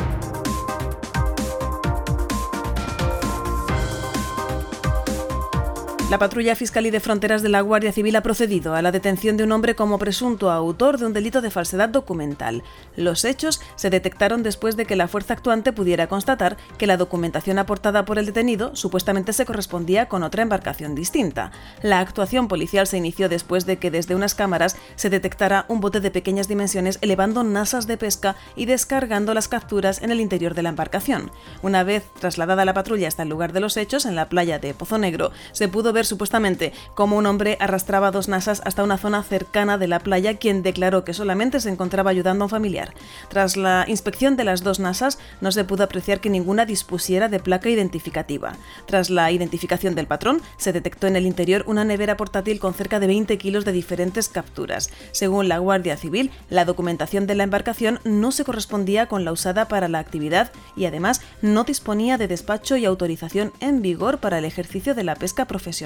La 6.13 6.19
patrulla 6.19 6.55
fiscal 6.55 6.85
y 6.85 6.91
de 6.91 6.99
fronteras 6.99 7.41
de 7.41 7.49
la 7.49 7.61
Guardia 7.61 7.91
Civil 7.91 8.15
ha 8.15 8.21
procedido 8.21 8.75
a 8.75 8.83
la 8.83 8.91
detención 8.91 9.35
de 9.35 9.45
un 9.45 9.51
hombre 9.51 9.73
como 9.73 9.97
presunto 9.97 10.51
autor 10.51 10.99
de 10.99 11.07
un 11.07 11.13
delito 11.13 11.41
de 11.41 11.49
falsedad 11.49 11.89
documental. 11.89 12.61
Los 12.95 13.25
hechos 13.25 13.61
se 13.75 13.89
detectaron 13.89 14.43
después 14.43 14.77
de 14.77 14.85
que 14.85 14.95
la 14.95 15.07
fuerza 15.07 15.33
actuante 15.33 15.73
pudiera 15.73 16.05
constatar 16.05 16.55
que 16.77 16.85
la 16.85 16.97
documentación 16.97 17.57
aportada 17.57 18.05
por 18.05 18.19
el 18.19 18.27
detenido 18.27 18.75
supuestamente 18.75 19.33
se 19.33 19.43
correspondía 19.43 20.07
con 20.07 20.21
otra 20.21 20.43
embarcación 20.43 20.93
distinta. 20.93 21.51
La 21.81 21.99
actuación 21.99 22.47
policial 22.47 22.85
se 22.85 22.99
inició 22.99 23.27
después 23.27 23.65
de 23.65 23.77
que 23.77 23.89
desde 23.89 24.13
unas 24.13 24.35
cámaras 24.35 24.75
se 24.95 25.09
detectara 25.09 25.65
un 25.67 25.81
bote 25.81 25.99
de 25.99 26.11
pequeñas 26.11 26.47
dimensiones 26.47 26.99
elevando 27.01 27.43
nasas 27.43 27.87
de 27.87 27.97
pesca 27.97 28.35
y 28.55 28.67
descargando 28.67 29.33
las 29.33 29.47
capturas 29.47 29.99
en 30.03 30.11
el 30.11 30.21
interior 30.21 30.53
de 30.53 30.61
la 30.61 30.69
embarcación. 30.69 31.31
Una 31.63 31.83
vez 31.83 32.03
trasladada 32.19 32.65
la 32.65 32.75
patrulla 32.75 33.07
hasta 33.07 33.23
el 33.23 33.29
lugar 33.29 33.51
de 33.51 33.61
los 33.61 33.77
hechos, 33.77 34.05
en 34.05 34.15
la 34.15 34.29
playa 34.29 34.59
de 34.59 34.75
Pozo 34.75 34.99
Negro, 34.99 35.31
se 35.53 35.67
pudo 35.67 35.91
ver 35.91 36.02
supuestamente 36.05 36.73
cómo 36.95 37.17
un 37.17 37.25
hombre 37.25 37.57
arrastraba 37.59 38.11
dos 38.11 38.27
nasas 38.27 38.61
hasta 38.65 38.83
una 38.83 38.97
zona 38.97 39.23
cercana 39.23 39.77
de 39.77 39.87
la 39.87 39.99
playa, 39.99 40.37
quien 40.37 40.63
declaró 40.63 41.03
que 41.03 41.13
solamente 41.13 41.59
se 41.59 41.69
encontraba 41.69 42.11
ayudando 42.11 42.43
a 42.43 42.47
un 42.47 42.49
familiar. 42.49 42.93
Tras 43.29 43.57
la 43.57 43.85
inspección 43.87 44.35
de 44.35 44.43
las 44.43 44.63
dos 44.63 44.79
nasas, 44.79 45.19
no 45.41 45.51
se 45.51 45.63
pudo 45.63 45.83
apreciar 45.83 46.19
que 46.19 46.29
ninguna 46.29 46.65
dispusiera 46.65 47.29
de 47.29 47.39
placa 47.39 47.69
identificativa. 47.69 48.53
Tras 48.85 49.09
la 49.09 49.31
identificación 49.31 49.95
del 49.95 50.07
patrón, 50.07 50.41
se 50.57 50.73
detectó 50.73 51.07
en 51.07 51.15
el 51.15 51.25
interior 51.25 51.63
una 51.67 51.85
nevera 51.85 52.17
portátil 52.17 52.59
con 52.59 52.73
cerca 52.73 52.99
de 52.99 53.07
20 53.07 53.37
kilos 53.37 53.65
de 53.65 53.71
diferentes 53.71 54.29
capturas. 54.29 54.89
Según 55.11 55.47
la 55.47 55.57
Guardia 55.59 55.97
Civil, 55.97 56.31
la 56.49 56.65
documentación 56.65 57.27
de 57.27 57.35
la 57.35 57.43
embarcación 57.43 57.99
no 58.03 58.31
se 58.31 58.43
correspondía 58.43 59.07
con 59.07 59.25
la 59.25 59.31
usada 59.31 59.67
para 59.67 59.87
la 59.87 59.99
actividad 59.99 60.51
y 60.75 60.85
además 60.85 61.21
no 61.41 61.63
disponía 61.63 62.17
de 62.17 62.27
despacho 62.27 62.77
y 62.77 62.85
autorización 62.85 63.53
en 63.59 63.81
vigor 63.81 64.19
para 64.19 64.39
el 64.39 64.45
ejercicio 64.45 64.95
de 64.95 65.03
la 65.03 65.15
pesca 65.15 65.45
profesional. 65.45 65.82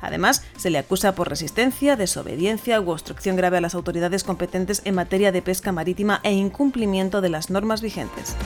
Además, 0.00 0.42
se 0.56 0.70
le 0.70 0.78
acusa 0.78 1.14
por 1.14 1.28
resistencia, 1.28 1.96
desobediencia 1.96 2.80
u 2.80 2.90
obstrucción 2.90 3.36
grave 3.36 3.58
a 3.58 3.60
las 3.60 3.74
autoridades 3.74 4.24
competentes 4.24 4.82
en 4.84 4.94
materia 4.94 5.32
de 5.32 5.42
pesca 5.42 5.72
marítima 5.72 6.20
e 6.22 6.32
incumplimiento 6.32 7.20
de 7.20 7.28
las 7.28 7.50
normas 7.50 7.82
vigentes. 7.82 8.36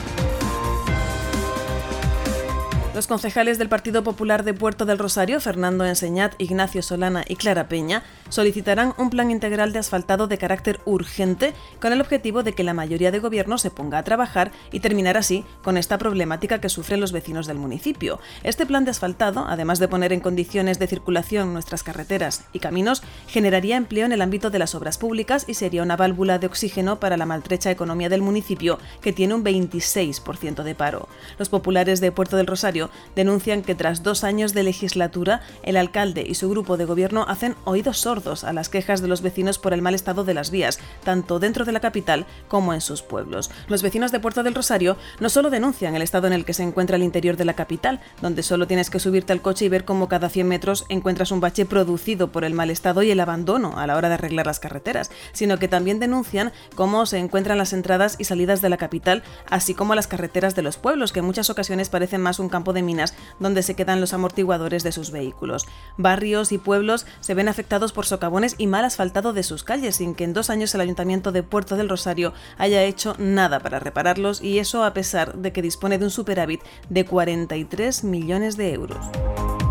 Los 2.93 3.07
concejales 3.07 3.57
del 3.57 3.69
Partido 3.69 4.03
Popular 4.03 4.43
de 4.43 4.53
Puerto 4.53 4.85
del 4.85 4.99
Rosario, 4.99 5.39
Fernando 5.39 5.83
Enseñat, 5.83 6.35
Ignacio 6.37 6.83
Solana 6.83 7.25
y 7.27 7.37
Clara 7.37 7.67
Peña, 7.67 8.03
solicitarán 8.29 8.93
un 8.99 9.09
plan 9.09 9.31
integral 9.31 9.73
de 9.73 9.79
asfaltado 9.79 10.27
de 10.27 10.37
carácter 10.37 10.79
urgente 10.85 11.55
con 11.81 11.91
el 11.91 12.01
objetivo 12.01 12.43
de 12.43 12.53
que 12.53 12.63
la 12.63 12.75
mayoría 12.75 13.09
de 13.09 13.17
gobierno 13.17 13.57
se 13.57 13.71
ponga 13.71 13.97
a 13.97 14.03
trabajar 14.03 14.51
y 14.71 14.79
terminar 14.79 15.17
así 15.17 15.43
con 15.63 15.77
esta 15.77 15.97
problemática 15.97 16.61
que 16.61 16.69
sufren 16.69 16.99
los 16.99 17.11
vecinos 17.11 17.47
del 17.47 17.57
municipio. 17.57 18.19
Este 18.43 18.67
plan 18.67 18.85
de 18.85 18.91
asfaltado, 18.91 19.45
además 19.47 19.79
de 19.79 19.87
poner 19.87 20.13
en 20.13 20.19
condiciones 20.19 20.77
de 20.77 20.85
circulación 20.85 21.51
nuestras 21.51 21.81
carreteras 21.81 22.43
y 22.53 22.59
caminos, 22.59 23.01
generaría 23.25 23.75
empleo 23.75 24.05
en 24.05 24.11
el 24.11 24.21
ámbito 24.21 24.51
de 24.51 24.59
las 24.59 24.75
obras 24.75 24.99
públicas 24.99 25.45
y 25.47 25.55
sería 25.55 25.81
una 25.81 25.97
válvula 25.97 26.37
de 26.37 26.45
oxígeno 26.45 26.99
para 26.99 27.17
la 27.17 27.25
maltrecha 27.25 27.71
economía 27.71 28.09
del 28.09 28.21
municipio, 28.21 28.77
que 29.01 29.13
tiene 29.13 29.33
un 29.33 29.43
26% 29.43 30.61
de 30.61 30.75
paro. 30.75 31.09
Los 31.39 31.49
populares 31.49 31.99
de 31.99 32.11
Puerto 32.11 32.37
del 32.37 32.45
Rosario 32.45 32.82
denuncian 33.15 33.61
que 33.61 33.75
tras 33.75 34.03
dos 34.03 34.23
años 34.23 34.53
de 34.53 34.63
legislatura, 34.63 35.41
el 35.63 35.77
alcalde 35.77 36.25
y 36.27 36.35
su 36.35 36.49
grupo 36.49 36.77
de 36.77 36.85
gobierno 36.85 37.25
hacen 37.27 37.55
oídos 37.65 37.99
sordos 37.99 38.43
a 38.43 38.53
las 38.53 38.69
quejas 38.69 39.01
de 39.01 39.07
los 39.07 39.21
vecinos 39.21 39.59
por 39.59 39.73
el 39.73 39.81
mal 39.81 39.95
estado 39.95 40.23
de 40.23 40.33
las 40.33 40.51
vías, 40.51 40.79
tanto 41.03 41.39
dentro 41.39 41.65
de 41.65 41.71
la 41.71 41.79
capital 41.79 42.25
como 42.47 42.73
en 42.73 42.81
sus 42.81 43.01
pueblos. 43.01 43.51
Los 43.67 43.81
vecinos 43.81 44.11
de 44.11 44.19
Puerto 44.19 44.43
del 44.43 44.55
Rosario 44.55 44.97
no 45.19 45.29
solo 45.29 45.49
denuncian 45.49 45.95
el 45.95 46.01
estado 46.01 46.27
en 46.27 46.33
el 46.33 46.45
que 46.45 46.53
se 46.53 46.63
encuentra 46.63 46.95
el 46.95 47.03
interior 47.03 47.37
de 47.37 47.45
la 47.45 47.53
capital, 47.53 48.01
donde 48.21 48.43
solo 48.43 48.67
tienes 48.67 48.89
que 48.89 48.99
subirte 48.99 49.33
al 49.33 49.41
coche 49.41 49.65
y 49.65 49.69
ver 49.69 49.85
cómo 49.85 50.07
cada 50.07 50.29
100 50.29 50.47
metros 50.47 50.85
encuentras 50.89 51.31
un 51.31 51.39
bache 51.39 51.65
producido 51.65 52.31
por 52.31 52.43
el 52.43 52.53
mal 52.53 52.69
estado 52.69 53.03
y 53.03 53.11
el 53.11 53.19
abandono 53.19 53.77
a 53.77 53.87
la 53.87 53.95
hora 53.95 54.09
de 54.09 54.15
arreglar 54.15 54.45
las 54.45 54.59
carreteras, 54.59 55.11
sino 55.31 55.57
que 55.57 55.67
también 55.67 55.99
denuncian 55.99 56.51
cómo 56.75 57.05
se 57.05 57.17
encuentran 57.17 57.57
las 57.57 57.73
entradas 57.73 58.15
y 58.19 58.25
salidas 58.25 58.61
de 58.61 58.69
la 58.69 58.77
capital, 58.77 59.23
así 59.49 59.73
como 59.73 59.95
las 59.95 60.07
carreteras 60.07 60.55
de 60.55 60.61
los 60.61 60.77
pueblos, 60.77 61.11
que 61.11 61.19
en 61.19 61.25
muchas 61.25 61.49
ocasiones 61.49 61.89
parecen 61.89 62.21
más 62.21 62.39
un 62.39 62.49
campo 62.49 62.72
de 62.73 62.81
minas 62.81 63.13
donde 63.39 63.63
se 63.63 63.75
quedan 63.75 64.01
los 64.01 64.13
amortiguadores 64.13 64.83
de 64.83 64.91
sus 64.91 65.11
vehículos. 65.11 65.65
Barrios 65.97 66.51
y 66.51 66.57
pueblos 66.57 67.05
se 67.21 67.33
ven 67.33 67.47
afectados 67.47 67.93
por 67.93 68.05
socavones 68.05 68.55
y 68.57 68.67
mal 68.67 68.85
asfaltado 68.85 69.33
de 69.33 69.43
sus 69.43 69.63
calles, 69.63 69.95
sin 69.97 70.15
que 70.15 70.23
en 70.23 70.33
dos 70.33 70.49
años 70.49 70.73
el 70.75 70.81
Ayuntamiento 70.81 71.31
de 71.31 71.43
Puerto 71.43 71.77
del 71.77 71.89
Rosario 71.89 72.33
haya 72.57 72.83
hecho 72.83 73.15
nada 73.17 73.59
para 73.59 73.79
repararlos 73.79 74.41
y 74.41 74.59
eso 74.59 74.83
a 74.83 74.93
pesar 74.93 75.35
de 75.35 75.51
que 75.51 75.61
dispone 75.61 75.97
de 75.97 76.05
un 76.05 76.11
superávit 76.11 76.61
de 76.89 77.05
43 77.05 78.03
millones 78.03 78.57
de 78.57 78.73
euros. 78.73 79.62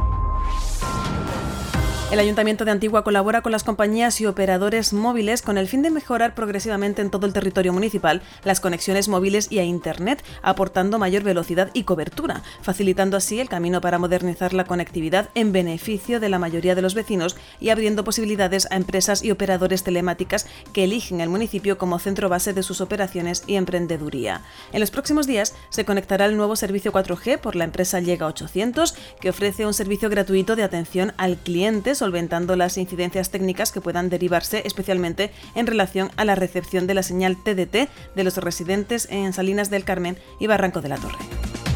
El 2.12 2.18
Ayuntamiento 2.18 2.66
de 2.66 2.70
Antigua 2.70 3.04
colabora 3.04 3.40
con 3.40 3.52
las 3.52 3.64
compañías 3.64 4.20
y 4.20 4.26
operadores 4.26 4.92
móviles 4.92 5.40
con 5.40 5.56
el 5.56 5.66
fin 5.66 5.80
de 5.80 5.88
mejorar 5.88 6.34
progresivamente 6.34 7.00
en 7.00 7.08
todo 7.08 7.24
el 7.24 7.32
territorio 7.32 7.72
municipal 7.72 8.20
las 8.44 8.60
conexiones 8.60 9.08
móviles 9.08 9.50
y 9.50 9.60
a 9.60 9.64
Internet, 9.64 10.22
aportando 10.42 10.98
mayor 10.98 11.22
velocidad 11.22 11.70
y 11.72 11.84
cobertura, 11.84 12.42
facilitando 12.60 13.16
así 13.16 13.40
el 13.40 13.48
camino 13.48 13.80
para 13.80 13.98
modernizar 13.98 14.52
la 14.52 14.66
conectividad 14.66 15.30
en 15.34 15.52
beneficio 15.52 16.20
de 16.20 16.28
la 16.28 16.38
mayoría 16.38 16.74
de 16.74 16.82
los 16.82 16.94
vecinos 16.94 17.34
y 17.60 17.70
abriendo 17.70 18.04
posibilidades 18.04 18.70
a 18.70 18.76
empresas 18.76 19.22
y 19.22 19.30
operadores 19.30 19.82
telemáticas 19.82 20.46
que 20.74 20.84
eligen 20.84 21.22
el 21.22 21.30
municipio 21.30 21.78
como 21.78 21.98
centro 21.98 22.28
base 22.28 22.52
de 22.52 22.62
sus 22.62 22.82
operaciones 22.82 23.42
y 23.46 23.54
emprendeduría. 23.54 24.42
En 24.74 24.80
los 24.80 24.90
próximos 24.90 25.26
días 25.26 25.54
se 25.70 25.86
conectará 25.86 26.26
el 26.26 26.36
nuevo 26.36 26.56
servicio 26.56 26.92
4G 26.92 27.38
por 27.38 27.56
la 27.56 27.64
empresa 27.64 28.00
Llega 28.00 28.26
800, 28.26 28.94
que 29.18 29.30
ofrece 29.30 29.64
un 29.64 29.72
servicio 29.72 30.10
gratuito 30.10 30.56
de 30.56 30.62
atención 30.62 31.14
al 31.16 31.38
cliente 31.38 31.94
solventando 32.02 32.56
las 32.56 32.78
incidencias 32.78 33.30
técnicas 33.30 33.70
que 33.70 33.80
puedan 33.80 34.08
derivarse 34.08 34.62
especialmente 34.64 35.30
en 35.54 35.68
relación 35.68 36.10
a 36.16 36.24
la 36.24 36.34
recepción 36.34 36.88
de 36.88 36.94
la 36.94 37.04
señal 37.04 37.36
TDT 37.36 37.88
de 38.16 38.24
los 38.24 38.38
residentes 38.38 39.06
en 39.08 39.32
Salinas 39.32 39.70
del 39.70 39.84
Carmen 39.84 40.18
y 40.40 40.48
Barranco 40.48 40.80
de 40.80 40.88
la 40.88 40.96
Torre. 40.96 41.71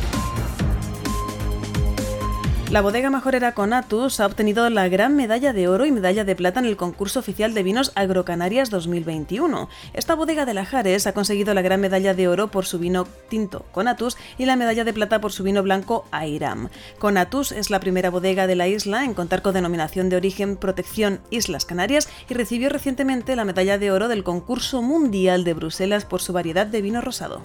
La 2.73 2.81
bodega 2.81 3.11
majorera 3.11 3.53
Conatus 3.53 4.19
ha 4.19 4.27
obtenido 4.27 4.69
la 4.71 4.89
gran 4.89 5.15
medalla 5.15 5.53
de 5.53 5.69
oro 5.69 5.87
y 5.87 5.93
medalla 5.93 6.25
de 6.25 6.35
plata 6.35 6.59
en 6.59 6.67
el 6.67 6.77
concurso 6.77 7.21
oficial 7.21 7.55
de 7.55 7.63
vinos 7.63 7.93
Agrocanarias 7.95 8.71
2021. 8.71 9.69
Esta 9.95 10.17
bodega 10.17 10.45
de 10.45 10.53
Lajares 10.53 11.07
ha 11.07 11.13
conseguido 11.13 11.55
la 11.55 11.63
gran 11.63 11.81
medalla 11.81 12.13
de 12.13 12.27
oro 12.27 12.49
por 12.49 12.67
su 12.67 12.81
vino 12.81 13.07
tinto 13.29 13.65
Conatus 13.71 14.17
y 14.37 14.47
la 14.47 14.57
medalla 14.57 14.83
de 14.83 14.93
plata 14.93 15.21
por 15.21 15.33
su 15.33 15.45
vino 15.45 15.63
blanco 15.63 16.07
Airam. 16.11 16.69
Conatus 16.99 17.53
es 17.53 17.71
la 17.71 17.79
primera 17.79 18.11
bodega 18.11 18.49
de 18.49 18.57
la 18.57 18.67
isla 18.67 19.05
en 19.05 19.15
contar 19.15 19.43
con 19.43 19.55
denominación 19.55 20.09
de 20.09 20.17
origen 20.17 20.57
Protección 20.57 21.21
Islas 21.31 21.67
Canarias 21.67 22.09
y 22.29 22.35
recibió 22.35 22.69
recientemente 22.69 23.37
la 23.37 23.45
medalla 23.45 23.79
de 23.79 23.93
oro 23.93 24.09
del 24.09 24.25
concurso 24.25 24.83
mundial 24.83 25.45
de 25.45 25.55
Bruselas 25.55 26.05
por 26.05 26.21
su 26.21 26.33
variedad 26.33 26.67
de 26.67 26.83
vino 26.83 27.01
rosado. 27.01 27.43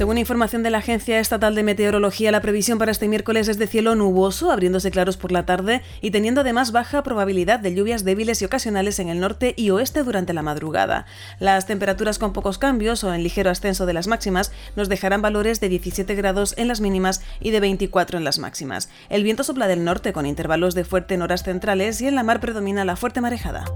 Según 0.00 0.16
información 0.16 0.62
de 0.62 0.70
la 0.70 0.78
Agencia 0.78 1.20
Estatal 1.20 1.54
de 1.54 1.62
Meteorología, 1.62 2.32
la 2.32 2.40
previsión 2.40 2.78
para 2.78 2.90
este 2.90 3.06
miércoles 3.06 3.48
es 3.48 3.58
de 3.58 3.66
cielo 3.66 3.94
nuboso, 3.94 4.50
abriéndose 4.50 4.90
claros 4.90 5.18
por 5.18 5.30
la 5.30 5.44
tarde 5.44 5.82
y 6.00 6.10
teniendo 6.10 6.40
además 6.40 6.72
baja 6.72 7.02
probabilidad 7.02 7.60
de 7.60 7.74
lluvias 7.74 8.02
débiles 8.02 8.40
y 8.40 8.46
ocasionales 8.46 8.98
en 8.98 9.10
el 9.10 9.20
norte 9.20 9.52
y 9.58 9.68
oeste 9.68 10.02
durante 10.02 10.32
la 10.32 10.40
madrugada. 10.40 11.04
Las 11.38 11.66
temperaturas 11.66 12.18
con 12.18 12.32
pocos 12.32 12.56
cambios 12.56 13.04
o 13.04 13.12
en 13.12 13.22
ligero 13.22 13.50
ascenso 13.50 13.84
de 13.84 13.92
las 13.92 14.06
máximas 14.06 14.52
nos 14.74 14.88
dejarán 14.88 15.20
valores 15.20 15.60
de 15.60 15.68
17 15.68 16.14
grados 16.14 16.54
en 16.56 16.68
las 16.68 16.80
mínimas 16.80 17.20
y 17.38 17.50
de 17.50 17.60
24 17.60 18.16
en 18.16 18.24
las 18.24 18.38
máximas. 18.38 18.88
El 19.10 19.22
viento 19.22 19.44
sopla 19.44 19.68
del 19.68 19.84
norte 19.84 20.14
con 20.14 20.24
intervalos 20.24 20.74
de 20.74 20.84
fuerte 20.84 21.12
en 21.12 21.20
horas 21.20 21.42
centrales 21.42 22.00
y 22.00 22.06
en 22.06 22.14
la 22.14 22.22
mar 22.22 22.40
predomina 22.40 22.86
la 22.86 22.96
fuerte 22.96 23.20
marejada. 23.20 23.66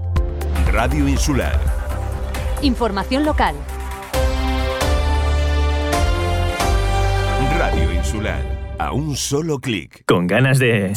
Radio 0.71 1.07
Insular. 1.07 1.59
Información 2.63 3.25
local. 3.25 3.53
A 8.79 8.93
un 8.93 9.17
solo 9.17 9.59
clic. 9.59 10.05
Con 10.05 10.25
ganas 10.25 10.57
de... 10.57 10.93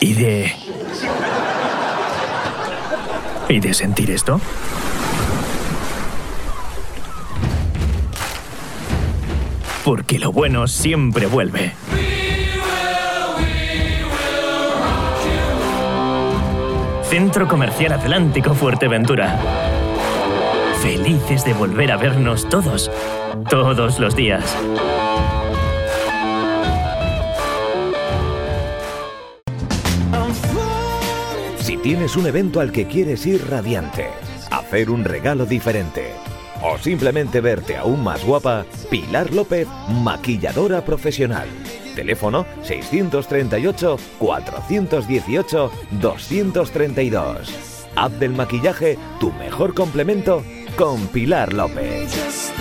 Y 0.00 0.14
de... 0.14 0.52
¿Y 3.48 3.60
de 3.60 3.74
sentir 3.74 4.10
esto? 4.10 4.40
Porque 9.84 10.18
lo 10.18 10.32
bueno 10.32 10.66
siempre 10.66 11.26
vuelve. 11.26 11.74
Centro 17.02 17.46
Comercial 17.46 17.92
Atlántico 17.92 18.54
Fuerteventura. 18.54 19.75
Felices 20.86 21.44
de 21.44 21.52
volver 21.52 21.90
a 21.90 21.96
vernos 21.96 22.48
todos, 22.48 22.88
todos 23.50 23.98
los 23.98 24.14
días. 24.14 24.56
Si 31.58 31.76
tienes 31.78 32.14
un 32.16 32.28
evento 32.28 32.60
al 32.60 32.70
que 32.70 32.86
quieres 32.86 33.26
ir 33.26 33.50
radiante, 33.50 34.06
hacer 34.52 34.88
un 34.88 35.02
regalo 35.02 35.44
diferente 35.44 36.12
o 36.62 36.78
simplemente 36.78 37.40
verte 37.40 37.76
aún 37.76 38.04
más 38.04 38.24
guapa, 38.24 38.64
Pilar 38.88 39.34
López, 39.34 39.66
maquilladora 40.04 40.84
profesional. 40.84 41.48
Teléfono 41.96 42.46
638 42.62 43.96
418 44.20 45.72
232. 46.00 47.76
Haz 47.96 48.20
del 48.20 48.30
maquillaje 48.30 48.96
tu 49.18 49.32
mejor 49.32 49.74
complemento 49.74 50.44
con 50.76 51.06
Pilar 51.08 51.52
López. 51.52 52.52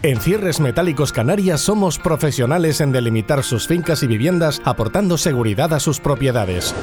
En 0.01 0.21
Cierres 0.21 0.61
Metálicos 0.61 1.11
Canarias 1.11 1.59
somos 1.59 1.99
profesionales 1.99 2.79
en 2.79 2.93
delimitar 2.93 3.43
sus 3.43 3.67
fincas 3.67 4.01
y 4.01 4.07
viviendas 4.07 4.61
aportando 4.63 5.17
seguridad 5.17 5.73
a 5.73 5.81
sus 5.81 5.99
propiedades. 5.99 6.73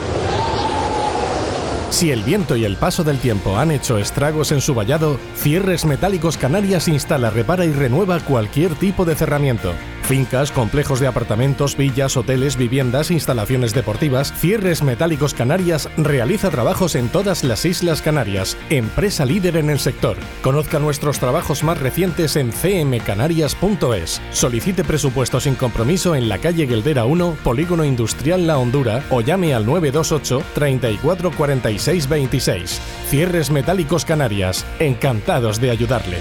Si 1.91 2.11
el 2.11 2.23
viento 2.23 2.55
y 2.55 2.65
el 2.65 2.77
paso 2.77 3.03
del 3.03 3.19
tiempo 3.19 3.57
han 3.57 3.71
hecho 3.71 3.99
estragos 3.99 4.53
en 4.53 4.61
su 4.61 4.75
vallado, 4.75 5.19
Cierres 5.37 5.87
Metálicos 5.87 6.37
Canarias 6.37 6.87
instala, 6.87 7.31
repara 7.31 7.65
y 7.65 7.73
renueva 7.73 8.21
cualquier 8.21 8.75
tipo 8.75 9.07
de 9.07 9.15
cerramiento. 9.15 9.73
Fincas, 10.09 10.53
complejos 10.53 11.01
de 11.01 11.07
apartamentos, 11.07 11.77
villas, 11.77 12.17
hoteles, 12.17 12.57
viviendas, 12.57 13.11
instalaciones 13.11 13.75
deportivas, 13.75 14.33
Cierres 14.33 14.83
Metálicos 14.83 15.35
Canarias 15.35 15.91
realiza 15.99 16.49
trabajos 16.49 16.95
en 16.95 17.11
todas 17.11 17.45
las 17.45 17.67
Islas 17.67 18.01
Canarias. 18.01 18.57
Empresa 18.71 19.27
líder 19.27 19.59
en 19.59 19.69
el 19.69 19.79
sector. 19.79 20.17
Conozca 20.41 20.79
nuestros 20.79 21.19
trabajos 21.19 21.63
más 21.63 21.79
recientes 21.79 22.37
en 22.37 22.53
cmcanarias.es. 22.53 24.23
Solicite 24.31 24.83
presupuesto 24.83 25.41
sin 25.41 25.57
compromiso 25.57 26.15
en 26.15 26.31
la 26.31 26.39
calle 26.39 26.65
Gueldera 26.65 27.05
1, 27.05 27.37
Polígono 27.45 27.85
Industrial 27.85 28.47
La 28.47 28.57
Hondura 28.57 29.05
o 29.11 29.21
llame 29.21 29.53
al 29.53 29.67
928 29.67 30.43
34 30.55 31.33
46 31.33 32.09
26. 32.09 32.81
Cierres 33.11 33.51
Metálicos 33.51 34.07
Canarias. 34.07 34.65
Encantados 34.79 35.61
de 35.61 35.71
ayudarle. 35.71 36.17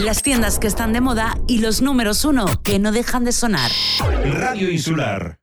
Las 0.00 0.22
tiendas 0.22 0.58
que 0.58 0.66
están 0.66 0.94
de 0.94 1.02
moda 1.02 1.36
y 1.46 1.58
los 1.58 1.82
números 1.82 2.24
uno 2.24 2.46
que 2.62 2.78
no 2.78 2.90
dejan 2.90 3.24
de 3.24 3.32
sonar. 3.32 3.70
Radio 4.24 4.70
Insular. 4.70 5.36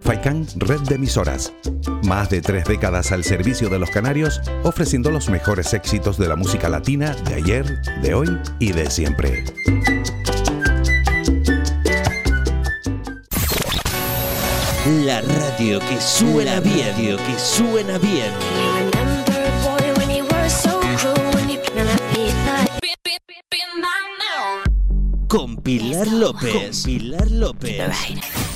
Faikan 0.00 0.46
Red 0.56 0.80
de 0.88 0.94
Emisoras. 0.94 1.52
Más 2.04 2.30
de 2.30 2.40
tres 2.40 2.64
décadas 2.64 3.12
al 3.12 3.22
servicio 3.22 3.68
de 3.68 3.78
los 3.78 3.90
canarios, 3.90 4.40
ofreciendo 4.62 5.10
los 5.10 5.28
mejores 5.28 5.74
éxitos 5.74 6.16
de 6.16 6.28
la 6.28 6.36
música 6.36 6.70
latina 6.70 7.14
de 7.26 7.34
ayer, 7.34 7.82
de 8.00 8.14
hoy 8.14 8.40
y 8.60 8.72
de 8.72 8.90
siempre. 8.90 9.44
La 14.90 15.20
radio 15.20 15.78
que 15.78 16.00
suena 16.00 16.58
bien, 16.58 17.16
que 17.16 17.38
suena 17.38 17.96
bien. 17.98 18.32
Con 25.28 25.58
Pilar 25.58 26.08
López. 26.08 26.52
Con 26.52 26.82
Pilar 26.82 27.30
López. 27.30 28.49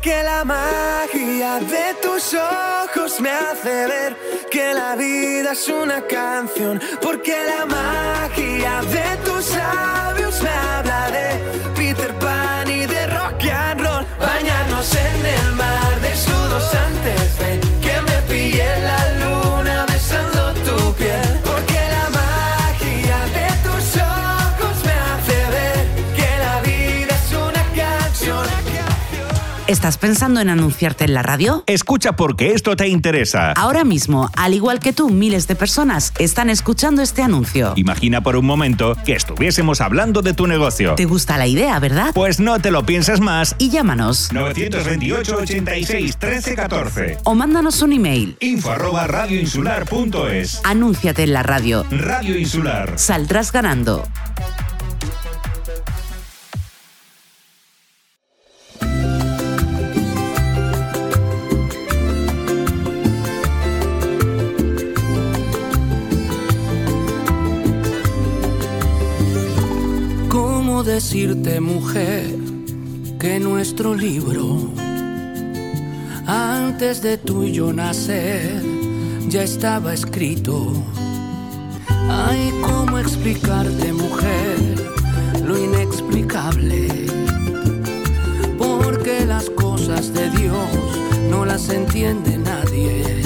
Porque 0.00 0.22
la 0.22 0.44
magia 0.44 1.58
de 1.58 1.92
tus 2.00 2.32
ojos 2.32 3.20
me 3.20 3.30
hace 3.30 3.88
ver 3.88 4.16
que 4.48 4.72
la 4.72 4.94
vida 4.94 5.50
es 5.50 5.68
una 5.68 6.00
canción. 6.02 6.80
Porque 7.02 7.34
la 7.44 7.66
magia 7.66 8.80
de 8.82 9.16
tus 9.24 9.56
labios 9.56 10.40
me 10.40 10.50
habla 10.50 11.10
de 11.10 11.72
Peter 11.74 12.14
Pan 12.14 12.70
y 12.70 12.86
de 12.86 13.06
rock 13.08 13.42
and 13.52 13.80
roll. 13.80 14.06
Bañarnos 14.20 14.94
en 14.94 15.26
el 15.26 15.52
mar 15.56 16.00
de 16.00 16.14
sudos 16.14 16.74
antes 16.76 17.38
de 17.40 17.67
¿Estás 29.68 29.98
pensando 29.98 30.40
en 30.40 30.48
anunciarte 30.48 31.04
en 31.04 31.12
la 31.12 31.22
radio? 31.22 31.62
Escucha 31.66 32.16
porque 32.16 32.52
esto 32.52 32.74
te 32.74 32.88
interesa. 32.88 33.52
Ahora 33.52 33.84
mismo, 33.84 34.30
al 34.34 34.54
igual 34.54 34.80
que 34.80 34.94
tú, 34.94 35.10
miles 35.10 35.46
de 35.46 35.56
personas 35.56 36.14
están 36.18 36.48
escuchando 36.48 37.02
este 37.02 37.20
anuncio. 37.20 37.74
Imagina 37.76 38.22
por 38.22 38.36
un 38.36 38.46
momento 38.46 38.96
que 39.04 39.12
estuviésemos 39.12 39.82
hablando 39.82 40.22
de 40.22 40.32
tu 40.32 40.46
negocio. 40.46 40.94
¿Te 40.94 41.04
gusta 41.04 41.36
la 41.36 41.46
idea, 41.46 41.78
verdad? 41.80 42.12
Pues 42.14 42.40
no 42.40 42.58
te 42.60 42.70
lo 42.70 42.86
pienses 42.86 43.20
más. 43.20 43.56
Y 43.58 43.68
llámanos. 43.68 44.32
928 44.32 45.36
86 45.36 46.16
13 46.16 46.54
14. 46.54 47.18
O 47.24 47.34
mándanos 47.34 47.82
un 47.82 47.92
email. 47.92 48.38
Info 48.40 48.70
arroba 48.70 49.06
radioinsular.es. 49.06 50.62
Anúnciate 50.64 51.24
en 51.24 51.34
la 51.34 51.42
radio. 51.42 51.84
Radio 51.90 52.38
Insular. 52.38 52.98
Saldrás 52.98 53.52
ganando. 53.52 54.08
Decirte, 70.88 71.60
mujer, 71.60 72.34
que 73.20 73.38
nuestro 73.38 73.94
libro, 73.94 74.72
antes 76.26 77.02
de 77.02 77.18
tú 77.18 77.44
y 77.44 77.52
yo 77.52 77.74
nacer, 77.74 78.62
ya 79.28 79.42
estaba 79.42 79.92
escrito? 79.92 80.72
Ay, 82.08 82.50
¿cómo 82.62 82.98
explicarte, 82.98 83.92
mujer, 83.92 84.58
lo 85.44 85.58
inexplicable? 85.58 86.88
Porque 88.56 89.26
las 89.26 89.50
cosas 89.50 90.14
de 90.14 90.30
Dios 90.30 90.68
no 91.28 91.44
las 91.44 91.68
entiende 91.68 92.38
nadie. 92.38 93.22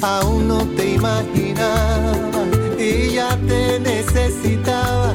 Aún 0.00 0.48
no 0.48 0.66
te 0.76 0.94
imaginaba 0.94 2.35
y 2.86 3.14
ya 3.14 3.36
te 3.48 3.80
necesitaba. 3.80 5.14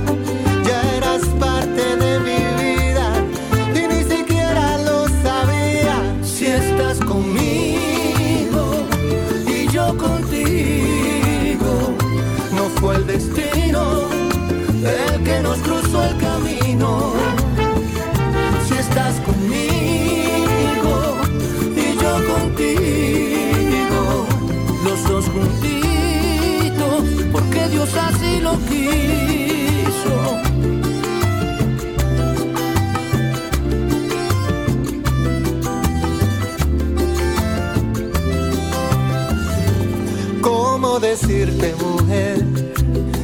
Decirte, 41.02 41.74
mujer, 41.76 42.46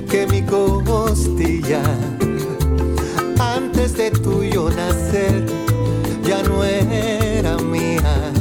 que 0.10 0.26
mi 0.28 0.41
costilla, 0.41 1.82
antes 3.40 3.95
de 3.95 4.12
tuyo 4.12 4.70
nacer, 4.70 5.45
ya 6.24 6.41
no 6.44 6.64
era 6.64 7.58
mía? 7.58 8.32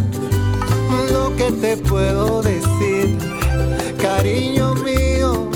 Lo 1.13 1.37
que 1.37 1.53
te 1.53 1.77
puedo 1.77 2.43
decir, 2.43 3.19
cariño 4.01 4.75
mío, 4.77 5.51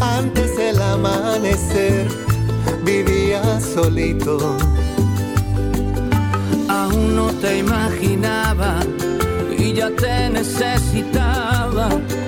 antes 0.00 0.56
del 0.56 0.80
amanecer 0.80 2.08
vivía 2.84 3.60
solito. 3.60 4.56
Aún 6.68 7.16
no 7.16 7.26
te 7.34 7.58
imaginaba 7.58 8.80
necesitaba, 10.30 11.47
ya 11.78 12.27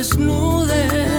desnude 0.00 1.09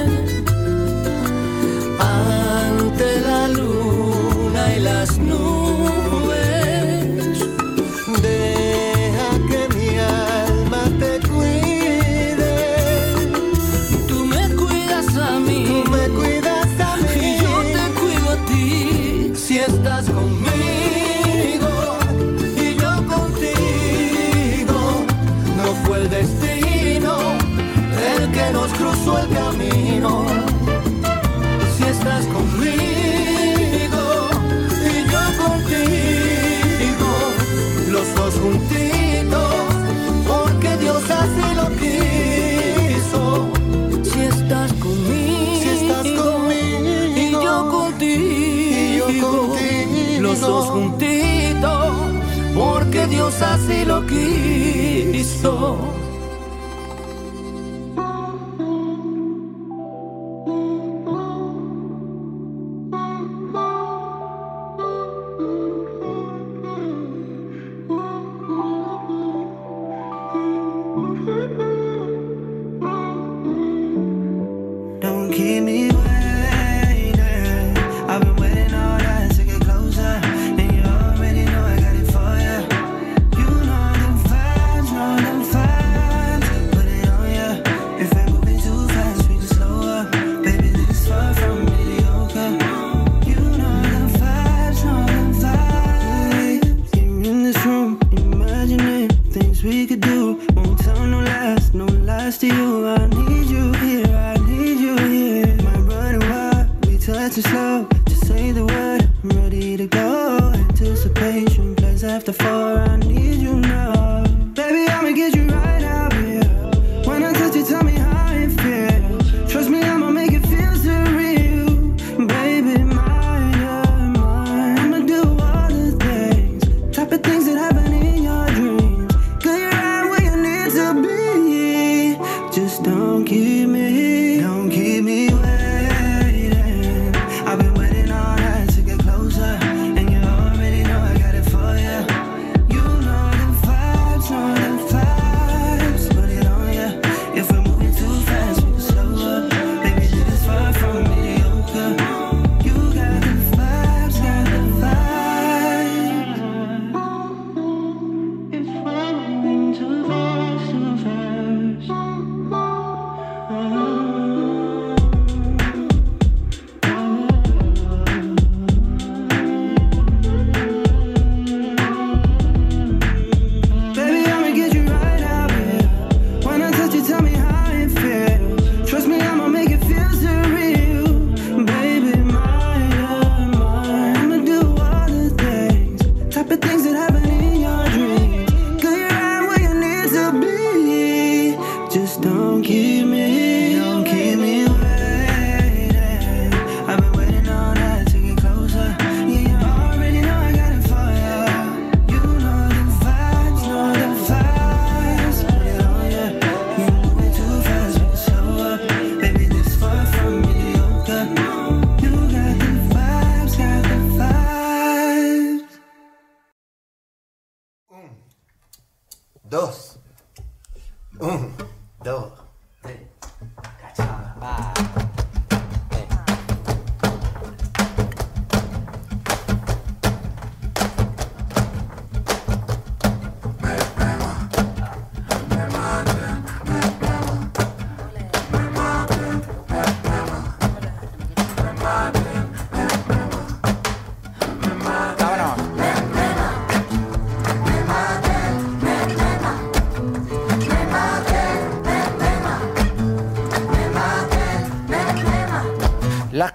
así 53.41 53.85
lo 53.85 54.05
quiso. 54.05 56.00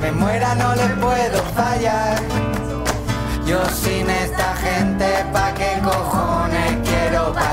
Me 0.00 0.12
muera, 0.12 0.54
no 0.54 0.74
les 0.74 0.90
puedo 0.98 1.42
fallar. 1.54 2.16
Yo 3.46 3.64
sin 3.70 4.10
esta 4.10 4.54
gente, 4.56 5.24
¿pa' 5.32 5.54
qué 5.54 5.80
cojones 5.82 6.88
quiero 6.88 7.32
pasar? 7.32 7.46